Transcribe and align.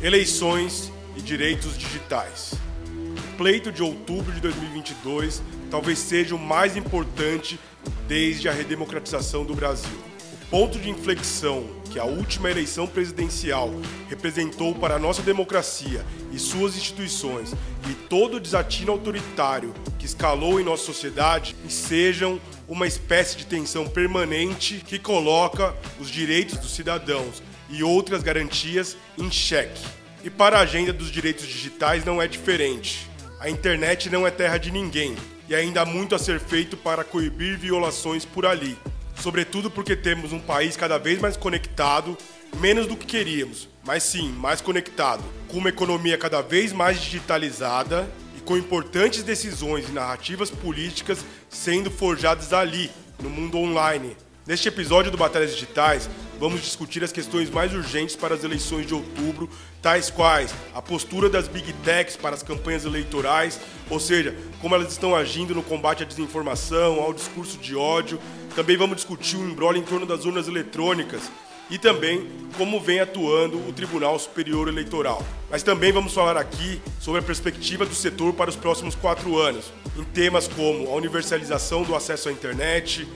Eleições 0.00 0.92
e 1.16 1.20
direitos 1.20 1.76
digitais. 1.76 2.54
O 2.86 3.36
pleito 3.36 3.72
de 3.72 3.82
outubro 3.82 4.30
de 4.30 4.40
2022 4.40 5.42
talvez 5.72 5.98
seja 5.98 6.36
o 6.36 6.38
mais 6.38 6.76
importante 6.76 7.58
desde 8.06 8.48
a 8.48 8.52
redemocratização 8.52 9.44
do 9.44 9.56
Brasil. 9.56 9.98
O 10.44 10.46
ponto 10.50 10.78
de 10.78 10.88
inflexão 10.88 11.68
que 11.90 11.98
a 11.98 12.04
última 12.04 12.48
eleição 12.48 12.86
presidencial 12.86 13.72
representou 14.08 14.72
para 14.72 14.94
a 14.94 14.98
nossa 15.00 15.20
democracia 15.20 16.06
e 16.32 16.38
suas 16.38 16.76
instituições 16.76 17.52
e 17.90 17.94
todo 18.08 18.36
o 18.36 18.40
desatino 18.40 18.92
autoritário 18.92 19.74
que 19.98 20.06
escalou 20.06 20.60
em 20.60 20.64
nossa 20.64 20.84
sociedade 20.84 21.56
sejam 21.68 22.40
uma 22.68 22.86
espécie 22.86 23.36
de 23.36 23.46
tensão 23.46 23.88
permanente 23.88 24.80
que 24.86 24.96
coloca 24.96 25.74
os 25.98 26.08
direitos 26.08 26.56
dos 26.58 26.72
cidadãos 26.72 27.42
e 27.68 27.82
outras 27.82 28.22
garantias 28.22 28.96
em 29.16 29.30
xeque. 29.30 29.82
E 30.24 30.30
para 30.30 30.58
a 30.58 30.62
agenda 30.62 30.92
dos 30.92 31.10
direitos 31.10 31.46
digitais 31.46 32.04
não 32.04 32.20
é 32.20 32.26
diferente. 32.26 33.08
A 33.40 33.48
internet 33.48 34.10
não 34.10 34.26
é 34.26 34.30
terra 34.30 34.58
de 34.58 34.70
ninguém 34.70 35.16
e 35.48 35.54
ainda 35.54 35.82
há 35.82 35.86
muito 35.86 36.14
a 36.14 36.18
ser 36.18 36.40
feito 36.40 36.76
para 36.76 37.04
coibir 37.04 37.56
violações 37.56 38.24
por 38.24 38.44
ali. 38.44 38.76
Sobretudo 39.20 39.70
porque 39.70 39.96
temos 39.96 40.32
um 40.32 40.38
país 40.38 40.76
cada 40.76 40.98
vez 40.98 41.20
mais 41.20 41.36
conectado, 41.36 42.16
menos 42.60 42.86
do 42.86 42.96
que 42.96 43.06
queríamos, 43.06 43.68
mas 43.84 44.02
sim 44.02 44.30
mais 44.32 44.60
conectado, 44.60 45.24
com 45.48 45.58
uma 45.58 45.70
economia 45.70 46.18
cada 46.18 46.42
vez 46.42 46.72
mais 46.72 47.00
digitalizada 47.00 48.08
e 48.36 48.40
com 48.40 48.56
importantes 48.56 49.22
decisões 49.22 49.88
e 49.88 49.92
narrativas 49.92 50.50
políticas 50.50 51.24
sendo 51.48 51.90
forjadas 51.90 52.52
ali, 52.52 52.90
no 53.22 53.30
mundo 53.30 53.58
online. 53.58 54.16
Neste 54.48 54.66
episódio 54.66 55.10
do 55.10 55.18
Batalhas 55.18 55.52
Digitais, 55.52 56.08
vamos 56.40 56.62
discutir 56.62 57.04
as 57.04 57.12
questões 57.12 57.50
mais 57.50 57.74
urgentes 57.74 58.16
para 58.16 58.34
as 58.34 58.42
eleições 58.42 58.86
de 58.86 58.94
outubro, 58.94 59.46
tais 59.82 60.08
quais 60.08 60.54
a 60.74 60.80
postura 60.80 61.28
das 61.28 61.46
big 61.46 61.70
techs 61.84 62.16
para 62.16 62.34
as 62.34 62.42
campanhas 62.42 62.86
eleitorais, 62.86 63.60
ou 63.90 64.00
seja, 64.00 64.34
como 64.62 64.74
elas 64.74 64.90
estão 64.90 65.14
agindo 65.14 65.54
no 65.54 65.62
combate 65.62 66.02
à 66.02 66.06
desinformação, 66.06 66.98
ao 66.98 67.12
discurso 67.12 67.58
de 67.58 67.76
ódio. 67.76 68.18
Também 68.56 68.74
vamos 68.78 68.96
discutir 68.96 69.36
o 69.36 69.46
embrólio 69.46 69.82
em 69.82 69.84
torno 69.84 70.06
das 70.06 70.24
urnas 70.24 70.48
eletrônicas 70.48 71.30
e 71.68 71.76
também 71.76 72.26
como 72.56 72.80
vem 72.80 73.00
atuando 73.00 73.58
o 73.68 73.72
Tribunal 73.74 74.18
Superior 74.18 74.66
Eleitoral. 74.68 75.22
Mas 75.50 75.62
também 75.62 75.92
vamos 75.92 76.14
falar 76.14 76.38
aqui 76.38 76.80
sobre 76.98 77.20
a 77.20 77.22
perspectiva 77.22 77.84
do 77.84 77.94
setor 77.94 78.32
para 78.32 78.48
os 78.48 78.56
próximos 78.56 78.94
quatro 78.94 79.38
anos, 79.38 79.70
em 79.94 80.04
temas 80.04 80.48
como 80.48 80.88
a 80.88 80.94
universalização 80.94 81.82
do 81.82 81.94
acesso 81.94 82.30
à 82.30 82.32
internet, 82.32 83.06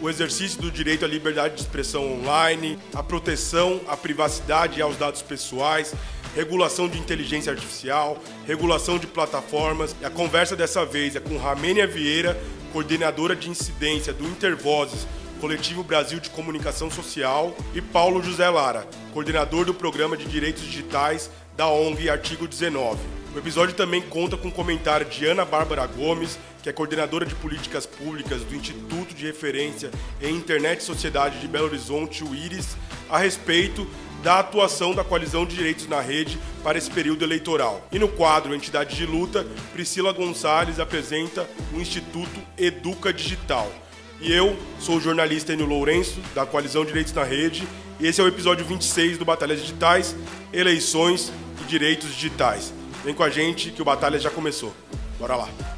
o 0.00 0.08
exercício 0.08 0.60
do 0.60 0.70
direito 0.70 1.04
à 1.04 1.08
liberdade 1.08 1.56
de 1.56 1.62
expressão 1.62 2.12
online, 2.12 2.78
a 2.94 3.02
proteção 3.02 3.80
à 3.88 3.96
privacidade 3.96 4.78
e 4.78 4.82
aos 4.82 4.96
dados 4.96 5.22
pessoais, 5.22 5.94
regulação 6.34 6.88
de 6.88 6.98
inteligência 6.98 7.52
artificial, 7.52 8.22
regulação 8.46 8.98
de 8.98 9.06
plataformas. 9.06 9.94
E 10.00 10.04
a 10.04 10.10
conversa 10.10 10.54
dessa 10.54 10.84
vez 10.84 11.16
é 11.16 11.20
com 11.20 11.36
Ramênia 11.36 11.86
Vieira, 11.86 12.40
coordenadora 12.72 13.34
de 13.34 13.50
incidência 13.50 14.12
do 14.12 14.24
Intervozes, 14.24 15.06
Coletivo 15.40 15.82
Brasil 15.82 16.20
de 16.20 16.30
Comunicação 16.30 16.90
Social, 16.90 17.56
e 17.74 17.80
Paulo 17.80 18.22
José 18.22 18.48
Lara, 18.48 18.86
coordenador 19.12 19.64
do 19.64 19.74
Programa 19.74 20.16
de 20.16 20.24
Direitos 20.24 20.62
Digitais 20.62 21.30
da 21.56 21.68
ONG 21.68 22.08
Artigo 22.08 22.46
19. 22.46 23.00
O 23.34 23.38
episódio 23.38 23.74
também 23.74 24.00
conta 24.00 24.36
com 24.36 24.50
comentário 24.50 25.06
de 25.06 25.26
Ana 25.26 25.44
Bárbara 25.44 25.86
Gomes, 25.86 26.38
que 26.68 26.70
é 26.70 26.72
coordenadora 26.74 27.24
de 27.24 27.34
políticas 27.34 27.86
públicas 27.86 28.42
do 28.42 28.54
Instituto 28.54 29.14
de 29.14 29.24
Referência 29.24 29.90
em 30.20 30.34
Internet 30.34 30.80
e 30.80 30.84
Sociedade 30.84 31.40
de 31.40 31.48
Belo 31.48 31.64
Horizonte, 31.64 32.22
o 32.22 32.34
IRIS, 32.34 32.76
a 33.08 33.16
respeito 33.16 33.86
da 34.22 34.40
atuação 34.40 34.94
da 34.94 35.02
Coalizão 35.02 35.46
de 35.46 35.56
Direitos 35.56 35.88
na 35.88 36.02
Rede 36.02 36.38
para 36.62 36.76
esse 36.76 36.90
período 36.90 37.24
eleitoral. 37.24 37.88
E 37.90 37.98
no 37.98 38.06
quadro 38.06 38.54
Entidade 38.54 38.94
de 38.94 39.06
Luta, 39.06 39.46
Priscila 39.72 40.12
Gonçalves 40.12 40.78
apresenta 40.78 41.48
o 41.72 41.80
Instituto 41.80 42.38
Educa 42.58 43.14
Digital. 43.14 43.72
E 44.20 44.30
eu 44.30 44.54
sou 44.78 44.96
o 44.96 45.00
jornalista 45.00 45.54
Enio 45.54 45.64
Lourenço, 45.64 46.20
da 46.34 46.44
Coalizão 46.44 46.84
Direitos 46.84 47.14
na 47.14 47.24
Rede, 47.24 47.66
e 47.98 48.06
esse 48.06 48.20
é 48.20 48.24
o 48.24 48.28
episódio 48.28 48.66
26 48.66 49.16
do 49.16 49.24
Batalhas 49.24 49.62
Digitais, 49.62 50.14
Eleições 50.52 51.32
e 51.62 51.64
Direitos 51.64 52.14
Digitais. 52.14 52.74
Vem 53.02 53.14
com 53.14 53.22
a 53.22 53.30
gente 53.30 53.70
que 53.70 53.80
o 53.80 53.86
Batalha 53.86 54.18
já 54.18 54.28
começou. 54.28 54.74
Bora 55.18 55.34
lá. 55.34 55.77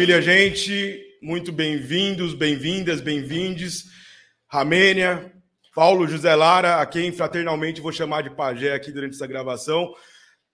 Maravilha, 0.00 0.22
gente. 0.22 0.98
Muito 1.20 1.52
bem-vindos, 1.52 2.32
bem-vindas, 2.32 3.02
bem-vindes. 3.02 3.84
Ramênia, 4.48 5.30
Paulo 5.74 6.08
José 6.08 6.34
Lara, 6.34 6.80
a 6.80 6.86
quem 6.86 7.12
fraternalmente 7.12 7.82
vou 7.82 7.92
chamar 7.92 8.22
de 8.22 8.30
pajé 8.30 8.72
aqui 8.72 8.90
durante 8.90 9.14
essa 9.14 9.26
gravação 9.26 9.94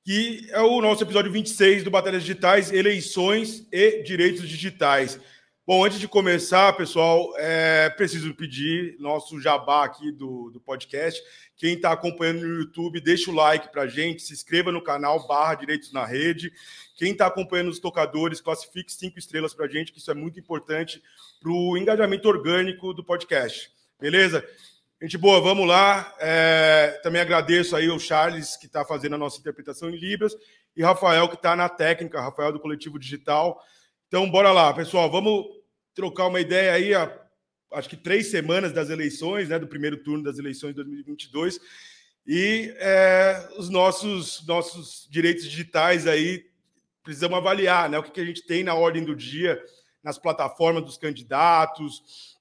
que 0.05 0.49
é 0.51 0.61
o 0.61 0.81
nosso 0.81 1.05
episódio 1.05 1.31
26 1.31 1.85
do 1.85 1.93
Batalhas 1.93 2.23
Digitais, 2.23 2.73
Eleições 2.73 3.69
e 3.71 4.03
Direitos 4.03 4.49
Digitais. 4.49 5.21
Bom, 5.65 5.85
antes 5.85 6.01
de 6.01 6.09
começar, 6.09 6.77
pessoal, 6.77 7.33
é 7.37 7.89
preciso 7.91 8.35
pedir 8.35 8.97
nosso 8.99 9.41
jabá 9.41 9.85
aqui 9.85 10.11
do, 10.11 10.51
do 10.51 10.61
podcast. 10.61 11.23
Quem 11.57 11.75
está 11.75 11.93
acompanhando 11.93 12.41
no 12.41 12.61
YouTube, 12.63 13.01
deixa 13.01 13.31
o 13.31 13.35
like 13.35 13.71
para 13.71 13.87
gente, 13.87 14.23
se 14.23 14.33
inscreva 14.33 14.73
no 14.73 14.83
canal 14.83 15.25
barra 15.27 15.55
Direitos 15.55 15.93
na 15.93 16.05
Rede. 16.05 16.53
Quem 16.97 17.13
está 17.13 17.27
acompanhando 17.27 17.69
os 17.69 17.79
tocadores, 17.79 18.41
classifique 18.41 18.91
cinco 18.91 19.19
estrelas 19.19 19.53
para 19.53 19.67
a 19.67 19.69
gente, 19.69 19.93
que 19.93 19.99
isso 19.99 20.11
é 20.11 20.15
muito 20.15 20.41
importante 20.41 21.03
para 21.39 21.53
o 21.53 21.77
engajamento 21.77 22.27
orgânico 22.27 22.95
do 22.95 23.05
podcast. 23.05 23.71
Beleza? 24.01 24.43
Gente 25.01 25.19
boa, 25.19 25.39
vamos 25.43 25.69
lá. 25.69 26.15
É, 26.19 26.99
também 27.03 27.21
agradeço 27.21 27.77
aí 27.77 27.91
ao 27.91 27.99
Charles, 27.99 28.57
que 28.57 28.65
está 28.65 28.83
fazendo 28.83 29.15
a 29.15 29.19
nossa 29.19 29.39
interpretação 29.39 29.91
em 29.91 29.97
Libras, 29.97 30.35
e 30.75 30.83
Rafael, 30.83 31.29
que 31.29 31.35
está 31.35 31.55
na 31.55 31.69
técnica, 31.69 32.19
Rafael 32.19 32.51
do 32.51 32.59
Coletivo 32.59 32.99
Digital. 32.99 33.63
Então, 34.09 34.31
bora 34.31 34.51
lá, 34.51 34.73
pessoal, 34.73 35.11
vamos 35.11 35.45
trocar 35.95 36.29
uma 36.29 36.41
ideia 36.41 36.73
aí, 36.73 36.95
a, 36.95 37.15
acho 37.73 37.91
que 37.91 37.97
três 37.97 38.31
semanas 38.31 38.73
das 38.73 38.89
eleições, 38.89 39.51
né, 39.51 39.59
do 39.59 39.67
primeiro 39.67 39.99
turno 39.99 40.25
das 40.25 40.39
eleições 40.39 40.71
de 40.71 40.77
2022, 40.77 41.61
e 42.27 42.75
é, 42.79 43.49
os 43.59 43.69
nossos, 43.69 44.47
nossos 44.47 45.07
direitos 45.11 45.45
digitais 45.45 46.07
aí, 46.07 46.46
precisamos 47.07 47.39
avaliar, 47.39 47.89
né, 47.89 47.97
o 47.97 48.03
que, 48.03 48.11
que 48.11 48.21
a 48.21 48.25
gente 48.25 48.45
tem 48.45 48.65
na 48.65 48.75
ordem 48.75 49.05
do 49.05 49.15
dia, 49.15 49.63
nas 50.03 50.19
plataformas 50.19 50.85
dos 50.85 50.99
candidatos, 50.99 52.35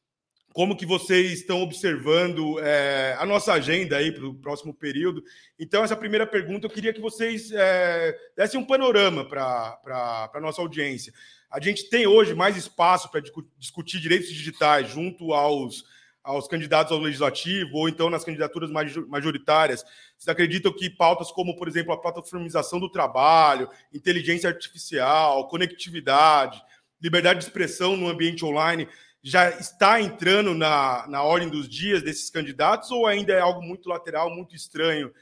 como 0.53 0.75
que 0.75 0.87
vocês 0.87 1.33
estão 1.33 1.61
observando 1.61 2.59
é, 2.59 3.15
a 3.19 3.25
nossa 3.27 3.53
agenda 3.53 3.97
aí 3.97 4.11
para 4.11 4.25
o 4.25 4.33
próximo 4.33 4.73
período. 4.73 5.23
Então, 5.59 5.83
essa 5.83 5.95
primeira 5.95 6.25
pergunta, 6.25 6.65
eu 6.65 6.69
queria 6.71 6.93
que 6.93 7.01
vocês 7.01 7.51
é, 7.51 8.17
dessem 8.35 8.59
um 8.59 8.65
panorama 8.65 9.27
para 9.27 10.31
a 10.33 10.39
nossa 10.39 10.61
audiência. 10.61 11.13
A 11.51 11.59
gente 11.59 11.87
tem 11.89 12.07
hoje 12.07 12.33
mais 12.33 12.57
espaço 12.57 13.11
para 13.11 13.21
discutir 13.59 13.99
direitos 13.99 14.29
digitais 14.29 14.89
junto 14.89 15.31
aos, 15.31 15.83
aos 16.25 16.47
candidatos 16.47 16.91
ao 16.91 16.99
legislativo 16.99 17.77
ou 17.77 17.87
então 17.87 18.09
nas 18.09 18.25
candidaturas 18.25 18.71
majoritárias. 19.07 19.83
Vocês 20.17 20.27
acreditam 20.27 20.73
que 20.73 20.89
pautas 20.89 21.31
como, 21.31 21.55
por 21.55 21.67
exemplo, 21.67 21.93
a 21.93 22.01
plataformização 22.01 22.79
do 22.79 22.89
trabalho, 22.89 23.69
inteligência 23.93 24.49
artificial, 24.49 25.47
conectividade, 25.47 26.61
liberdade 26.99 27.39
de 27.39 27.45
expressão 27.45 27.95
no 27.95 28.09
ambiente 28.09 28.43
online 28.43 28.87
já 29.21 29.49
está 29.49 30.01
entrando 30.01 30.53
na, 30.53 31.07
na 31.07 31.23
ordem 31.23 31.49
dos 31.49 31.69
dias 31.69 32.01
desses 32.01 32.29
candidatos 32.29 32.91
ou 32.91 33.07
ainda 33.07 33.33
é 33.33 33.39
algo 33.39 33.61
muito 33.61 33.87
lateral, 33.89 34.29
muito 34.29 34.55
estranho 34.55 35.13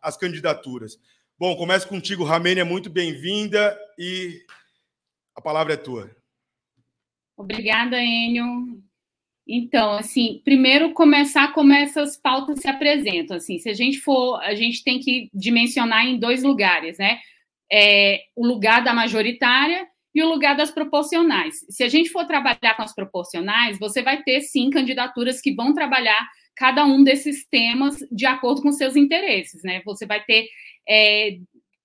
às 0.00 0.16
candidaturas? 0.16 0.98
Bom, 1.38 1.54
começo 1.56 1.88
contigo, 1.88 2.24
Ramênia, 2.24 2.64
muito 2.64 2.88
bem-vinda 2.88 3.78
e 3.98 4.42
a 5.34 5.40
palavra 5.40 5.74
é 5.74 5.76
tua. 5.76 6.10
Obrigada, 7.36 8.00
Enio. 8.00 8.82
Então, 9.48 9.92
assim, 9.92 10.40
primeiro 10.44 10.92
começar 10.92 11.52
como 11.52 11.72
essas 11.72 12.16
pautas 12.16 12.60
se 12.60 12.68
apresentam. 12.68 13.36
Assim, 13.36 13.58
se 13.58 13.68
a 13.68 13.74
gente 13.74 13.98
for, 14.00 14.40
a 14.42 14.54
gente 14.54 14.82
tem 14.82 14.98
que 14.98 15.30
dimensionar 15.32 16.04
em 16.04 16.18
dois 16.18 16.42
lugares, 16.42 16.98
né? 16.98 17.18
É, 17.70 18.20
o 18.34 18.46
lugar 18.46 18.82
da 18.82 18.92
majoritária 18.92 19.86
e 20.14 20.22
o 20.22 20.28
lugar 20.28 20.56
das 20.56 20.70
proporcionais. 20.70 21.56
Se 21.68 21.84
a 21.84 21.88
gente 21.88 22.10
for 22.10 22.26
trabalhar 22.26 22.74
com 22.74 22.82
as 22.82 22.94
proporcionais, 22.94 23.78
você 23.78 24.02
vai 24.02 24.22
ter 24.22 24.40
sim 24.40 24.70
candidaturas 24.70 25.40
que 25.40 25.54
vão 25.54 25.74
trabalhar 25.74 26.26
cada 26.56 26.84
um 26.84 27.04
desses 27.04 27.46
temas 27.46 27.98
de 28.10 28.24
acordo 28.24 28.62
com 28.62 28.72
seus 28.72 28.96
interesses, 28.96 29.62
né? 29.62 29.82
Você 29.84 30.06
vai 30.06 30.24
ter 30.24 30.48
é, 30.88 31.36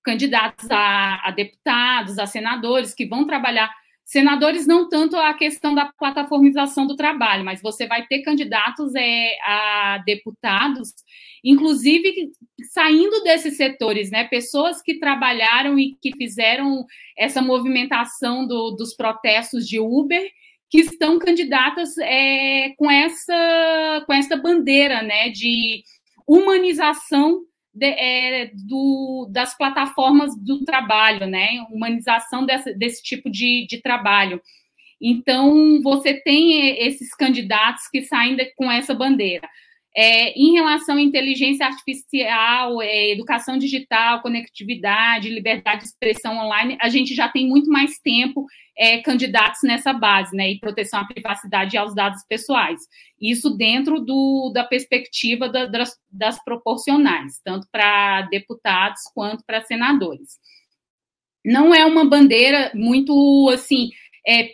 candidatos 0.02 0.68
a, 0.70 1.20
a, 1.28 1.30
deputados, 1.30 2.18
a 2.18 2.26
senadores 2.26 2.94
que 2.94 3.06
vão 3.06 3.26
trabalhar 3.26 3.70
Senadores, 4.12 4.66
não 4.66 4.90
tanto 4.90 5.16
a 5.16 5.32
questão 5.32 5.74
da 5.74 5.86
plataformização 5.86 6.86
do 6.86 6.94
trabalho, 6.94 7.46
mas 7.46 7.62
você 7.62 7.86
vai 7.86 8.06
ter 8.06 8.20
candidatos 8.20 8.94
é, 8.94 9.38
a 9.42 10.02
deputados, 10.04 10.92
inclusive 11.42 12.30
saindo 12.74 13.22
desses 13.22 13.56
setores, 13.56 14.10
né? 14.10 14.24
Pessoas 14.24 14.82
que 14.82 14.98
trabalharam 14.98 15.78
e 15.78 15.96
que 15.98 16.14
fizeram 16.14 16.84
essa 17.16 17.40
movimentação 17.40 18.46
do, 18.46 18.72
dos 18.72 18.94
protestos 18.94 19.66
de 19.66 19.80
Uber, 19.80 20.30
que 20.68 20.80
estão 20.80 21.18
candidatas 21.18 21.96
é, 21.96 22.74
com, 22.76 22.90
essa, 22.90 24.04
com 24.04 24.12
essa 24.12 24.36
bandeira, 24.36 25.00
né? 25.00 25.30
De 25.30 25.84
humanização 26.28 27.46
de, 27.74 27.86
é, 27.86 28.50
do, 28.66 29.28
das 29.30 29.56
plataformas 29.56 30.36
do 30.36 30.64
trabalho, 30.64 31.26
né? 31.26 31.64
Humanização 31.70 32.44
desse 32.44 33.02
tipo 33.02 33.30
de, 33.30 33.66
de 33.68 33.80
trabalho. 33.80 34.40
Então, 35.00 35.80
você 35.82 36.14
tem 36.14 36.78
esses 36.86 37.14
candidatos 37.14 37.88
que 37.88 38.02
saem 38.02 38.36
de, 38.36 38.46
com 38.54 38.70
essa 38.70 38.94
bandeira. 38.94 39.48
É, 39.94 40.30
em 40.38 40.52
relação 40.52 40.96
à 40.96 41.02
inteligência 41.02 41.66
artificial, 41.66 42.80
é, 42.80 43.10
educação 43.10 43.58
digital, 43.58 44.22
conectividade, 44.22 45.28
liberdade 45.28 45.82
de 45.82 45.88
expressão 45.88 46.38
online, 46.38 46.78
a 46.80 46.88
gente 46.88 47.14
já 47.14 47.28
tem 47.28 47.46
muito 47.46 47.68
mais 47.68 47.98
tempo 47.98 48.46
é, 48.76 49.02
candidatos 49.02 49.60
nessa 49.62 49.92
base, 49.92 50.34
né, 50.34 50.50
e 50.50 50.58
proteção 50.58 51.00
à 51.00 51.04
privacidade 51.04 51.76
e 51.76 51.78
aos 51.78 51.94
dados 51.94 52.24
pessoais. 52.26 52.80
Isso 53.20 53.50
dentro 53.50 54.00
do, 54.00 54.50
da 54.54 54.64
perspectiva 54.64 55.46
da, 55.48 55.66
das, 55.66 55.94
das 56.10 56.42
proporcionais, 56.42 57.38
tanto 57.44 57.66
para 57.70 58.22
deputados 58.22 59.02
quanto 59.14 59.44
para 59.44 59.62
senadores. 59.62 60.38
Não 61.44 61.74
é 61.74 61.84
uma 61.84 62.08
bandeira 62.08 62.70
muito, 62.74 63.50
assim, 63.52 63.90
é, 64.26 64.50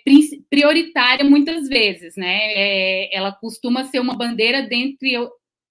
prioritária 0.50 1.24
muitas 1.24 1.68
vezes, 1.68 2.14
né? 2.16 2.38
É, 2.54 3.16
ela 3.16 3.32
costuma 3.32 3.84
ser 3.84 4.00
uma 4.00 4.16
bandeira 4.16 4.62
dentre 4.62 5.14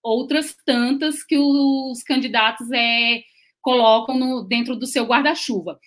outras 0.04 0.56
tantas 0.66 1.24
que 1.24 1.38
os 1.38 2.04
candidatos 2.04 2.72
é, 2.72 3.22
colocam 3.62 4.18
no, 4.18 4.44
dentro 4.44 4.76
do 4.76 4.86
seu 4.86 5.06
guarda-chuva. 5.06 5.80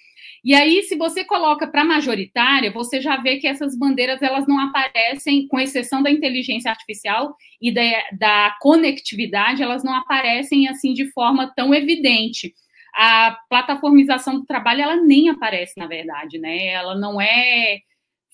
E 0.43 0.55
aí, 0.55 0.83
se 0.85 0.97
você 0.97 1.23
coloca 1.23 1.67
para 1.67 1.85
majoritária, 1.85 2.73
você 2.73 3.01
já 3.01 3.17
vê 3.19 3.37
que 3.37 3.47
essas 3.47 3.77
bandeiras 3.77 4.23
elas 4.23 4.47
não 4.47 4.59
aparecem, 4.59 5.47
com 5.47 5.61
exceção 5.61 6.03
da 6.03 6.11
inteligência 6.11 6.71
artificial 6.71 7.35
e 7.61 7.73
da, 7.73 7.83
da 8.19 8.57
conectividade, 8.61 9.63
elas 9.63 9.85
não 9.85 9.95
aparecem 9.95 10.67
assim 10.69 10.95
de 10.95 11.11
forma 11.13 11.53
tão 11.55 11.75
evidente. 11.75 12.55
A 12.95 13.37
plataformização 13.49 14.41
do 14.41 14.47
trabalho 14.47 14.81
ela 14.81 14.97
nem 14.97 15.29
aparece, 15.29 15.75
na 15.77 15.87
verdade, 15.87 16.39
né? 16.39 16.69
Ela 16.69 16.95
não 16.95 17.21
é 17.21 17.81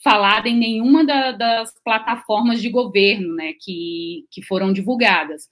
falada 0.02 0.48
em 0.48 0.56
nenhuma 0.56 1.04
da, 1.04 1.32
das 1.32 1.72
plataformas 1.84 2.60
de 2.60 2.68
governo, 2.68 3.34
né, 3.34 3.52
que, 3.60 4.24
que 4.30 4.42
foram 4.42 4.72
divulgadas. 4.72 5.48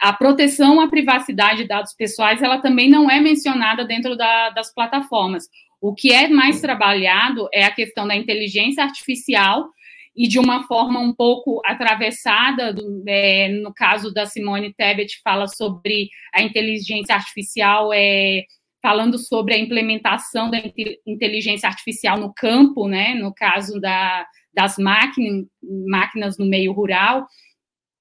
A 0.00 0.12
proteção 0.12 0.80
à 0.80 0.88
privacidade 0.88 1.62
de 1.62 1.68
dados 1.68 1.92
pessoais, 1.94 2.40
ela 2.40 2.58
também 2.58 2.88
não 2.88 3.10
é 3.10 3.20
mencionada 3.20 3.84
dentro 3.84 4.16
da, 4.16 4.50
das 4.50 4.72
plataformas. 4.72 5.44
O 5.80 5.94
que 5.94 6.12
é 6.12 6.28
mais 6.28 6.60
trabalhado 6.60 7.48
é 7.52 7.64
a 7.64 7.70
questão 7.70 8.06
da 8.06 8.14
inteligência 8.14 8.82
artificial 8.82 9.68
e 10.16 10.26
de 10.26 10.38
uma 10.38 10.66
forma 10.66 10.98
um 10.98 11.12
pouco 11.12 11.60
atravessada, 11.64 12.74
é, 13.06 13.48
no 13.48 13.72
caso 13.72 14.12
da 14.12 14.26
Simone 14.26 14.74
Tebet, 14.74 15.20
fala 15.22 15.46
sobre 15.46 16.08
a 16.34 16.42
inteligência 16.42 17.14
artificial, 17.14 17.92
é, 17.92 18.44
falando 18.82 19.18
sobre 19.18 19.54
a 19.54 19.58
implementação 19.58 20.50
da 20.50 20.58
inteligência 21.06 21.68
artificial 21.68 22.18
no 22.18 22.32
campo, 22.32 22.86
né, 22.86 23.14
no 23.14 23.34
caso 23.34 23.80
da, 23.80 24.26
das 24.54 24.78
máquinas, 24.78 25.46
máquinas 25.88 26.38
no 26.38 26.46
meio 26.46 26.72
rural, 26.72 27.26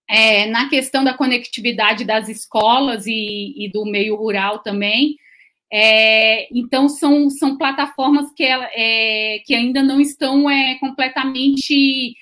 é, 0.09 0.45
na 0.45 0.69
questão 0.69 1.03
da 1.03 1.13
conectividade 1.13 2.05
das 2.05 2.29
escolas 2.29 3.05
e, 3.07 3.53
e 3.57 3.71
do 3.71 3.85
meio 3.85 4.15
rural 4.15 4.59
também, 4.59 5.15
é, 5.71 6.47
então, 6.57 6.87
são, 6.87 7.29
são 7.29 7.57
plataformas 7.57 8.31
que, 8.33 8.43
é, 8.43 9.39
que 9.45 9.53
ainda 9.53 9.83
não 9.83 9.99
estão 9.99 10.49
é, 10.49 10.75
completamente 10.79 12.15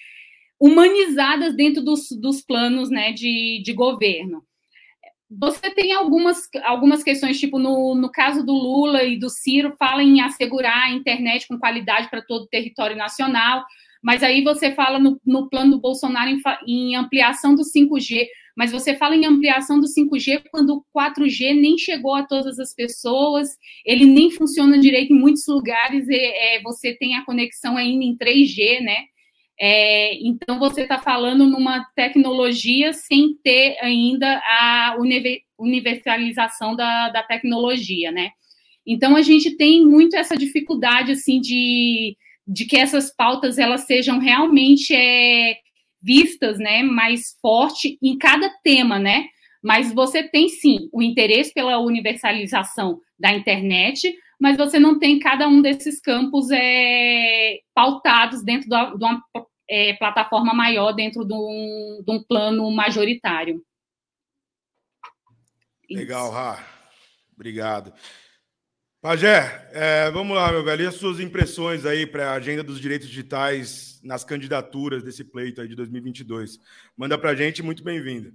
humanizadas 0.60 1.56
dentro 1.56 1.84
dos, 1.84 2.10
dos 2.10 2.42
planos 2.42 2.90
né, 2.90 3.12
de, 3.12 3.62
de 3.64 3.74
governo. 3.74 4.44
Você 5.40 5.70
tem 5.72 5.94
algumas, 5.94 6.48
algumas 6.64 7.04
questões, 7.04 7.40
tipo 7.40 7.60
no, 7.60 7.96
no 7.96 8.12
caso 8.12 8.46
do 8.46 8.54
Lula 8.54 9.04
e 9.04 9.18
do 9.18 9.30
Ciro, 9.30 9.76
fala 9.78 10.04
em 10.04 10.22
assegurar 10.22 10.84
a 10.84 10.92
internet 10.92 11.48
com 11.48 11.60
qualidade 11.60 12.10
para 12.10 12.22
todo 12.22 12.44
o 12.44 12.48
território 12.48 12.96
nacional, 12.96 13.64
mas 14.04 14.24
aí 14.24 14.44
você 14.44 14.72
fala 14.74 15.00
no, 15.00 15.20
no 15.26 15.50
plano 15.50 15.72
do 15.72 15.82
Bolsonaro 15.82 16.30
em, 16.30 16.42
em 16.68 16.96
ampliação 16.96 17.56
do 17.56 17.64
5G 17.64 18.28
mas 18.56 18.72
você 18.72 18.96
fala 18.96 19.16
em 19.16 19.26
ampliação 19.26 19.80
do 19.80 19.88
5G 19.88 20.44
quando 20.50 20.78
o 20.78 20.86
4G 20.98 21.54
nem 21.54 21.78
chegou 21.78 22.16
a 22.16 22.24
todas 22.24 22.58
as 22.58 22.74
pessoas, 22.74 23.50
ele 23.86 24.06
nem 24.06 24.32
funciona 24.32 24.80
direito 24.80 25.14
em 25.14 25.20
muitos 25.20 25.46
lugares, 25.48 26.08
e, 26.08 26.16
é, 26.16 26.62
você 26.62 26.94
tem 26.94 27.16
a 27.18 27.26
conexão 27.26 27.76
ainda 27.76 28.06
em 28.06 28.16
3G, 28.16 28.80
né? 28.82 28.96
É, 29.60 30.16
então 30.22 30.60
você 30.60 30.82
está 30.82 31.00
falando 31.00 31.48
numa 31.48 31.86
tecnologia 31.96 32.92
sem 32.92 33.36
ter 33.44 33.78
ainda 33.82 34.42
a 34.44 34.98
universalização 35.58 36.76
da, 36.76 37.10
da 37.10 37.24
tecnologia, 37.24 38.12
né? 38.12 38.32
Então 38.86 39.16
a 39.16 39.22
gente 39.22 39.56
tem 39.56 39.86
muito 39.86 40.16
essa 40.16 40.36
dificuldade 40.36 41.14
assim 41.14 41.40
de, 41.40 42.16
de 42.48 42.66
que 42.66 42.78
essas 42.78 43.14
pautas 43.16 43.58
elas 43.58 43.86
sejam 43.86 44.20
realmente 44.20 44.94
é, 44.94 45.58
vistas, 46.04 46.60
né, 46.60 46.84
mais 46.84 47.36
forte 47.42 47.98
em 48.02 48.18
cada 48.18 48.50
tema, 48.64 49.00
né? 49.00 49.26
Mas 49.64 49.92
você 49.92 50.22
tem 50.22 50.48
sim 50.50 50.88
o 50.94 51.02
interesse 51.02 51.52
pela 51.52 51.80
universalização 51.80 53.00
da 53.18 53.34
internet, 53.34 54.14
mas 54.40 54.58
você 54.58 54.80
não 54.80 55.00
tem 55.00 55.20
cada 55.20 55.48
um 55.48 55.62
desses 55.62 56.00
campos 56.00 56.50
é, 56.52 57.60
pautados 57.74 58.44
dentro 58.44 58.70
de 58.70 58.76
uma 58.76 59.24
é, 59.70 59.94
plataforma 59.94 60.54
maior, 60.54 60.92
dentro 60.92 61.26
de 61.26 61.34
um, 61.34 62.04
de 62.06 62.12
um 62.12 62.24
plano 62.24 62.70
majoritário. 62.72 63.64
Legal, 65.90 66.32
Rá. 66.32 66.66
Obrigado. 67.34 67.94
Pajé, 69.02 69.70
é, 69.72 70.10
vamos 70.10 70.36
lá, 70.36 70.52
meu 70.52 70.64
velho. 70.64 70.84
E 70.84 70.88
as 70.88 70.96
suas 70.96 71.20
impressões 71.20 71.86
aí 71.86 72.08
para 72.08 72.32
a 72.32 72.34
agenda 72.34 72.64
dos 72.64 72.80
direitos 72.80 73.08
digitais 73.08 74.02
nas 74.04 74.24
candidaturas 74.24 75.04
desse 75.04 75.24
pleito 75.24 75.62
aí 75.62 75.68
de 75.68 75.76
2022? 75.76 76.60
Manda 76.98 77.18
para 77.18 77.30
a 77.30 77.36
gente, 77.36 77.62
muito 77.62 77.84
bem-vindo. 77.84 78.34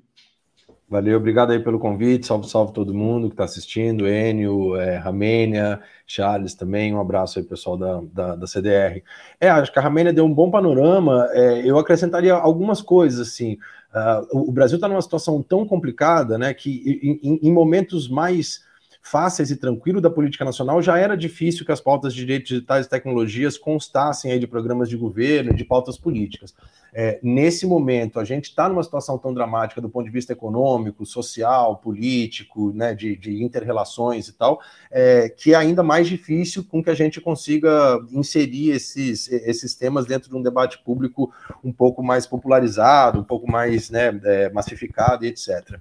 Valeu, 0.88 1.16
obrigado 1.16 1.52
aí 1.52 1.60
pelo 1.60 1.78
convite. 1.78 2.26
Salve, 2.26 2.48
salve 2.48 2.72
todo 2.72 2.92
mundo 2.92 3.28
que 3.28 3.34
está 3.34 3.44
assistindo. 3.44 4.08
Enio, 4.08 4.76
é, 4.76 4.96
Ramênia, 4.96 5.80
Charles 6.06 6.54
também. 6.54 6.94
Um 6.94 7.00
abraço 7.00 7.38
aí, 7.38 7.44
pessoal 7.44 7.76
da, 7.76 8.00
da, 8.12 8.36
da, 8.36 8.46
CDR. 8.46 9.02
É, 9.40 9.48
acho 9.48 9.72
que 9.72 9.78
a 9.78 9.82
Ramênia 9.82 10.12
deu 10.12 10.24
um 10.24 10.34
bom 10.34 10.50
panorama. 10.50 11.28
É, 11.32 11.62
eu 11.64 11.78
acrescentaria 11.78 12.34
algumas 12.34 12.82
coisas, 12.82 13.28
assim. 13.28 13.58
Uh, 13.92 14.48
o 14.48 14.52
Brasil 14.52 14.76
está 14.76 14.88
numa 14.88 15.02
situação 15.02 15.42
tão 15.42 15.66
complicada, 15.66 16.38
né, 16.38 16.54
que 16.54 17.18
em, 17.22 17.40
em 17.42 17.52
momentos 17.52 18.08
mais 18.08 18.64
fáceis 19.02 19.50
e 19.50 19.56
tranquilo 19.56 20.00
da 20.00 20.10
política 20.10 20.44
nacional, 20.44 20.82
já 20.82 20.98
era 20.98 21.16
difícil 21.16 21.64
que 21.64 21.72
as 21.72 21.80
pautas 21.80 22.12
de 22.12 22.20
direitos 22.20 22.48
digitais 22.48 22.86
e 22.86 22.90
tecnologias 22.90 23.56
constassem 23.56 24.30
aí 24.30 24.38
de 24.38 24.46
programas 24.46 24.88
de 24.88 24.96
governo, 24.96 25.54
de 25.54 25.64
pautas 25.64 25.98
políticas. 25.98 26.54
É, 26.92 27.18
nesse 27.22 27.66
momento, 27.66 28.18
a 28.18 28.24
gente 28.24 28.46
está 28.46 28.68
numa 28.68 28.82
situação 28.82 29.16
tão 29.18 29.32
dramática 29.32 29.80
do 29.80 29.88
ponto 29.88 30.04
de 30.04 30.10
vista 30.10 30.32
econômico, 30.32 31.06
social, 31.06 31.76
político, 31.76 32.72
né, 32.72 32.94
de, 32.94 33.16
de 33.16 33.42
interrelações 33.42 34.28
e 34.28 34.32
tal, 34.32 34.60
é, 34.90 35.28
que 35.28 35.54
é 35.54 35.56
ainda 35.56 35.82
mais 35.82 36.08
difícil 36.08 36.64
com 36.64 36.82
que 36.82 36.90
a 36.90 36.94
gente 36.94 37.20
consiga 37.20 37.98
inserir 38.10 38.70
esses, 38.70 39.30
esses 39.30 39.74
temas 39.74 40.06
dentro 40.06 40.28
de 40.30 40.36
um 40.36 40.42
debate 40.42 40.78
público 40.82 41.32
um 41.62 41.72
pouco 41.72 42.02
mais 42.02 42.26
popularizado, 42.26 43.20
um 43.20 43.24
pouco 43.24 43.50
mais 43.50 43.90
né, 43.90 44.18
é, 44.24 44.50
massificado 44.50 45.24
e 45.24 45.28
etc. 45.28 45.78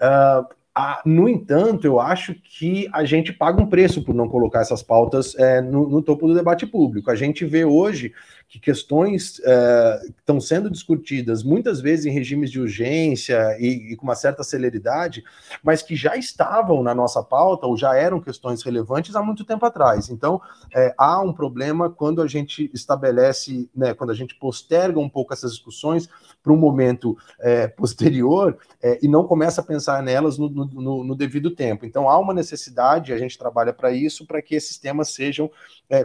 Uh, 0.00 0.62
ah, 0.74 1.02
no 1.04 1.28
entanto, 1.28 1.86
eu 1.86 2.00
acho 2.00 2.34
que 2.34 2.88
a 2.94 3.04
gente 3.04 3.30
paga 3.30 3.60
um 3.60 3.66
preço 3.66 4.02
por 4.02 4.14
não 4.14 4.26
colocar 4.26 4.60
essas 4.60 4.82
pautas 4.82 5.34
é, 5.38 5.60
no, 5.60 5.86
no, 5.86 6.00
topo 6.00 6.26
do 6.26 6.34
debate 6.34 6.66
público. 6.66 7.10
A 7.10 7.14
gente 7.14 7.44
vê 7.44 7.62
hoje 7.62 8.14
que 8.52 8.60
questões 8.60 9.40
é, 9.46 10.02
estão 10.18 10.38
sendo 10.38 10.70
discutidas 10.70 11.42
muitas 11.42 11.80
vezes 11.80 12.04
em 12.04 12.10
regimes 12.10 12.50
de 12.50 12.60
urgência 12.60 13.56
e, 13.58 13.92
e, 13.92 13.96
com 13.96 14.04
uma 14.04 14.14
certa 14.14 14.44
celeridade, 14.44 15.24
mas 15.62 15.80
que 15.80 15.96
já 15.96 16.18
estavam 16.18 16.82
na 16.82 16.94
nossa 16.94 17.22
pauta 17.22 17.66
ou 17.66 17.78
já 17.78 17.96
eram 17.96 18.20
questões 18.20 18.62
relevantes 18.62 19.16
há 19.16 19.22
muito 19.22 19.42
tempo 19.42 19.64
atrás. 19.64 20.10
Então, 20.10 20.38
é, 20.74 20.94
há 20.98 21.18
um 21.22 21.32
problema 21.32 21.88
quando 21.88 22.20
a 22.20 22.26
gente 22.26 22.70
estabelece, 22.74 23.70
né, 23.74 23.94
quando 23.94 24.10
a 24.10 24.14
gente 24.14 24.34
posterga 24.34 25.00
um 25.00 25.08
pouco 25.08 25.32
essas 25.32 25.52
discussões 25.52 26.06
para 26.42 26.52
um 26.52 26.56
momento 26.58 27.16
é, 27.40 27.68
posterior 27.68 28.58
é, 28.82 28.98
e 29.02 29.08
não 29.08 29.26
começa 29.26 29.62
a 29.62 29.64
pensar 29.64 30.02
nelas 30.02 30.36
no, 30.36 30.50
no 30.50 31.04
no, 31.04 31.16
devido 31.16 31.52
tempo. 31.52 31.86
Então 31.86 32.06
há 32.06 32.18
uma 32.18 32.34
necessidade, 32.34 33.14
a 33.14 33.18
gente 33.18 33.38
trabalha 33.38 33.72
para 33.72 33.92
isso, 33.92 34.26
para 34.26 34.42
que 34.42 34.54
esses 34.54 34.76
temas 34.76 35.08
sejam 35.14 35.50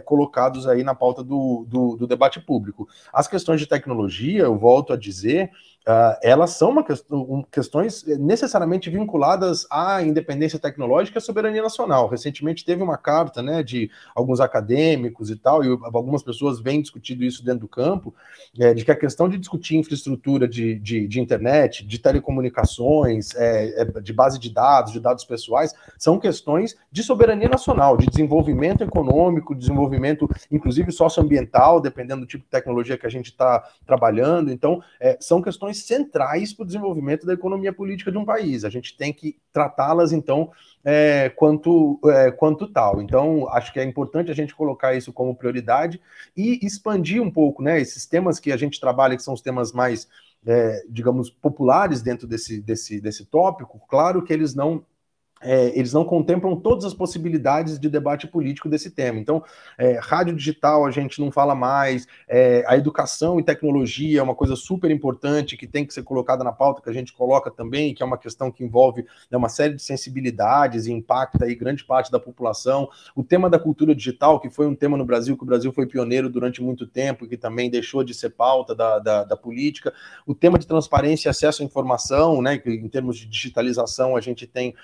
colocados 0.04 0.66
aí 0.66 0.84
na 0.84 0.94
pauta 0.94 1.24
do, 1.24 1.64
do, 1.66 1.96
do 1.96 2.06
debate 2.06 2.37
público. 2.38 2.88
As 3.12 3.28
questões 3.28 3.60
de 3.60 3.66
tecnologia, 3.66 4.42
eu 4.42 4.56
volto 4.56 4.92
a 4.92 4.96
dizer, 4.96 5.50
Uh, 5.88 6.18
elas 6.22 6.50
são 6.50 6.68
uma 6.68 6.84
questão, 6.84 7.46
questões 7.50 8.04
necessariamente 8.04 8.90
vinculadas 8.90 9.66
à 9.70 10.02
independência 10.02 10.58
tecnológica 10.58 11.16
e 11.16 11.18
à 11.18 11.20
soberania 11.22 11.62
nacional. 11.62 12.06
Recentemente 12.08 12.62
teve 12.62 12.82
uma 12.82 12.98
carta 12.98 13.40
né, 13.42 13.62
de 13.62 13.90
alguns 14.14 14.38
acadêmicos 14.38 15.30
e 15.30 15.36
tal, 15.36 15.64
e 15.64 15.68
algumas 15.84 16.22
pessoas 16.22 16.60
vêm 16.60 16.82
discutindo 16.82 17.24
isso 17.24 17.42
dentro 17.42 17.60
do 17.60 17.68
campo, 17.68 18.14
é, 18.58 18.74
de 18.74 18.84
que 18.84 18.90
a 18.90 18.96
questão 18.96 19.30
de 19.30 19.38
discutir 19.38 19.76
infraestrutura 19.76 20.46
de, 20.46 20.78
de, 20.78 21.08
de 21.08 21.20
internet, 21.22 21.86
de 21.86 21.98
telecomunicações, 21.98 23.34
é, 23.34 23.80
é, 23.80 24.00
de 24.02 24.12
base 24.12 24.38
de 24.38 24.50
dados, 24.50 24.92
de 24.92 25.00
dados 25.00 25.24
pessoais, 25.24 25.72
são 25.98 26.18
questões 26.18 26.76
de 26.92 27.02
soberania 27.02 27.48
nacional, 27.48 27.96
de 27.96 28.06
desenvolvimento 28.06 28.84
econômico, 28.84 29.54
desenvolvimento, 29.54 30.28
inclusive 30.50 30.92
socioambiental, 30.92 31.80
dependendo 31.80 32.20
do 32.20 32.26
tipo 32.26 32.44
de 32.44 32.50
tecnologia 32.50 32.98
que 32.98 33.06
a 33.06 33.10
gente 33.10 33.30
está 33.30 33.66
trabalhando. 33.86 34.52
Então, 34.52 34.82
é, 35.00 35.16
são 35.18 35.40
questões 35.40 35.77
centrais 35.78 36.52
para 36.52 36.62
o 36.62 36.66
desenvolvimento 36.66 37.26
da 37.26 37.32
economia 37.32 37.72
política 37.72 38.10
de 38.10 38.18
um 38.18 38.24
país. 38.24 38.64
A 38.64 38.70
gente 38.70 38.96
tem 38.96 39.12
que 39.12 39.38
tratá-las, 39.52 40.12
então, 40.12 40.50
é, 40.84 41.28
quanto, 41.30 41.98
é, 42.06 42.30
quanto 42.30 42.66
tal. 42.66 43.00
Então, 43.00 43.48
acho 43.50 43.72
que 43.72 43.80
é 43.80 43.84
importante 43.84 44.30
a 44.30 44.34
gente 44.34 44.54
colocar 44.54 44.94
isso 44.94 45.12
como 45.12 45.34
prioridade 45.34 46.00
e 46.36 46.64
expandir 46.64 47.22
um 47.22 47.30
pouco 47.30 47.62
né, 47.62 47.80
esses 47.80 48.06
temas 48.06 48.38
que 48.38 48.52
a 48.52 48.56
gente 48.56 48.80
trabalha, 48.80 49.16
que 49.16 49.22
são 49.22 49.34
os 49.34 49.40
temas 49.40 49.72
mais, 49.72 50.08
é, 50.46 50.84
digamos, 50.88 51.30
populares 51.30 52.02
dentro 52.02 52.26
desse, 52.26 52.60
desse, 52.60 53.00
desse 53.00 53.24
tópico. 53.24 53.80
Claro 53.88 54.22
que 54.22 54.32
eles 54.32 54.54
não 54.54 54.84
é, 55.40 55.78
eles 55.78 55.92
não 55.92 56.04
contemplam 56.04 56.56
todas 56.56 56.84
as 56.84 56.94
possibilidades 56.94 57.78
de 57.78 57.88
debate 57.88 58.26
político 58.26 58.68
desse 58.68 58.90
tema. 58.90 59.18
Então, 59.18 59.42
é, 59.76 59.98
rádio 60.00 60.34
digital 60.34 60.86
a 60.86 60.90
gente 60.90 61.20
não 61.20 61.30
fala 61.30 61.54
mais, 61.54 62.06
é, 62.28 62.64
a 62.66 62.76
educação 62.76 63.38
e 63.38 63.42
tecnologia 63.42 64.20
é 64.20 64.22
uma 64.22 64.34
coisa 64.34 64.56
super 64.56 64.90
importante 64.90 65.56
que 65.56 65.66
tem 65.66 65.84
que 65.84 65.94
ser 65.94 66.02
colocada 66.02 66.42
na 66.42 66.52
pauta, 66.52 66.82
que 66.82 66.90
a 66.90 66.92
gente 66.92 67.12
coloca 67.12 67.50
também, 67.50 67.94
que 67.94 68.02
é 68.02 68.06
uma 68.06 68.18
questão 68.18 68.50
que 68.50 68.64
envolve 68.64 69.04
né, 69.30 69.38
uma 69.38 69.48
série 69.48 69.74
de 69.74 69.82
sensibilidades 69.82 70.86
e 70.86 70.92
impacta 70.92 71.44
aí 71.44 71.54
grande 71.54 71.84
parte 71.84 72.10
da 72.10 72.18
população. 72.18 72.88
O 73.14 73.22
tema 73.22 73.48
da 73.48 73.58
cultura 73.58 73.94
digital, 73.94 74.40
que 74.40 74.50
foi 74.50 74.66
um 74.66 74.74
tema 74.74 74.96
no 74.96 75.04
Brasil, 75.04 75.36
que 75.36 75.42
o 75.42 75.46
Brasil 75.46 75.72
foi 75.72 75.86
pioneiro 75.86 76.28
durante 76.28 76.62
muito 76.62 76.86
tempo 76.86 77.24
e 77.24 77.28
que 77.28 77.36
também 77.36 77.70
deixou 77.70 78.02
de 78.02 78.14
ser 78.14 78.30
pauta 78.30 78.74
da, 78.74 78.98
da, 78.98 79.24
da 79.24 79.36
política. 79.36 79.92
O 80.26 80.34
tema 80.34 80.58
de 80.58 80.66
transparência 80.66 81.28
e 81.28 81.30
acesso 81.30 81.62
à 81.62 81.64
informação, 81.64 82.42
né, 82.42 82.58
que 82.58 82.70
em 82.70 82.88
termos 82.88 83.16
de 83.16 83.26
digitalização 83.26 84.16
a 84.16 84.20
gente 84.20 84.46
tem 84.46 84.74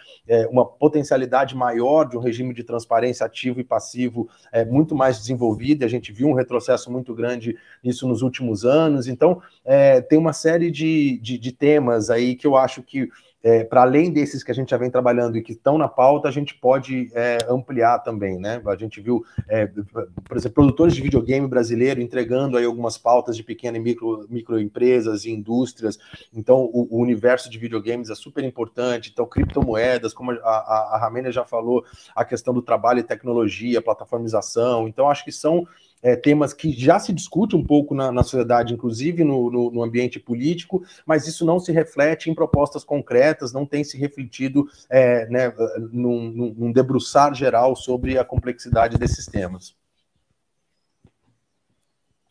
é, 0.45 0.49
uma 0.49 0.65
potencialidade 0.65 1.57
maior 1.57 2.05
de 2.05 2.17
um 2.17 2.21
regime 2.21 2.53
de 2.53 2.63
transparência 2.63 3.27
ativo 3.27 3.61
e 3.61 3.65
passivo 3.65 4.29
é, 4.53 4.65
muito 4.65 4.95
mais 4.95 5.19
desenvolvido, 5.19 5.83
e 5.83 5.85
a 5.85 5.89
gente 5.89 6.13
viu 6.13 6.29
um 6.29 6.35
retrocesso 6.35 6.91
muito 6.93 7.15
grande 7.15 7.57
nisso 7.83 8.07
nos 8.07 8.23
últimos 8.23 8.65
anos. 8.65 9.09
Então, 9.09 9.41
é, 9.65 10.01
tem 10.01 10.19
uma 10.19 10.33
série 10.33 10.71
de, 10.71 11.19
de, 11.19 11.39
de 11.39 11.53
temas 11.53 12.11
aí 12.11 12.35
que 12.35 12.47
eu 12.47 12.57
acho 12.57 12.83
que 12.83 13.09
é, 13.45 13.63
para 13.63 13.83
além 13.83 14.11
desses 14.11 14.43
que 14.43 14.51
a 14.51 14.55
gente 14.55 14.71
já 14.71 14.79
vem 14.79 14.91
trabalhando 14.91 15.37
e 15.37 15.43
que 15.43 15.53
estão 15.53 15.77
na 15.77 15.87
pauta, 15.87 16.27
a 16.27 16.31
gente 16.31 16.55
pode 16.55 17.11
é, 17.13 17.37
ampliar 17.47 17.99
também, 17.99 18.39
né? 18.39 18.63
A 18.67 18.75
gente 18.75 19.03
viu, 19.03 19.23
é, 19.47 19.67
por 19.67 20.35
exemplo, 20.35 20.55
produtores 20.55 20.95
de 20.95 21.03
videogame 21.03 21.47
brasileiro 21.47 22.01
entregando 22.01 22.57
aí 22.57 22.65
algumas 22.65 22.97
pautas 22.97 23.37
de 23.37 23.43
pequenas 23.43 23.79
e 23.79 23.85
micro, 23.85 24.27
microempresas 24.31 25.27
e 25.27 25.31
indústrias. 25.31 25.99
Então, 26.33 26.65
o, 26.73 26.89
o, 26.91 27.03
universo 27.03 27.51
de 27.51 27.59
videogames 27.59 28.09
é 28.09 28.15
super 28.15 28.43
importante. 28.43 29.11
Então, 29.13 29.27
criptomoedas, 29.27 30.15
como 30.15 30.31
a, 30.31 30.37
a, 30.37 30.95
a 30.95 30.99
Ramena 30.99 31.31
já 31.31 31.45
falou, 31.45 31.85
a 32.17 32.25
questão 32.25 32.55
do 32.55 32.63
trabalho 32.63 33.01
e 33.01 33.03
tecnologia, 33.03 33.83
plataformização. 33.83 34.89
Então, 34.89 35.11
acho 35.11 35.23
que 35.23 35.33
são 35.33 35.69
é, 36.05 36.15
temas 36.15 36.53
que 36.53 36.71
já 36.71 36.99
se 36.99 37.15
discute 37.15 37.57
um 37.57 37.65
pouco 37.65 37.95
na, 37.95 38.13
na 38.13 38.23
sociedade, 38.23 38.75
inclusive 38.75 39.25
no, 39.25 39.51
no, 39.51 39.71
no, 39.71 39.83
ambiente 39.83 40.21
político, 40.21 40.85
mas 41.07 41.27
isso 41.27 41.47
não 41.47 41.59
se 41.59 41.73
reflete 41.73 42.29
em 42.29 42.35
propostas 42.35 42.85
concretas, 42.85 43.55
não 43.55 43.65
tem 43.65 43.83
se 43.83 43.97
refletido 43.97 44.69
é, 44.91 45.27
né, 45.31 45.53
num, 45.91 46.55
num 46.57 46.71
debruçar 46.71 47.35
geral 47.35 47.75
sobre 47.75 48.19
a 48.19 48.25
complexidade 48.25 48.99
desses 48.99 49.25
temas. 49.27 49.75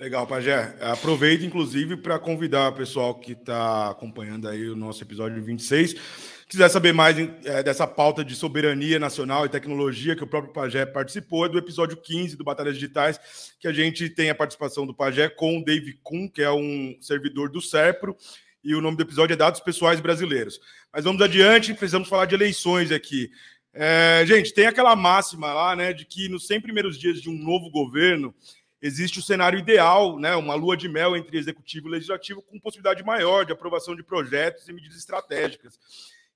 Legal, 0.03 0.27
Pajé. 0.27 0.75
Aproveito, 0.81 1.45
inclusive, 1.45 1.95
para 1.95 2.19
convidar 2.19 2.67
o 2.67 2.75
pessoal 2.75 3.15
que 3.15 3.31
está 3.31 3.89
acompanhando 3.89 4.49
aí 4.49 4.67
o 4.67 4.75
nosso 4.75 5.01
episódio 5.01 5.41
26 5.41 5.95
quiser 6.45 6.67
saber 6.67 6.93
mais 6.93 7.17
é, 7.45 7.63
dessa 7.63 7.87
pauta 7.87 8.23
de 8.23 8.35
soberania 8.35 8.99
nacional 8.99 9.45
e 9.45 9.49
tecnologia 9.49 10.13
que 10.13 10.23
o 10.23 10.27
próprio 10.27 10.51
Pajé 10.51 10.85
participou, 10.85 11.45
é 11.45 11.49
do 11.49 11.57
episódio 11.57 11.95
15 11.95 12.35
do 12.35 12.43
Batalhas 12.43 12.75
Digitais, 12.75 13.17
que 13.61 13.67
a 13.67 13.71
gente 13.71 14.09
tem 14.09 14.29
a 14.29 14.35
participação 14.35 14.85
do 14.85 14.93
Pajé 14.93 15.29
com 15.29 15.57
o 15.57 15.63
Dave 15.63 15.93
Kuhn, 16.03 16.27
que 16.27 16.41
é 16.41 16.51
um 16.51 16.97
servidor 16.99 17.49
do 17.49 17.61
SERPRO, 17.61 18.15
e 18.61 18.75
o 18.75 18.81
nome 18.81 18.97
do 18.97 19.03
episódio 19.03 19.33
é 19.33 19.37
Dados 19.37 19.61
Pessoais 19.61 20.01
Brasileiros. 20.01 20.59
Mas 20.91 21.05
vamos 21.05 21.21
adiante, 21.21 21.73
precisamos 21.73 22.09
falar 22.09 22.25
de 22.25 22.35
eleições 22.35 22.91
aqui. 22.91 23.31
É, 23.73 24.23
gente, 24.27 24.53
tem 24.53 24.67
aquela 24.67 24.97
máxima 24.97 25.51
lá, 25.53 25.75
né, 25.77 25.93
de 25.93 26.05
que 26.05 26.27
nos 26.27 26.45
100 26.45 26.59
primeiros 26.59 26.99
dias 26.99 27.21
de 27.21 27.29
um 27.29 27.37
novo 27.41 27.71
governo 27.71 28.35
existe 28.83 29.17
o 29.17 29.23
cenário 29.23 29.57
ideal, 29.57 30.19
né, 30.19 30.35
uma 30.35 30.55
lua 30.55 30.75
de 30.75 30.89
mel 30.89 31.15
entre 31.15 31.37
executivo 31.37 31.87
e 31.87 31.91
legislativo 31.91 32.41
com 32.41 32.59
possibilidade 32.59 33.01
maior 33.01 33.45
de 33.45 33.53
aprovação 33.53 33.95
de 33.95 34.03
projetos 34.03 34.67
e 34.67 34.73
medidas 34.73 34.97
estratégicas. 34.97 35.79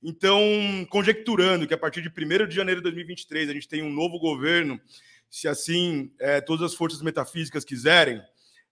Então, 0.02 0.40
conjecturando 0.90 1.68
que 1.68 1.74
a 1.74 1.78
partir 1.78 2.02
de 2.02 2.08
1 2.08 2.48
de 2.48 2.56
janeiro 2.56 2.80
de 2.80 2.84
2023 2.84 3.50
a 3.50 3.54
gente 3.54 3.68
tem 3.68 3.84
um 3.84 3.92
novo 3.92 4.18
governo, 4.18 4.80
se 5.30 5.46
assim 5.46 6.10
é, 6.20 6.40
todas 6.40 6.72
as 6.72 6.74
forças 6.74 7.02
metafísicas 7.02 7.66
quiserem, 7.66 8.22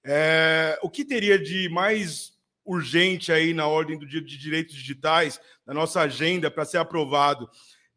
é, 0.06 0.80
o 0.82 0.90
que 0.90 1.04
teria 1.04 1.38
de 1.38 1.68
mais 1.68 2.34
urgente 2.64 3.30
aí 3.30 3.54
na 3.54 3.68
ordem 3.68 4.00
do 4.00 4.06
dia 4.06 4.22
de 4.22 4.38
direitos 4.38 4.74
digitais, 4.74 5.38
na 5.66 5.74
nossa 5.74 6.00
agenda, 6.00 6.50
para 6.50 6.64
ser 6.64 6.78
aprovado? 6.78 7.50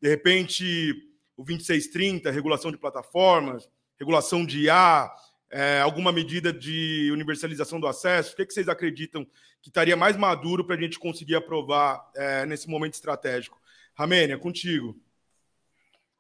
De 0.02 0.08
repente, 0.08 0.92
o 1.36 1.44
2630, 1.44 2.32
regulação 2.32 2.72
de 2.72 2.78
plataformas, 2.78 3.68
regulação 3.96 4.44
de 4.44 4.62
IA, 4.62 5.08
é, 5.50 5.80
alguma 5.80 6.12
medida 6.12 6.52
de 6.52 7.10
universalização 7.12 7.80
do 7.80 7.86
acesso? 7.86 8.32
O 8.32 8.36
que, 8.36 8.42
é 8.42 8.46
que 8.46 8.52
vocês 8.52 8.68
acreditam 8.68 9.26
que 9.62 9.68
estaria 9.68 9.96
mais 9.96 10.16
maduro 10.16 10.64
para 10.64 10.76
a 10.76 10.80
gente 10.80 10.98
conseguir 10.98 11.34
aprovar 11.34 12.04
é, 12.16 12.46
nesse 12.46 12.68
momento 12.68 12.94
estratégico? 12.94 13.60
Ramênia, 13.94 14.38
contigo. 14.38 14.96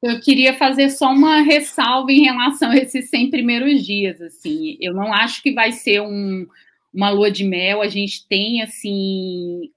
Eu 0.02 0.20
queria 0.20 0.54
fazer 0.54 0.90
só 0.90 1.10
uma 1.12 1.40
ressalva 1.42 2.12
em 2.12 2.22
relação 2.22 2.70
a 2.70 2.76
esses 2.76 3.10
100 3.10 3.30
primeiros 3.30 3.84
dias. 3.84 4.20
Assim, 4.22 4.76
eu 4.80 4.94
não 4.94 5.12
acho 5.12 5.42
que 5.42 5.52
vai 5.52 5.72
ser 5.72 6.00
um, 6.00 6.46
uma 6.92 7.10
lua 7.10 7.30
de 7.30 7.44
mel. 7.44 7.82
A 7.82 7.88
gente 7.88 8.26
tem 8.28 8.62
assim 8.62 9.70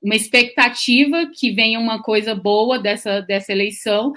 uma 0.00 0.14
expectativa 0.14 1.30
que 1.32 1.52
venha 1.52 1.78
uma 1.78 2.02
coisa 2.02 2.34
boa 2.34 2.78
dessa, 2.78 3.20
dessa 3.20 3.52
eleição. 3.52 4.12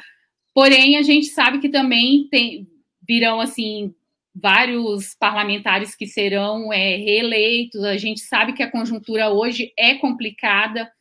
Porém, 0.53 0.97
a 0.97 1.01
gente 1.01 1.27
sabe 1.27 1.59
que 1.59 1.69
também 1.69 2.27
tem, 2.29 2.67
virão 3.07 3.39
assim 3.39 3.93
vários 4.35 5.15
parlamentares 5.15 5.95
que 5.95 6.05
serão 6.05 6.73
é, 6.73 6.97
reeleitos. 6.97 7.83
A 7.83 7.97
gente 7.97 8.19
sabe 8.21 8.53
que 8.53 8.61
a 8.61 8.69
conjuntura 8.69 9.29
hoje 9.29 9.71
é 9.77 9.95
complicada, 9.95 10.91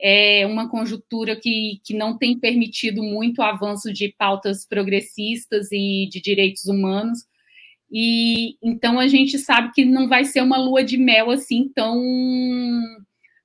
é 0.00 0.44
uma 0.46 0.68
conjuntura 0.68 1.36
que, 1.36 1.80
que 1.84 1.94
não 1.94 2.18
tem 2.18 2.38
permitido 2.38 3.02
muito 3.02 3.42
avanço 3.42 3.92
de 3.92 4.14
pautas 4.18 4.66
progressistas 4.66 5.70
e 5.70 6.08
de 6.10 6.20
direitos 6.20 6.64
humanos. 6.64 7.20
E 7.92 8.56
então 8.62 8.98
a 8.98 9.06
gente 9.06 9.38
sabe 9.38 9.72
que 9.72 9.84
não 9.84 10.08
vai 10.08 10.24
ser 10.24 10.42
uma 10.42 10.58
lua 10.58 10.82
de 10.82 10.96
mel 10.96 11.30
assim 11.30 11.70
tão, 11.74 12.00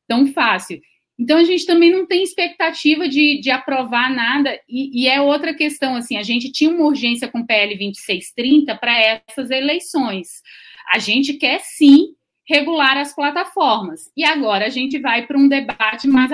tão 0.08 0.28
fácil. 0.28 0.82
Então 1.18 1.38
a 1.38 1.44
gente 1.44 1.66
também 1.66 1.92
não 1.92 2.06
tem 2.06 2.24
expectativa 2.24 3.08
de, 3.08 3.40
de 3.40 3.50
aprovar 3.50 4.14
nada, 4.14 4.60
e, 4.68 5.04
e, 5.04 5.08
é 5.08 5.22
outra 5.22 5.54
questão, 5.54 5.96
assim, 5.96 6.18
a 6.18 6.24
gente 6.24 6.52
tinha 6.52 6.70
uma 6.70 6.86
urgência 6.86 7.28
com 7.28 7.40
o 7.40 7.46
PL 7.48 7.78
2630 7.78 8.76
para 8.76 9.22
essas 9.30 9.50
eleições. 9.50 10.42
A 10.92 11.00
gente 11.00 11.34
quer 11.34 11.60
sim 11.62 12.16
regular 12.48 12.98
as 12.98 13.14
plataformas. 13.14 14.12
E 14.16 14.24
agora 14.24 14.66
a 14.66 14.70
gente 14.70 15.00
vai 15.00 15.26
para 15.26 15.38
um 15.38 15.48
debate 15.48 16.08
mais 16.08 16.32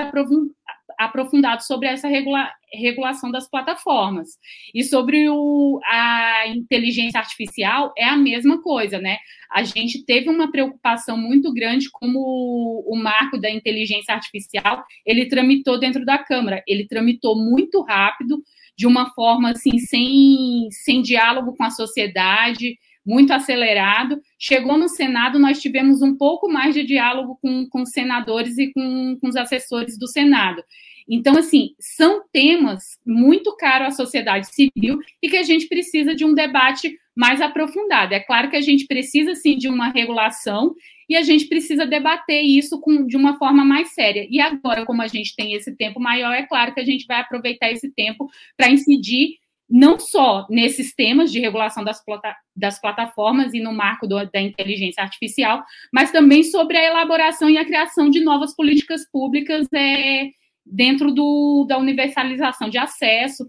aprofundado 1.04 1.62
sobre 1.62 1.88
essa 1.88 2.08
regula 2.08 2.50
regulação 2.74 3.30
das 3.30 3.48
plataformas. 3.48 4.30
E 4.74 4.82
sobre 4.82 5.28
o, 5.28 5.78
a 5.84 6.46
inteligência 6.48 7.20
artificial, 7.20 7.92
é 7.96 8.04
a 8.04 8.16
mesma 8.16 8.62
coisa, 8.62 8.98
né? 8.98 9.18
A 9.50 9.62
gente 9.62 10.04
teve 10.04 10.30
uma 10.30 10.50
preocupação 10.50 11.16
muito 11.16 11.52
grande 11.52 11.90
como 11.90 12.18
o, 12.18 12.94
o 12.94 12.96
marco 12.96 13.38
da 13.38 13.50
inteligência 13.50 14.14
artificial, 14.14 14.82
ele 15.04 15.26
tramitou 15.26 15.78
dentro 15.78 16.04
da 16.04 16.16
Câmara, 16.16 16.62
ele 16.66 16.86
tramitou 16.86 17.36
muito 17.36 17.82
rápido, 17.82 18.42
de 18.76 18.86
uma 18.86 19.10
forma 19.10 19.50
assim, 19.50 19.78
sem, 19.78 20.68
sem 20.70 21.02
diálogo 21.02 21.54
com 21.54 21.64
a 21.64 21.70
sociedade, 21.70 22.78
muito 23.04 23.32
acelerado. 23.32 24.20
Chegou 24.38 24.78
no 24.78 24.88
Senado, 24.88 25.38
nós 25.38 25.60
tivemos 25.60 26.02
um 26.02 26.16
pouco 26.16 26.48
mais 26.50 26.74
de 26.74 26.84
diálogo 26.84 27.38
com, 27.40 27.82
os 27.82 27.90
senadores 27.90 28.56
e 28.58 28.72
com, 28.72 29.18
com 29.20 29.28
os 29.28 29.36
assessores 29.36 29.98
do 29.98 30.06
Senado. 30.06 30.62
Então, 31.08 31.36
assim, 31.36 31.74
são 31.78 32.22
temas 32.32 32.98
muito 33.06 33.54
caros 33.56 33.88
à 33.88 33.90
sociedade 33.90 34.46
civil 34.52 34.98
e 35.22 35.28
que 35.28 35.36
a 35.36 35.42
gente 35.42 35.66
precisa 35.68 36.14
de 36.14 36.24
um 36.24 36.34
debate 36.34 36.98
mais 37.14 37.40
aprofundado. 37.40 38.14
É 38.14 38.20
claro 38.20 38.50
que 38.50 38.56
a 38.56 38.60
gente 38.60 38.86
precisa, 38.86 39.34
sim, 39.34 39.56
de 39.56 39.68
uma 39.68 39.88
regulação 39.88 40.74
e 41.08 41.16
a 41.16 41.22
gente 41.22 41.46
precisa 41.46 41.86
debater 41.86 42.42
isso 42.42 42.80
com, 42.80 43.06
de 43.06 43.16
uma 43.16 43.38
forma 43.38 43.64
mais 43.64 43.92
séria. 43.92 44.26
E 44.30 44.40
agora, 44.40 44.86
como 44.86 45.02
a 45.02 45.08
gente 45.08 45.36
tem 45.36 45.52
esse 45.54 45.76
tempo 45.76 46.00
maior, 46.00 46.32
é 46.32 46.44
claro 46.44 46.72
que 46.72 46.80
a 46.80 46.84
gente 46.84 47.06
vai 47.06 47.20
aproveitar 47.20 47.70
esse 47.70 47.90
tempo 47.92 48.30
para 48.56 48.70
incidir 48.70 49.36
não 49.68 49.98
só 49.98 50.46
nesses 50.50 50.94
temas 50.94 51.32
de 51.32 51.40
regulação 51.40 51.82
das, 51.82 52.04
plata 52.04 52.36
das 52.54 52.78
plataformas 52.78 53.54
e 53.54 53.60
no 53.60 53.72
marco 53.72 54.06
do, 54.06 54.22
da 54.30 54.40
inteligência 54.40 55.02
artificial, 55.02 55.64
mas 55.90 56.12
também 56.12 56.42
sobre 56.42 56.76
a 56.76 56.84
elaboração 56.84 57.48
e 57.48 57.56
a 57.56 57.64
criação 57.64 58.10
de 58.10 58.20
novas 58.20 58.54
políticas 58.54 59.08
públicas 59.10 59.66
é, 59.72 60.30
dentro 60.64 61.12
do, 61.12 61.64
da 61.68 61.78
universalização 61.78 62.68
de 62.68 62.78
acesso 62.78 63.46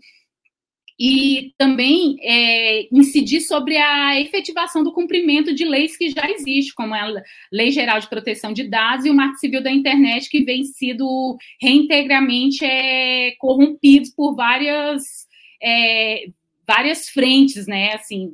e 1.00 1.54
também 1.58 2.18
é, 2.22 2.88
incidir 2.92 3.42
sobre 3.42 3.78
a 3.78 4.20
efetivação 4.20 4.84
do 4.84 4.94
cumprimento 4.94 5.54
de 5.54 5.66
leis 5.66 5.98
que 5.98 6.10
já 6.10 6.30
existem, 6.30 6.74
como 6.76 6.94
a 6.94 7.24
Lei 7.52 7.72
Geral 7.72 8.00
de 8.00 8.08
Proteção 8.08 8.54
de 8.54 8.64
Dados 8.70 9.06
e 9.06 9.10
o 9.10 9.14
Marco 9.14 9.38
Civil 9.38 9.62
da 9.62 9.72
Internet, 9.72 10.30
que 10.30 10.44
vem 10.44 10.64
sido 10.64 11.38
reintegramente 11.60 12.64
é, 12.64 13.32
corrompidos 13.38 14.12
por 14.12 14.36
várias 14.36 15.28
é, 15.62 16.26
várias 16.66 17.10
frentes, 17.10 17.66
né? 17.68 17.94
Assim, 17.94 18.34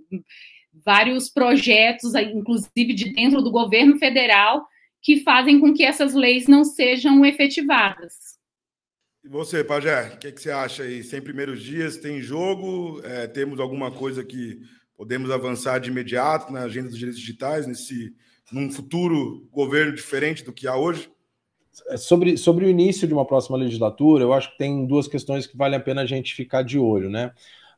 vários 0.85 1.29
projetos, 1.29 2.13
inclusive 2.15 2.93
de 2.93 3.13
dentro 3.13 3.41
do 3.41 3.51
governo 3.51 3.97
federal, 3.97 4.67
que 5.01 5.21
fazem 5.21 5.59
com 5.59 5.73
que 5.73 5.83
essas 5.83 6.13
leis 6.13 6.47
não 6.47 6.63
sejam 6.63 7.25
efetivadas. 7.25 8.38
E 9.29 9.31
você, 9.31 9.63
Pajé, 9.63 10.13
o 10.15 10.17
que, 10.17 10.31
que, 10.31 10.41
você 10.41 10.49
acha 10.49 10.81
aí? 10.81 11.03
100 11.03 11.21
primeiros 11.21 11.61
dias, 11.61 11.97
tem 11.97 12.19
jogo? 12.19 12.99
É, 13.03 13.27
temos 13.27 13.59
alguma 13.59 13.91
coisa 13.91 14.23
que 14.23 14.59
podemos 14.97 15.29
avançar 15.29 15.79
de 15.79 15.91
imediato 15.91 16.51
na 16.51 16.61
agenda 16.61 16.89
dos 16.89 16.97
direitos 16.97 17.19
digitais, 17.21 17.67
nesse, 17.67 18.11
num 18.51 18.71
futuro 18.71 19.47
governo 19.51 19.93
diferente 19.93 20.43
do 20.43 20.51
que 20.51 20.67
há 20.67 20.75
hoje? 20.75 21.11
É, 21.89 21.95
sobre, 21.95 22.37
sobre 22.37 22.65
o 22.65 22.69
início 22.69 23.07
de 23.07 23.13
uma 23.13 23.23
próxima 23.23 23.55
legislatura, 23.55 24.23
eu 24.23 24.33
acho 24.33 24.51
que 24.51 24.57
tem 24.57 24.87
duas 24.87 25.07
questões 25.07 25.45
que 25.45 25.55
vale 25.55 25.75
a 25.75 25.79
pena 25.79 26.01
a 26.01 26.07
gente 26.07 26.33
ficar 26.33 26.63
de 26.63 26.79
olho, 26.79 27.07
né? 27.07 27.31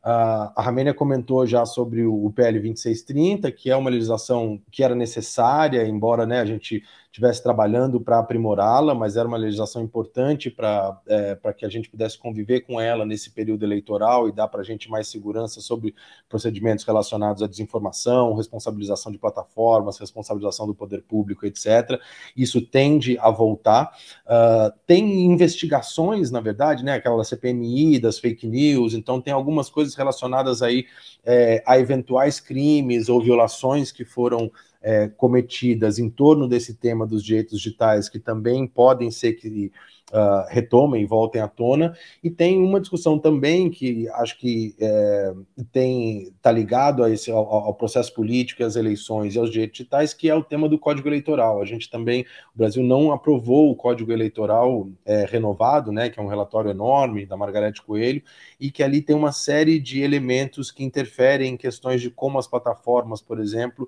a 0.04 0.62
Ramênia 0.64 0.96
comentou 0.96 1.46
já 1.46 1.64
sobre 1.64 2.04
o 2.04 2.32
PL 2.32 2.60
2630, 2.60 3.52
que 3.52 3.70
é 3.70 3.76
uma 3.76 3.90
legislação 3.90 4.60
que 4.72 4.84
era 4.84 4.96
necessária, 4.96 5.86
embora 5.86 6.26
né, 6.26 6.40
a 6.40 6.46
gente 6.46 6.84
estivesse 7.12 7.44
trabalhando 7.44 8.00
para 8.00 8.20
aprimorá-la, 8.20 8.96
mas 8.96 9.18
era 9.18 9.28
uma 9.28 9.36
legislação 9.36 9.82
importante 9.82 10.50
para 10.50 10.98
é, 11.06 11.38
que 11.52 11.66
a 11.66 11.70
gente 11.70 11.90
pudesse 11.90 12.18
conviver 12.18 12.62
com 12.62 12.80
ela 12.80 13.06
nesse 13.06 13.32
período 13.32 13.66
eleitoral 13.66 14.30
e 14.30 14.32
dar 14.32 14.48
para 14.48 14.62
a 14.62 14.64
gente 14.64 14.90
mais 14.90 15.10
segurança 15.10 15.60
sobre 15.60 15.94
procedimentos 16.30 16.86
relacionados 16.86 17.44
à 17.44 17.48
desinformação, 17.48 18.34
responsabilização 18.34 19.12
de 19.12 19.18
plataformas, 19.18 20.00
responsabilização 20.00 20.66
do 20.66 20.74
poder 20.74 21.02
público, 21.02 21.46
etc. 21.46 22.00
Isso 22.36 22.62
tende 22.62 23.18
a 23.20 23.30
voltar. 23.30 23.92
Uh, 24.26 24.72
tem 24.88 25.26
investigações, 25.26 26.32
na 26.32 26.40
verdade, 26.40 26.86
né, 26.86 26.94
aquela 26.94 27.22
CPMI 27.26 28.00
das 28.00 28.20
fake 28.20 28.48
news, 28.48 28.94
então 28.94 29.20
tem 29.20 29.34
algumas 29.34 29.70
coisas 29.70 29.96
relacionadas 29.96 30.62
aí 30.62 30.86
é, 31.26 31.62
a 31.68 31.78
eventuais 31.78 32.40
crimes 32.40 33.10
ou 33.10 33.22
violações 33.22 33.92
que 33.92 34.06
foram 34.06 34.50
é, 34.82 35.08
cometidas 35.08 36.00
em 36.00 36.10
torno 36.10 36.48
desse 36.48 36.74
tema 36.74 37.06
dos 37.06 37.24
direitos 37.24 37.58
digitais, 37.60 38.10
que 38.10 38.20
também 38.20 38.66
podem 38.66 39.12
ser 39.12 39.34
que 39.34 39.72
uh, 40.12 40.46
retomem 40.50 41.04
e 41.04 41.06
voltem 41.06 41.42
à 41.42 41.48
tona, 41.48 41.96
e 42.24 42.30
tem 42.30 42.60
uma 42.60 42.80
discussão 42.80 43.18
também 43.18 43.70
que 43.70 44.08
acho 44.10 44.38
que 44.38 44.76
é, 44.80 45.34
tem 45.72 46.32
está 46.36 46.52
ligado 46.52 47.04
a 47.04 47.10
esse, 47.10 47.32
ao, 47.32 47.46
ao, 47.48 47.74
processo 47.74 48.14
político, 48.14 48.64
às 48.64 48.76
eleições 48.76 49.36
e 49.36 49.40
aos 49.40 49.50
direitos 49.50 49.78
digitais, 49.78 50.14
que 50.14 50.30
é 50.30 50.36
o 50.36 50.44
tema 50.44 50.68
do 50.68 50.78
Código 50.78 51.08
Eleitoral. 51.08 51.62
A 51.62 51.66
gente 51.66 51.90
também, 51.90 52.26
o 52.54 52.58
Brasil 52.58 52.84
não 52.84 53.12
aprovou 53.12 53.72
o 53.72 53.76
Código 53.76 54.12
Eleitoral 54.12 54.90
é, 55.06 55.26
renovado, 55.26 55.92
né, 55.92 56.10
que 56.10 56.20
é 56.20 56.24
um 56.24 56.28
relatório 56.28 56.72
enorme 56.72 57.26
da 57.26 57.38
Margarete 57.38 57.82
Coelho, 57.82 58.22
e 58.60 58.72
que 58.72 58.84
ali 58.84 59.02
tem 59.02 59.16
uma 59.16 59.32
série 59.32 59.80
de 59.80 60.02
elementos 60.02 60.72
que 60.72 60.84
interferem 60.84 61.54
em 61.54 61.58
questões 61.58 62.02
de 62.02 62.10
como 62.10 62.40
as 62.40 62.48
plataformas, 62.48 63.22
por 63.22 63.40
exemplo, 63.40 63.88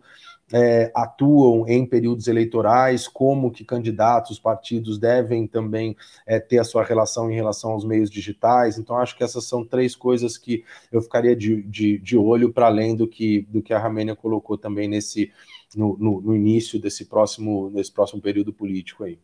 é, 0.51 0.91
atuam 0.93 1.67
em 1.67 1.85
períodos 1.85 2.27
eleitorais, 2.27 3.07
como 3.07 3.51
que 3.51 3.63
candidatos, 3.63 4.39
partidos 4.39 4.99
devem 4.99 5.47
também 5.47 5.95
é, 6.25 6.39
ter 6.39 6.59
a 6.59 6.63
sua 6.63 6.83
relação 6.83 7.31
em 7.31 7.35
relação 7.35 7.71
aos 7.71 7.85
meios 7.85 8.09
digitais. 8.09 8.77
Então, 8.77 8.97
acho 8.97 9.15
que 9.17 9.23
essas 9.23 9.45
são 9.45 9.65
três 9.65 9.95
coisas 9.95 10.37
que 10.37 10.63
eu 10.91 11.01
ficaria 11.01 11.35
de, 11.35 11.63
de, 11.63 11.97
de 11.97 12.17
olho 12.17 12.51
para 12.51 12.67
além 12.67 12.95
do 12.95 13.07
que, 13.07 13.41
do 13.49 13.61
que 13.61 13.73
a 13.73 13.79
Ramênia 13.79 14.15
colocou 14.15 14.57
também 14.57 14.87
nesse 14.87 15.31
no, 15.75 15.97
no, 15.97 16.21
no, 16.21 16.35
início 16.35 16.79
desse 16.79 17.05
próximo, 17.05 17.71
desse 17.71 17.91
próximo 17.91 18.21
período 18.21 18.53
político 18.53 19.03
aí. 19.03 19.19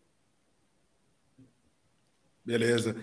Beleza. 2.44 2.96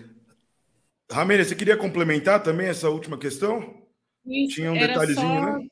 Ramênia, 1.09 1.45
você 1.45 1.55
queria 1.55 1.77
complementar 1.77 2.43
também 2.43 2.67
essa 2.67 2.89
última 2.89 3.17
questão? 3.17 3.85
Isso, 4.25 4.55
Tinha 4.55 4.71
um 4.73 4.77
detalhezinho, 4.77 5.39
só... 5.39 5.57
né? 5.57 5.67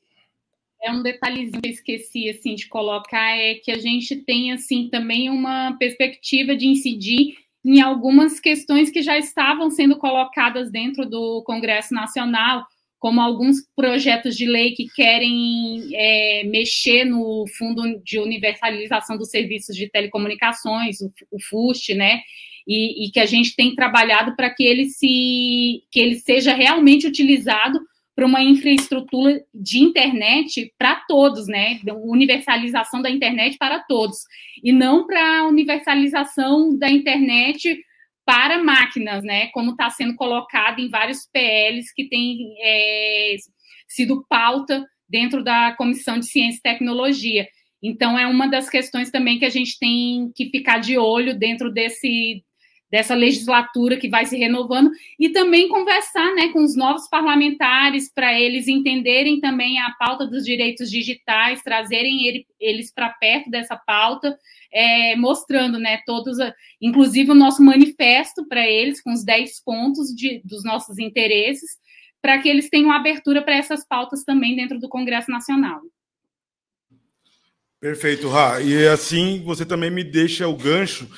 É 0.86 0.92
um 0.92 1.02
detalhezinho 1.02 1.62
que 1.62 1.68
eu 1.68 1.72
esqueci 1.72 2.30
assim 2.30 2.56
de 2.56 2.68
colocar 2.68 3.36
é 3.38 3.56
que 3.56 3.72
a 3.72 3.80
gente 3.80 4.16
tem 4.16 4.52
assim 4.52 4.88
também 4.90 5.30
uma 5.30 5.76
perspectiva 5.78 6.56
de 6.56 6.68
incidir 6.68 7.36
em 7.66 7.82
algumas 7.82 8.40
questões 8.40 8.92
que 8.92 9.02
já 9.02 9.18
estavam 9.18 9.72
sendo 9.72 9.98
colocadas 9.98 10.72
dentro 10.72 11.04
do 11.10 11.42
Congresso 11.44 11.96
Nacional, 11.96 12.64
como 13.00 13.20
alguns 13.20 13.58
projetos 13.76 14.38
de 14.38 14.46
lei 14.46 14.74
que 14.74 14.86
querem 14.96 15.90
é, 15.94 16.44
mexer 16.44 17.06
no 17.06 17.46
Fundo 17.58 18.00
de 18.04 18.20
Universalização 18.20 19.18
dos 19.18 19.32
Serviços 19.32 19.76
de 19.76 19.90
Telecomunicações, 19.90 21.02
o, 21.02 21.12
o 21.32 21.42
FUST, 21.42 21.96
né? 21.96 22.22
E, 22.68 23.06
e 23.06 23.12
que 23.12 23.20
a 23.20 23.26
gente 23.26 23.56
tem 23.56 23.74
trabalhado 23.74 24.36
para 24.36 24.50
que 24.50 24.64
ele 24.64 24.86
se 24.90 25.84
que 25.92 26.00
ele 26.00 26.16
seja 26.16 26.54
realmente 26.54 27.08
utilizado 27.08 27.80
para 28.16 28.26
uma 28.26 28.42
infraestrutura 28.42 29.44
de 29.54 29.80
internet 29.80 30.74
para 30.78 30.96
todos, 31.08 31.48
né? 31.48 31.80
Universalização 32.04 33.02
da 33.02 33.10
internet 33.10 33.58
para 33.58 33.80
todos, 33.80 34.20
e 34.64 34.72
não 34.72 35.06
para 35.06 35.46
universalização 35.48 36.78
da 36.78 36.90
internet 36.90 37.78
para 38.26 38.64
máquinas, 38.64 39.24
né? 39.24 39.48
Como 39.48 39.72
está 39.72 39.90
sendo 39.90 40.16
colocado 40.16 40.80
em 40.80 40.90
vários 40.90 41.28
PLs 41.32 41.94
que 41.94 42.08
têm 42.08 42.56
é, 42.62 43.36
sido 43.88 44.26
pauta 44.30 44.86
dentro 45.08 45.44
da 45.44 45.74
Comissão 45.74 46.18
de 46.18 46.26
Ciência 46.26 46.60
e 46.60 46.62
Tecnologia. 46.62 47.48
Então, 47.84 48.18
é 48.18 48.26
uma 48.26 48.48
das 48.48 48.70
questões 48.70 49.12
também 49.12 49.38
que 49.38 49.46
a 49.46 49.50
gente 49.50 49.78
tem 49.78 50.32
que 50.34 50.50
ficar 50.50 50.80
de 50.80 50.98
olho 50.98 51.38
dentro 51.38 51.72
desse, 51.72 52.44
dessa 52.96 53.14
legislatura 53.14 53.98
que 53.98 54.08
vai 54.08 54.26
se 54.26 54.38
renovando 54.38 54.90
e 55.20 55.28
também 55.28 55.68
conversar 55.68 56.34
né, 56.34 56.48
com 56.54 56.64
os 56.64 56.78
novos 56.78 57.10
parlamentares 57.10 58.10
para 58.10 58.40
eles 58.40 58.70
entenderem 58.70 59.42
também 59.42 59.78
a 59.82 59.92
pauta 60.00 60.26
dos 60.26 60.46
direitos 60.46 60.90
digitais, 60.90 61.62
trazerem 61.62 62.26
ele, 62.26 62.48
eles 62.58 62.94
para 62.94 63.10
perto 63.10 63.50
dessa 63.50 63.76
pauta, 63.76 64.40
é, 64.72 65.14
mostrando 65.18 65.78
né, 65.78 66.00
todos, 66.06 66.38
inclusive 66.82 67.32
o 67.32 67.36
nosso 67.36 67.62
manifesto 67.62 68.48
para 68.48 68.66
eles, 68.66 69.02
com 69.02 69.12
os 69.12 69.26
10 69.26 69.62
pontos 69.66 70.16
de, 70.16 70.42
dos 70.46 70.64
nossos 70.64 70.98
interesses, 70.98 71.72
para 72.22 72.42
que 72.42 72.48
eles 72.48 72.70
tenham 72.70 72.94
abertura 72.94 73.42
para 73.42 73.58
essas 73.58 73.86
pautas 73.86 74.24
também 74.24 74.56
dentro 74.56 74.80
do 74.80 74.88
Congresso 74.88 75.30
Nacional. 75.30 75.82
Perfeito, 77.78 78.30
Ra. 78.30 78.62
E 78.62 78.88
assim 78.88 79.44
você 79.44 79.66
também 79.66 79.92
me 79.92 80.04
deixa 80.04 80.48
o 80.48 80.56
gancho 80.56 81.10